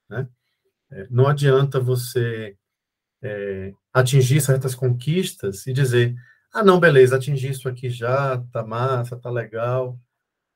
né? 0.09 0.28
É, 0.89 1.07
não 1.09 1.28
adianta 1.28 1.80
você 1.80 2.57
é, 3.22 3.74
atingir 3.93 4.41
certas 4.41 4.76
conquistas 4.76 5.66
e 5.68 5.72
dizer, 5.72 6.16
ah, 6.51 6.64
não, 6.64 6.80
beleza, 6.80 7.16
atingi 7.16 7.49
isso 7.49 7.70
aqui 7.70 7.89
já, 7.89 8.38
tá 8.51 8.64
massa, 8.64 9.16
tá 9.16 9.30
legal. 9.30 9.97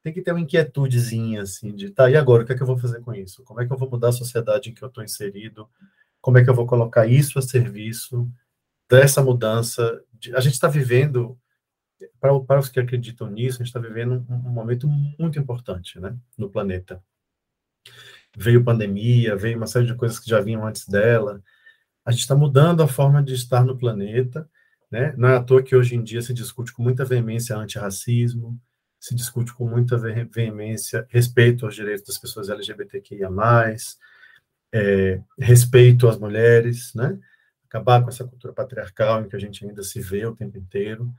Tem 0.04 0.12
que 0.12 0.22
ter 0.22 0.32
uma 0.32 0.42
inquietudezinha, 0.42 1.44
assim, 1.44 1.74
de, 1.74 1.90
tá, 1.90 2.10
e 2.10 2.18
agora, 2.18 2.44
o 2.44 2.46
que 2.46 2.54
é 2.54 2.56
que 2.56 2.62
eu 2.62 2.68
vou 2.68 2.78
fazer 2.78 3.00
com 3.02 3.14
isso? 3.14 3.44
Como 3.44 3.62
é 3.62 3.66
que 3.66 3.72
eu 3.72 3.78
vou 3.78 3.90
mudar 3.90 4.10
a 4.10 4.12
sociedade 4.12 4.70
em 4.70 4.74
que 4.74 4.84
eu 4.84 4.90
estou 4.90 5.04
inserido? 5.04 5.70
Como 6.20 6.38
é 6.38 6.44
que 6.44 6.50
eu 6.50 6.56
vou 6.56 6.68
colocar 6.68 7.08
isso 7.08 7.40
a 7.40 7.42
serviço 7.42 8.30
dessa 8.90 9.24
mudança? 9.24 10.02
De, 10.14 10.36
a 10.36 10.40
gente 10.40 10.54
está 10.54 10.68
vivendo, 10.68 11.38
para, 12.20 12.40
para 12.42 12.60
os 12.60 12.70
que 12.70 12.80
acreditam 12.80 13.30
nisso, 13.30 13.58
a 13.58 13.66
gente 13.66 13.76
está 13.76 13.80
vivendo 13.80 14.26
um, 14.30 14.36
um 14.36 14.52
momento 14.52 14.88
muito 14.88 15.40
importante, 15.40 16.00
né, 16.00 16.16
no 16.38 16.50
planeta. 16.50 17.04
Veio 18.38 18.64
pandemia, 18.64 19.36
veio 19.36 19.58
uma 19.58 19.68
série 19.68 19.86
de 19.86 19.96
coisas 19.96 20.20
que 20.20 20.30
já 20.30 20.42
vinham 20.42 20.66
antes 20.66 20.88
dela, 20.88 21.42
a 22.06 22.12
gente 22.12 22.22
está 22.22 22.36
mudando 22.36 22.84
a 22.84 22.88
forma 22.88 23.24
de 23.24 23.34
estar 23.34 23.66
no 23.66 23.78
planeta, 23.78 24.48
né? 24.92 25.16
Não 25.18 25.28
é 25.28 25.38
à 25.38 25.44
toa 25.44 25.64
que 25.64 25.76
hoje 25.76 25.96
em 25.96 26.04
dia 26.04 26.22
se 26.22 26.34
discute 26.34 26.72
com 26.72 26.84
muita 26.84 27.04
veemência 27.04 27.58
antirracismo, 27.58 28.60
se 29.00 29.16
discute 29.16 29.52
com 29.54 29.68
muita 29.68 29.98
veemência 29.98 31.06
respeito 31.10 31.66
aos 31.66 31.74
direitos 31.74 32.06
das 32.06 32.18
pessoas 32.20 32.50
LGBTQIA+, 32.50 33.30
é, 34.72 35.22
respeito 35.40 36.08
às 36.08 36.18
mulheres, 36.18 36.94
né? 36.94 37.20
Acabar 37.68 38.02
com 38.02 38.10
essa 38.10 38.24
cultura 38.24 38.54
patriarcal 38.54 39.22
em 39.22 39.30
que 39.30 39.36
a 39.36 39.40
gente 39.40 39.66
ainda 39.66 39.84
se 39.84 40.00
vê 40.00 40.26
o 40.26 40.36
tempo 40.36 40.58
inteiro. 40.58 41.12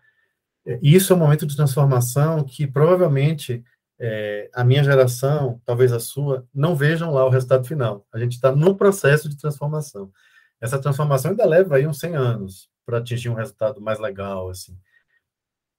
É, 0.65 0.79
isso 0.83 1.13
é 1.13 1.17
um 1.17 1.19
momento 1.19 1.47
de 1.47 1.57
transformação 1.57 2.45
que 2.45 2.67
provavelmente 2.67 3.65
é, 3.99 4.51
a 4.55 4.65
minha 4.65 4.85
geração, 4.85 5.61
talvez 5.65 5.93
a 5.93 6.01
sua, 6.01 6.47
não 6.53 6.75
vejam 6.75 7.13
lá 7.13 7.25
o 7.25 7.31
resultado 7.31 7.67
final. 7.67 8.07
A 8.13 8.19
gente 8.19 8.33
está 8.33 8.55
no 8.55 8.77
processo 8.77 9.29
de 9.29 9.37
transformação. 9.37 10.13
Essa 10.61 10.79
transformação 10.79 11.31
ainda 11.31 11.47
leva 11.47 11.77
aí 11.77 11.87
uns 11.87 11.99
100 11.99 12.17
anos 12.17 12.71
para 12.85 12.99
atingir 12.99 13.29
um 13.29 13.35
resultado 13.35 13.81
mais 13.81 13.99
legal, 13.99 14.49
assim. 14.49 14.79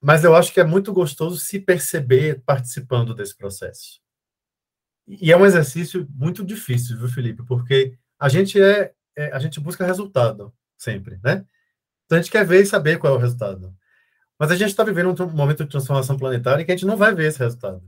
Mas 0.01 0.23
eu 0.23 0.35
acho 0.35 0.53
que 0.53 0.59
é 0.59 0.63
muito 0.63 0.93
gostoso 0.93 1.39
se 1.39 1.59
perceber 1.59 2.41
participando 2.45 3.15
desse 3.15 3.35
processo. 3.35 3.99
E 5.07 5.31
é 5.31 5.37
um 5.37 5.45
exercício 5.45 6.07
muito 6.11 6.43
difícil, 6.43 6.97
viu, 6.97 7.07
Felipe? 7.07 7.43
Porque 7.43 7.97
a 8.19 8.27
gente 8.27 8.61
é, 8.61 8.93
é 9.17 9.31
a 9.33 9.39
gente 9.39 9.59
busca 9.59 9.85
resultado 9.85 10.53
sempre, 10.77 11.19
né? 11.23 11.43
Então 12.05 12.17
a 12.17 12.21
gente 12.21 12.31
quer 12.31 12.45
ver 12.45 12.61
e 12.61 12.65
saber 12.65 12.99
qual 12.99 13.13
é 13.13 13.17
o 13.17 13.19
resultado. 13.19 13.75
Mas 14.39 14.51
a 14.51 14.55
gente 14.55 14.69
está 14.69 14.83
vivendo 14.83 15.09
um 15.23 15.29
momento 15.29 15.63
de 15.63 15.69
transformação 15.69 16.15
planetária 16.15 16.63
que 16.63 16.71
a 16.71 16.75
gente 16.75 16.85
não 16.85 16.95
vai 16.95 17.13
ver 17.13 17.27
esse 17.27 17.39
resultado. 17.39 17.83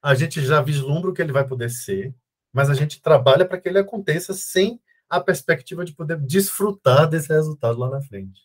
A 0.00 0.14
gente 0.14 0.40
já 0.44 0.62
vislumbra 0.62 1.10
o 1.10 1.12
que 1.12 1.20
ele 1.20 1.32
vai 1.32 1.46
poder 1.46 1.68
ser, 1.68 2.14
mas 2.52 2.70
a 2.70 2.74
gente 2.74 3.02
trabalha 3.02 3.44
para 3.44 3.60
que 3.60 3.68
ele 3.68 3.78
aconteça 3.78 4.32
sem 4.32 4.80
a 5.10 5.20
perspectiva 5.20 5.84
de 5.84 5.92
poder 5.92 6.18
desfrutar 6.20 7.08
desse 7.08 7.32
resultado 7.32 7.78
lá 7.78 7.90
na 7.90 8.00
frente. 8.00 8.42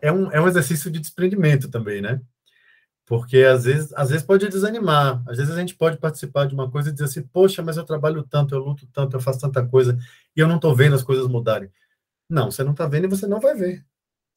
É 0.00 0.12
um, 0.12 0.30
é 0.30 0.40
um 0.40 0.46
exercício 0.46 0.90
de 0.90 1.00
desprendimento 1.00 1.68
também, 1.68 2.00
né? 2.00 2.20
Porque 3.06 3.38
às 3.38 3.64
vezes, 3.64 3.92
às 3.94 4.10
vezes 4.10 4.26
pode 4.26 4.48
desanimar, 4.48 5.22
às 5.28 5.36
vezes 5.36 5.54
a 5.54 5.60
gente 5.60 5.76
pode 5.76 5.96
participar 5.96 6.46
de 6.46 6.54
uma 6.54 6.68
coisa 6.68 6.88
e 6.88 6.92
dizer 6.92 7.04
assim, 7.04 7.22
poxa, 7.22 7.62
mas 7.62 7.76
eu 7.76 7.84
trabalho 7.84 8.24
tanto, 8.24 8.54
eu 8.54 8.58
luto 8.58 8.84
tanto, 8.92 9.16
eu 9.16 9.20
faço 9.20 9.40
tanta 9.40 9.64
coisa, 9.64 9.96
e 10.36 10.40
eu 10.40 10.48
não 10.48 10.56
estou 10.56 10.74
vendo 10.74 10.96
as 10.96 11.04
coisas 11.04 11.28
mudarem. 11.28 11.70
Não, 12.28 12.50
você 12.50 12.64
não 12.64 12.72
está 12.72 12.86
vendo 12.86 13.04
e 13.04 13.08
você 13.08 13.26
não 13.26 13.40
vai 13.40 13.54
ver. 13.54 13.84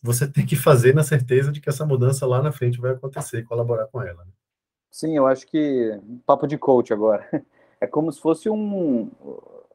Você 0.01 0.27
tem 0.27 0.45
que 0.45 0.55
fazer 0.55 0.93
na 0.93 1.03
certeza 1.03 1.51
de 1.51 1.59
que 1.59 1.67
essa 1.67 1.85
mudança 1.85 2.27
lá 2.27 2.41
na 2.41 2.51
frente 2.51 2.79
vai 2.79 2.91
acontecer, 2.91 3.43
colaborar 3.43 3.87
com 3.87 4.01
ela. 4.01 4.23
Né? 4.23 4.31
Sim, 4.91 5.17
eu 5.17 5.25
acho 5.25 5.47
que 5.47 5.99
papo 6.25 6.47
de 6.47 6.57
coach 6.57 6.93
agora. 6.93 7.27
É 7.81 7.87
como 7.87 8.11
se 8.11 8.19
fosse 8.19 8.49
um 8.49 9.09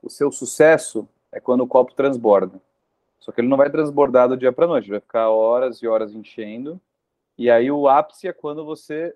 o 0.03 0.11
seu 0.11 0.31
sucesso 0.31 1.09
é 1.33 1.41
quando 1.41 1.63
o 1.63 1.67
copo 1.67 1.95
transborda. 1.95 2.61
Só 3.19 3.33
que 3.33 3.41
ele 3.41 3.49
não 3.49 3.57
vai 3.57 3.71
transbordar 3.71 4.29
do 4.29 4.37
dia 4.37 4.53
para 4.53 4.67
noite, 4.67 4.91
vai 4.91 5.01
ficar 5.01 5.31
horas 5.31 5.79
e 5.79 5.89
horas 5.89 6.13
enchendo. 6.13 6.79
E 7.37 7.51
aí 7.51 7.71
o 7.71 7.89
ápice 7.89 8.29
é 8.29 8.33
quando 8.33 8.65
você 8.65 9.15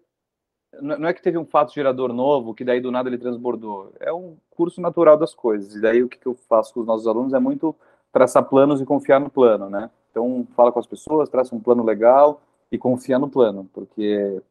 não 0.80 1.08
é 1.08 1.14
que 1.14 1.22
teve 1.22 1.38
um 1.38 1.46
fato 1.46 1.72
gerador 1.72 2.12
novo, 2.12 2.54
que 2.54 2.64
daí 2.64 2.80
do 2.80 2.92
nada 2.92 3.08
ele 3.08 3.18
transbordou. 3.18 3.92
É 3.98 4.12
um 4.12 4.36
curso 4.50 4.80
natural 4.80 5.16
das 5.16 5.34
coisas. 5.34 5.74
E 5.74 5.80
daí 5.80 6.02
o 6.02 6.08
que 6.08 6.24
eu 6.26 6.34
faço 6.34 6.74
com 6.74 6.80
os 6.80 6.86
nossos 6.86 7.06
alunos 7.06 7.32
é 7.32 7.38
muito 7.38 7.74
traçar 8.12 8.44
planos 8.44 8.80
e 8.80 8.84
confiar 8.84 9.20
no 9.20 9.30
plano, 9.30 9.70
né? 9.70 9.90
Então 10.10 10.46
fala 10.54 10.72
com 10.72 10.78
as 10.78 10.86
pessoas, 10.86 11.28
traça 11.28 11.54
um 11.54 11.60
plano 11.60 11.82
legal 11.82 12.42
e 12.70 12.76
confia 12.76 13.18
no 13.18 13.30
plano, 13.30 13.68
porque 13.72 14.42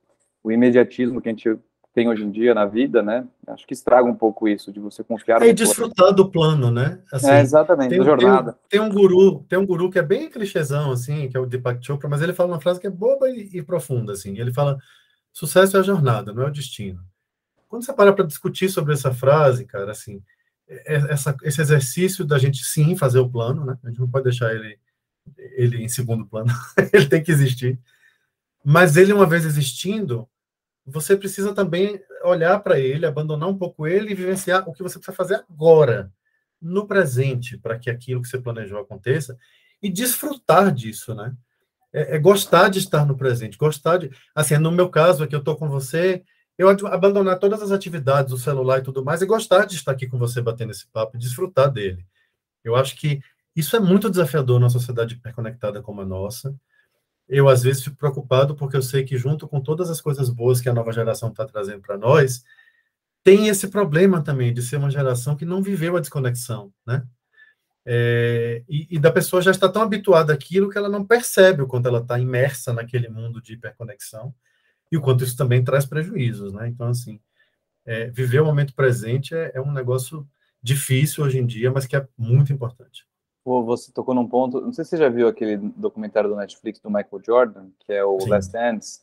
o 0.43 0.51
imediatismo 0.51 1.21
que 1.21 1.29
a 1.29 1.31
gente 1.31 1.59
tem 1.97 2.07
hoje 2.07 2.23
em 2.23 2.29
dia 2.29 2.53
na 2.53 2.63
vida, 2.63 3.01
né? 3.01 3.25
Acho 3.47 3.65
que 3.65 3.73
estraga 3.73 4.07
um 4.07 4.13
pouco 4.13 4.47
isso 4.47 4.71
de 4.71 4.79
você 4.79 5.03
confiar. 5.03 5.41
É, 5.41 5.47
e 5.47 5.53
desfrutar 5.53 6.13
do 6.13 6.29
plano, 6.29 6.69
né? 6.69 6.99
Assim, 7.11 7.31
é, 7.31 7.41
exatamente, 7.41 7.89
tem, 7.89 7.97
da 7.97 8.05
jornada. 8.05 8.53
Tem, 8.69 8.79
tem, 8.79 8.87
um 8.87 8.93
guru, 8.93 9.43
tem 9.49 9.57
um 9.57 9.65
guru 9.65 9.89
que 9.89 9.97
é 9.97 10.03
bem 10.03 10.29
clichêzão, 10.29 10.91
assim, 10.91 11.27
que 11.27 11.35
é 11.35 11.39
o 11.39 11.47
Deepak 11.47 11.83
Chopra, 11.83 12.07
mas 12.07 12.21
ele 12.21 12.33
fala 12.33 12.51
uma 12.53 12.61
frase 12.61 12.79
que 12.79 12.85
é 12.85 12.89
boba 12.91 13.27
e, 13.31 13.49
e 13.51 13.63
profunda, 13.63 14.13
assim. 14.13 14.37
Ele 14.37 14.53
fala: 14.53 14.77
sucesso 15.33 15.75
é 15.75 15.79
a 15.79 15.83
jornada, 15.83 16.31
não 16.31 16.43
é 16.43 16.45
o 16.45 16.51
destino. 16.51 17.03
Quando 17.67 17.83
você 17.83 17.91
para 17.91 18.13
para 18.13 18.27
discutir 18.27 18.69
sobre 18.69 18.93
essa 18.93 19.11
frase, 19.11 19.65
cara, 19.65 19.89
assim, 19.89 20.21
é, 20.69 20.97
é, 20.97 21.11
essa, 21.11 21.35
esse 21.41 21.59
exercício 21.59 22.23
da 22.23 22.37
gente 22.37 22.63
sim 22.63 22.95
fazer 22.95 23.17
o 23.17 23.27
plano, 23.27 23.65
né? 23.65 23.75
A 23.83 23.87
gente 23.89 23.99
não 23.99 24.07
pode 24.07 24.25
deixar 24.25 24.53
ele, 24.53 24.77
ele 25.55 25.83
em 25.83 25.89
segundo 25.89 26.27
plano, 26.27 26.53
ele 26.93 27.07
tem 27.07 27.23
que 27.23 27.31
existir. 27.31 27.79
Mas 28.63 28.97
ele, 28.97 29.13
uma 29.13 29.25
vez 29.25 29.45
existindo, 29.45 30.29
você 30.87 31.17
precisa 31.17 31.53
também 31.53 32.01
olhar 32.23 32.59
para 32.59 32.79
ele, 32.79 33.05
abandonar 33.05 33.49
um 33.49 33.57
pouco 33.57 33.85
ele 33.85 34.11
e 34.11 34.15
vivenciar 34.15 34.67
o 34.67 34.73
que 34.73 34.81
você 34.81 34.97
precisa 34.97 35.15
fazer 35.15 35.43
agora, 35.49 36.11
no 36.61 36.87
presente, 36.87 37.57
para 37.57 37.77
que 37.77 37.89
aquilo 37.89 38.21
que 38.21 38.27
você 38.27 38.39
planejou 38.39 38.79
aconteça 38.79 39.37
e 39.81 39.89
desfrutar 39.89 40.71
disso, 40.73 41.13
né? 41.13 41.35
É, 41.93 42.15
é, 42.15 42.19
gostar 42.19 42.69
de 42.69 42.79
estar 42.79 43.05
no 43.05 43.17
presente, 43.17 43.57
gostar 43.57 43.97
de. 43.97 44.09
Assim, 44.33 44.57
no 44.57 44.71
meu 44.71 44.89
caso, 44.89 45.23
aqui 45.23 45.35
eu 45.35 45.39
estou 45.39 45.55
com 45.55 45.69
você, 45.69 46.23
eu 46.57 46.69
abandonar 46.69 47.37
todas 47.37 47.61
as 47.61 47.71
atividades, 47.71 48.33
o 48.33 48.37
celular 48.37 48.79
e 48.79 48.83
tudo 48.83 49.03
mais, 49.03 49.21
e 49.21 49.25
gostar 49.25 49.65
de 49.65 49.75
estar 49.75 49.91
aqui 49.91 50.07
com 50.07 50.17
você 50.17 50.41
batendo 50.41 50.71
esse 50.71 50.87
papo, 50.87 51.15
e 51.15 51.19
desfrutar 51.19 51.71
dele. 51.71 52.05
Eu 52.63 52.75
acho 52.75 52.95
que 52.95 53.21
isso 53.55 53.75
é 53.75 53.79
muito 53.79 54.09
desafiador 54.09 54.59
numa 54.59 54.69
sociedade 54.69 55.15
hiperconectada 55.15 55.81
como 55.81 56.01
a 56.01 56.05
nossa 56.05 56.55
eu 57.27 57.49
às 57.49 57.63
vezes 57.63 57.83
fico 57.83 57.97
preocupado 57.97 58.55
porque 58.55 58.77
eu 58.77 58.81
sei 58.81 59.03
que 59.03 59.17
junto 59.17 59.47
com 59.47 59.61
todas 59.61 59.89
as 59.89 59.99
coisas 59.99 60.29
boas 60.29 60.61
que 60.61 60.69
a 60.69 60.73
nova 60.73 60.91
geração 60.91 61.29
está 61.29 61.45
trazendo 61.45 61.81
para 61.81 61.97
nós, 61.97 62.43
tem 63.23 63.47
esse 63.49 63.67
problema 63.67 64.23
também 64.23 64.53
de 64.53 64.61
ser 64.61 64.77
uma 64.77 64.89
geração 64.89 65.35
que 65.35 65.45
não 65.45 65.61
viveu 65.61 65.97
a 65.97 65.99
desconexão, 65.99 66.71
né? 66.85 67.05
É, 67.89 68.63
e, 68.67 68.87
e, 68.91 68.99
da 68.99 69.09
pessoa 69.09 69.41
já 69.41 69.51
está 69.51 69.69
tão 69.69 69.81
habituada 69.81 70.33
àquilo 70.33 70.69
que 70.69 70.77
ela 70.77 70.89
não 70.89 71.05
percebe 71.05 71.61
o 71.61 71.67
quanto 71.67 71.87
ela 71.87 71.99
está 71.99 72.19
imersa 72.19 72.73
naquele 72.73 73.07
mundo 73.07 73.41
de 73.41 73.53
hiperconexão 73.53 74.35
e 74.91 74.97
o 74.97 75.01
quanto 75.01 75.23
isso 75.23 75.37
também 75.37 75.63
traz 75.63 75.85
prejuízos, 75.85 76.51
né? 76.51 76.67
Então, 76.67 76.89
assim, 76.89 77.19
é, 77.85 78.09
viver 78.09 78.41
o 78.41 78.45
momento 78.45 78.73
presente 78.73 79.33
é, 79.33 79.51
é 79.55 79.61
um 79.61 79.71
negócio 79.71 80.27
difícil 80.61 81.23
hoje 81.23 81.39
em 81.39 81.45
dia, 81.45 81.71
mas 81.71 81.85
que 81.85 81.95
é 81.95 82.05
muito 82.17 82.51
importante 82.51 83.05
você 83.63 83.91
tocou 83.91 84.13
num 84.13 84.27
ponto, 84.27 84.59
não 84.59 84.73
sei 84.73 84.83
se 84.83 84.91
você 84.91 84.97
já 84.97 85.09
viu 85.09 85.27
aquele 85.27 85.57
documentário 85.57 86.29
do 86.29 86.35
Netflix 86.35 86.79
do 86.79 86.89
Michael 86.89 87.21
Jordan, 87.25 87.67
que 87.79 87.93
é 87.93 88.03
o 88.03 88.19
Sim. 88.19 88.29
Last 88.29 88.51
Dance, 88.51 89.01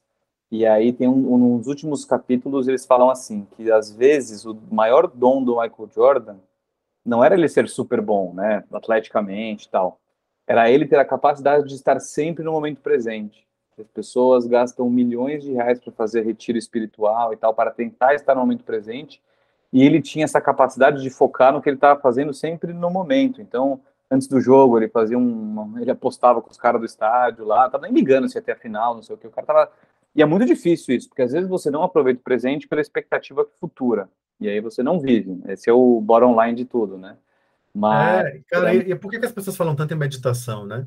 e 0.50 0.66
aí 0.66 0.92
tem 0.92 1.08
um, 1.08 1.34
um, 1.34 1.56
nos 1.56 1.66
últimos 1.66 2.04
capítulos 2.04 2.68
eles 2.68 2.84
falam 2.84 3.10
assim, 3.10 3.46
que 3.56 3.70
às 3.70 3.90
vezes 3.90 4.44
o 4.44 4.56
maior 4.70 5.06
dom 5.06 5.42
do 5.42 5.60
Michael 5.60 5.88
Jordan 5.94 6.36
não 7.04 7.24
era 7.24 7.34
ele 7.34 7.48
ser 7.48 7.68
super 7.68 8.00
bom, 8.00 8.32
né, 8.34 8.64
atleticamente 8.72 9.68
tal, 9.68 9.98
era 10.46 10.70
ele 10.70 10.86
ter 10.86 10.98
a 10.98 11.04
capacidade 11.04 11.66
de 11.66 11.74
estar 11.74 11.98
sempre 12.00 12.44
no 12.44 12.52
momento 12.52 12.80
presente. 12.80 13.46
As 13.78 13.88
pessoas 13.88 14.46
gastam 14.46 14.88
milhões 14.88 15.42
de 15.42 15.52
reais 15.52 15.80
para 15.80 15.92
fazer 15.92 16.22
retiro 16.22 16.56
espiritual 16.56 17.32
e 17.32 17.36
tal, 17.36 17.52
para 17.52 17.70
tentar 17.70 18.14
estar 18.14 18.34
no 18.34 18.42
momento 18.42 18.62
presente, 18.62 19.20
e 19.72 19.82
ele 19.82 20.00
tinha 20.00 20.24
essa 20.24 20.40
capacidade 20.40 21.02
de 21.02 21.10
focar 21.10 21.52
no 21.52 21.60
que 21.60 21.68
ele 21.68 21.76
estava 21.76 22.00
fazendo 22.00 22.32
sempre 22.32 22.72
no 22.72 22.88
momento. 22.90 23.42
Então, 23.42 23.80
antes 24.10 24.28
do 24.28 24.40
jogo, 24.40 24.78
ele 24.78 24.88
fazia 24.88 25.18
um. 25.18 25.78
Ele 25.78 25.90
apostava 25.90 26.40
com 26.40 26.50
os 26.50 26.56
caras 26.56 26.80
do 26.80 26.86
estádio 26.86 27.44
lá, 27.44 27.68
tava 27.68 27.84
nem 27.84 27.94
ligando 27.94 28.28
se 28.28 28.36
ia 28.38 28.42
ter 28.42 28.52
a 28.52 28.56
final, 28.56 28.94
não 28.94 29.02
sei 29.02 29.14
o 29.14 29.18
que. 29.18 29.26
O 29.26 29.30
cara 29.30 29.46
tava. 29.46 29.72
E 30.14 30.22
é 30.22 30.24
muito 30.24 30.46
difícil 30.46 30.94
isso, 30.94 31.08
porque 31.08 31.22
às 31.22 31.32
vezes 31.32 31.48
você 31.48 31.70
não 31.70 31.82
aproveita 31.82 32.20
o 32.20 32.24
presente 32.24 32.68
pela 32.68 32.80
expectativa 32.80 33.46
futura. 33.58 34.08
E 34.40 34.48
aí 34.48 34.60
você 34.60 34.82
não 34.82 35.00
vive. 35.00 35.40
Esse 35.48 35.70
é 35.70 35.72
o 35.72 36.00
bottom 36.00 36.40
line 36.40 36.56
de 36.56 36.64
tudo, 36.64 36.96
né? 36.96 37.16
Mas. 37.74 38.26
É, 38.26 38.40
cara, 38.48 38.74
e, 38.74 38.90
e 38.90 38.94
por 38.94 39.10
que, 39.10 39.18
que 39.18 39.26
as 39.26 39.32
pessoas 39.32 39.56
falam 39.56 39.74
tanto 39.74 39.92
em 39.94 39.96
meditação, 39.96 40.66
né? 40.66 40.86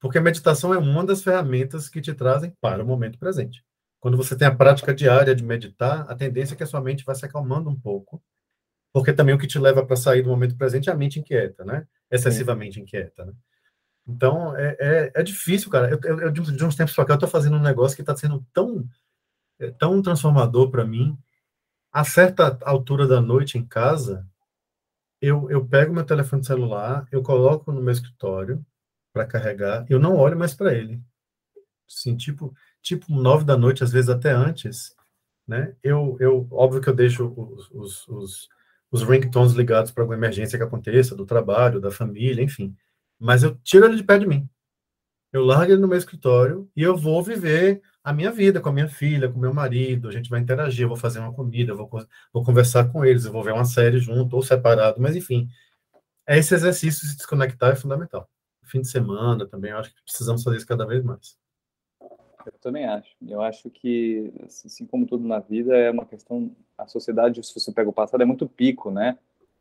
Porque 0.00 0.18
a 0.18 0.22
meditação 0.22 0.74
é 0.74 0.78
uma 0.78 1.04
das 1.04 1.22
ferramentas 1.22 1.88
que 1.88 2.00
te 2.00 2.12
trazem 2.12 2.52
para 2.60 2.82
o 2.82 2.86
momento 2.86 3.18
presente. 3.18 3.64
Quando 4.00 4.16
você 4.16 4.36
tem 4.36 4.46
a 4.46 4.54
prática 4.54 4.94
diária 4.94 5.34
de 5.34 5.44
meditar, 5.44 6.04
a 6.08 6.14
tendência 6.14 6.54
é 6.54 6.56
que 6.56 6.62
a 6.62 6.66
sua 6.66 6.80
mente 6.80 7.04
vai 7.04 7.14
se 7.14 7.24
acalmando 7.24 7.70
um 7.70 7.74
pouco, 7.74 8.22
porque 8.96 9.12
também 9.12 9.34
o 9.34 9.38
que 9.38 9.46
te 9.46 9.58
leva 9.58 9.84
para 9.84 9.94
sair 9.94 10.22
do 10.22 10.30
momento 10.30 10.56
presente 10.56 10.88
é 10.88 10.92
a 10.94 10.96
mente 10.96 11.20
inquieta, 11.20 11.66
né? 11.66 11.86
excessivamente 12.10 12.80
inquieta, 12.80 13.26
né? 13.26 13.34
Então, 14.08 14.56
é, 14.56 14.74
é, 14.80 15.12
é, 15.16 15.22
difícil, 15.22 15.70
cara. 15.70 15.90
Eu, 15.90 16.00
eu, 16.02 16.20
eu, 16.20 16.30
de 16.32 16.64
uns 16.64 16.74
tempos 16.74 16.94
para 16.94 17.04
cá, 17.04 17.12
eu 17.12 17.18
tô 17.18 17.28
fazendo 17.28 17.58
um 17.58 17.62
negócio 17.62 17.94
que 17.94 18.00
está 18.00 18.16
sendo 18.16 18.42
tão, 18.54 18.88
é, 19.58 19.70
tão 19.72 20.00
transformador 20.00 20.70
para 20.70 20.82
mim. 20.82 21.14
A 21.92 22.04
certa 22.04 22.58
altura 22.62 23.06
da 23.06 23.20
noite 23.20 23.58
em 23.58 23.66
casa, 23.66 24.26
eu, 25.20 25.50
eu 25.50 25.66
pego 25.66 25.92
meu 25.92 26.02
telefone 26.02 26.42
celular, 26.42 27.06
eu 27.12 27.22
coloco 27.22 27.70
no 27.70 27.82
meu 27.82 27.92
escritório 27.92 28.64
para 29.12 29.26
carregar, 29.26 29.84
eu 29.90 29.98
não 29.98 30.16
olho 30.16 30.38
mais 30.38 30.54
para 30.54 30.72
ele. 30.72 30.98
Sim, 31.86 32.16
tipo, 32.16 32.54
tipo 32.80 33.12
nove 33.12 33.44
da 33.44 33.58
noite, 33.58 33.84
às 33.84 33.92
vezes 33.92 34.08
até 34.08 34.30
antes, 34.30 34.96
né? 35.46 35.76
Eu, 35.82 36.16
eu 36.18 36.48
óbvio 36.50 36.80
que 36.80 36.88
eu 36.88 36.94
deixo 36.94 37.26
os, 37.36 37.70
os, 37.70 38.08
os, 38.08 38.55
os 38.90 39.02
ringtones 39.02 39.52
ligados 39.52 39.90
para 39.90 40.02
alguma 40.02 40.16
emergência 40.16 40.58
que 40.58 40.64
aconteça, 40.64 41.14
do 41.14 41.26
trabalho, 41.26 41.80
da 41.80 41.90
família, 41.90 42.42
enfim. 42.42 42.74
Mas 43.18 43.42
eu 43.42 43.56
tiro 43.62 43.86
ele 43.86 43.96
de 43.96 44.04
pé 44.04 44.18
de 44.18 44.26
mim. 44.26 44.48
Eu 45.32 45.44
largo 45.44 45.72
ele 45.72 45.80
no 45.80 45.88
meu 45.88 45.98
escritório 45.98 46.70
e 46.74 46.82
eu 46.82 46.96
vou 46.96 47.22
viver 47.22 47.82
a 48.02 48.12
minha 48.12 48.30
vida 48.30 48.60
com 48.60 48.68
a 48.68 48.72
minha 48.72 48.88
filha, 48.88 49.28
com 49.28 49.38
meu 49.38 49.52
marido. 49.52 50.08
A 50.08 50.12
gente 50.12 50.30
vai 50.30 50.40
interagir, 50.40 50.84
eu 50.84 50.88
vou 50.88 50.96
fazer 50.96 51.18
uma 51.18 51.32
comida, 51.32 51.74
vou, 51.74 51.90
vou 52.32 52.44
conversar 52.44 52.90
com 52.90 53.04
eles, 53.04 53.24
eu 53.24 53.32
vou 53.32 53.42
ver 53.42 53.52
uma 53.52 53.64
série 53.64 53.98
junto 53.98 54.36
ou 54.36 54.42
separado, 54.42 55.00
mas 55.00 55.16
enfim. 55.16 55.48
Esse 56.26 56.54
exercício 56.54 57.02
de 57.02 57.12
se 57.12 57.16
desconectar 57.16 57.72
é 57.72 57.76
fundamental. 57.76 58.28
Fim 58.64 58.80
de 58.80 58.88
semana 58.88 59.46
também, 59.46 59.70
eu 59.70 59.78
acho 59.78 59.94
que 59.94 60.02
precisamos 60.02 60.42
fazer 60.42 60.56
isso 60.56 60.66
cada 60.66 60.86
vez 60.86 61.02
mais. 61.04 61.36
Eu 62.46 62.58
também 62.60 62.84
acho. 62.84 63.10
Eu 63.26 63.40
acho 63.40 63.70
que, 63.70 64.32
assim 64.44 64.86
como 64.86 65.06
tudo 65.06 65.26
na 65.26 65.40
vida, 65.40 65.76
é 65.76 65.90
uma 65.90 66.06
questão. 66.06 66.54
A 66.78 66.86
sociedade, 66.86 67.42
se 67.42 67.58
você 67.58 67.72
pega 67.72 67.88
o 67.88 67.92
passado, 67.92 68.20
é 68.20 68.24
muito 68.24 68.46
pico, 68.46 68.90
né? 68.90 69.18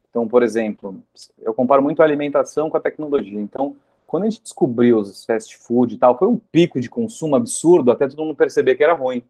Então, 0.10 0.28
por 0.28 0.44
exemplo, 0.44 1.04
eu 1.40 1.54
comparo 1.54 1.82
muito 1.82 2.02
a 2.02 2.06
alimentação 2.06 2.70
com 2.70 2.78
a 2.78 2.82
tecnologia. 2.82 3.40
Então, 3.40 3.76
quando 4.08 4.24
a 4.24 4.30
gente 4.30 4.42
descobriu 4.42 5.00
os 5.00 5.26
fast 5.26 5.58
food 5.58 5.96
e 5.96 5.98
tal, 5.98 6.18
foi 6.18 6.28
um 6.28 6.38
pico 6.38 6.80
de 6.80 6.90
consumo 6.90 7.36
absurdo 7.36 7.92
até 7.92 8.08
todo 8.08 8.24
mundo 8.24 8.36
perceber 8.36 8.76
que 8.76 8.84
era 8.84 8.94
ruim. 8.94 9.24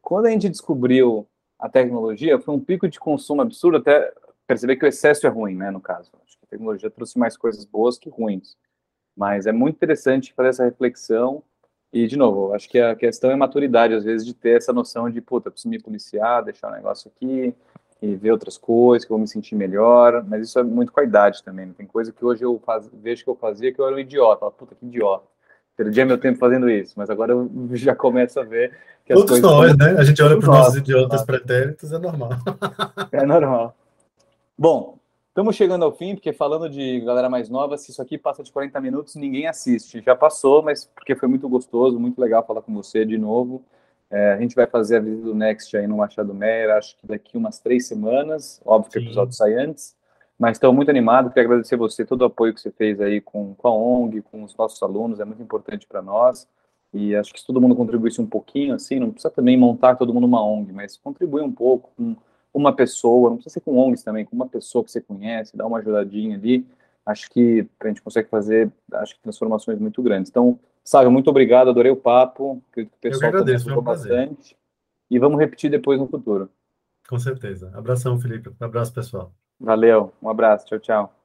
Quando 0.00 0.26
a 0.26 0.30
gente 0.30 0.48
descobriu 0.48 1.26
a 1.58 1.68
tecnologia, 1.68 2.38
foi 2.38 2.54
um 2.54 2.60
pico 2.60 2.88
de 2.88 3.00
consumo 3.00 3.42
absurdo 3.42 3.78
até 3.78 4.12
perceber 4.46 4.76
que 4.76 4.84
o 4.84 4.88
excesso 4.88 5.26
é 5.26 5.30
ruim, 5.30 5.56
né, 5.56 5.70
no 5.70 5.80
caso. 5.80 6.12
Acho 6.24 6.38
que 6.38 6.44
a 6.44 6.48
tecnologia 6.50 6.90
trouxe 6.90 7.18
mais 7.18 7.36
coisas 7.36 7.64
boas 7.64 7.98
que 7.98 8.08
ruins. 8.08 8.56
Mas 9.16 9.46
é 9.46 9.52
muito 9.52 9.76
interessante 9.76 10.32
fazer 10.34 10.50
essa 10.50 10.64
reflexão 10.64 11.42
e, 11.92 12.06
de 12.06 12.16
novo, 12.16 12.52
acho 12.52 12.68
que 12.68 12.78
a 12.78 12.94
questão 12.94 13.30
é 13.30 13.36
maturidade, 13.36 13.94
às 13.94 14.04
vezes, 14.04 14.26
de 14.26 14.34
ter 14.34 14.56
essa 14.56 14.72
noção 14.72 15.08
de, 15.08 15.20
puta, 15.20 15.50
preciso 15.50 15.70
me 15.70 15.80
policiar, 15.80 16.44
deixar 16.44 16.70
o 16.70 16.74
negócio 16.74 17.10
aqui 17.14 17.54
e 18.02 18.14
ver 18.14 18.32
outras 18.32 18.58
coisas, 18.58 19.06
que 19.06 19.12
eu 19.12 19.16
vou 19.16 19.22
me 19.22 19.28
sentir 19.28 19.54
melhor, 19.54 20.24
mas 20.28 20.48
isso 20.48 20.58
é 20.58 20.62
muito 20.62 20.92
com 20.92 21.00
a 21.00 21.04
idade 21.04 21.42
também. 21.42 21.66
Né? 21.66 21.74
Tem 21.76 21.86
coisa 21.86 22.12
que 22.12 22.24
hoje 22.24 22.42
eu 22.42 22.60
faz, 22.64 22.90
vejo 22.92 23.24
que 23.24 23.30
eu 23.30 23.36
fazia 23.36 23.72
que 23.72 23.80
eu 23.80 23.86
era 23.86 23.96
um 23.96 23.98
idiota. 23.98 24.50
Puta, 24.50 24.74
que 24.74 24.84
idiota. 24.84 25.24
Perdi 25.76 26.04
meu 26.04 26.18
tempo 26.18 26.38
fazendo 26.38 26.68
isso, 26.68 26.94
mas 26.96 27.10
agora 27.10 27.32
eu 27.32 27.50
já 27.72 27.94
começo 27.94 28.38
a 28.40 28.44
ver 28.44 28.72
que 29.04 29.12
as 29.12 29.18
Todos 29.18 29.40
coisas... 29.40 29.50
nós, 29.50 29.76
né? 29.76 29.98
A 29.98 30.04
gente 30.04 30.22
olha 30.22 30.38
para 30.38 30.50
os 30.50 30.56
nossos 30.56 30.76
idiotas 30.76 31.22
pretéritos, 31.22 31.92
é 31.92 31.98
normal. 31.98 32.30
É 33.12 33.24
normal. 33.24 33.74
Bom, 34.58 34.98
Estamos 35.36 35.54
chegando 35.54 35.84
ao 35.84 35.92
fim, 35.92 36.14
porque 36.14 36.32
falando 36.32 36.66
de 36.66 36.98
galera 37.00 37.28
mais 37.28 37.50
nova, 37.50 37.76
se 37.76 37.90
isso 37.90 38.00
aqui 38.00 38.16
passa 38.16 38.42
de 38.42 38.50
40 38.50 38.80
minutos, 38.80 39.16
ninguém 39.16 39.46
assiste. 39.46 40.00
Já 40.00 40.16
passou, 40.16 40.62
mas 40.62 40.86
porque 40.86 41.14
foi 41.14 41.28
muito 41.28 41.46
gostoso, 41.46 42.00
muito 42.00 42.18
legal 42.18 42.42
falar 42.42 42.62
com 42.62 42.72
você 42.72 43.04
de 43.04 43.18
novo. 43.18 43.62
É, 44.10 44.32
a 44.32 44.40
gente 44.40 44.54
vai 44.54 44.66
fazer 44.66 44.96
a 44.96 45.00
visita 45.00 45.24
do 45.24 45.34
Next 45.34 45.76
aí 45.76 45.86
no 45.86 45.98
Machado 45.98 46.32
Meyer, 46.32 46.70
acho 46.70 46.96
que 46.96 47.06
daqui 47.06 47.36
umas 47.36 47.58
três 47.58 47.86
semanas. 47.86 48.62
Óbvio 48.64 48.90
que 48.90 48.98
o 48.98 49.02
episódio 49.02 49.34
sai 49.34 49.52
antes, 49.52 49.94
mas 50.38 50.56
estou 50.56 50.72
muito 50.72 50.88
animado. 50.88 51.30
Quero 51.30 51.48
agradecer 51.48 51.76
você, 51.76 52.02
todo 52.02 52.22
o 52.22 52.24
apoio 52.24 52.54
que 52.54 52.60
você 52.62 52.70
fez 52.70 52.98
aí 52.98 53.20
com, 53.20 53.54
com 53.56 53.68
a 53.68 53.76
ONG, 53.76 54.22
com 54.22 54.42
os 54.42 54.56
nossos 54.56 54.82
alunos, 54.82 55.20
é 55.20 55.26
muito 55.26 55.42
importante 55.42 55.86
para 55.86 56.00
nós. 56.00 56.48
E 56.94 57.14
acho 57.14 57.34
que 57.34 57.40
se 57.40 57.46
todo 57.46 57.60
mundo 57.60 57.76
contribuísse 57.76 58.22
um 58.22 58.26
pouquinho, 58.26 58.74
assim, 58.74 58.98
não 58.98 59.10
precisa 59.10 59.28
também 59.28 59.54
montar 59.54 59.96
todo 59.96 60.14
mundo 60.14 60.24
uma 60.24 60.42
ONG, 60.42 60.72
mas 60.72 60.96
contribuir 60.96 61.42
um 61.42 61.52
pouco 61.52 61.90
com 61.94 62.16
uma 62.58 62.74
pessoa, 62.74 63.30
não 63.30 63.36
precisa 63.36 63.54
ser 63.54 63.60
com 63.60 63.76
ONGs 63.76 64.02
também, 64.02 64.24
com 64.24 64.34
uma 64.34 64.46
pessoa 64.46 64.84
que 64.84 64.90
você 64.90 65.00
conhece, 65.00 65.56
dá 65.56 65.66
uma 65.66 65.78
ajudadinha 65.78 66.36
ali, 66.36 66.66
acho 67.04 67.30
que 67.30 67.66
a 67.80 67.88
gente 67.88 68.02
consegue 68.02 68.28
fazer, 68.28 68.70
acho 68.94 69.14
que 69.14 69.20
transformações 69.20 69.78
muito 69.78 70.02
grandes. 70.02 70.30
Então, 70.30 70.58
Sábio, 70.84 71.10
muito 71.10 71.28
obrigado, 71.28 71.68
adorei 71.68 71.90
o 71.90 71.96
papo, 71.96 72.62
acredito 72.70 72.92
que 72.92 73.08
o 73.08 73.10
pessoal 73.10 73.32
Eu 73.32 73.40
agradeço, 73.40 73.78
um 73.78 73.82
bastante. 73.82 74.56
E 75.10 75.18
vamos 75.18 75.38
repetir 75.38 75.70
depois 75.70 75.98
no 75.98 76.06
futuro. 76.06 76.48
Com 77.08 77.18
certeza. 77.18 77.72
Abração, 77.74 78.18
Felipe. 78.18 78.50
Um 78.60 78.64
abraço, 78.64 78.92
pessoal. 78.92 79.32
Valeu, 79.58 80.12
um 80.22 80.28
abraço, 80.28 80.66
tchau, 80.66 80.78
tchau. 80.78 81.15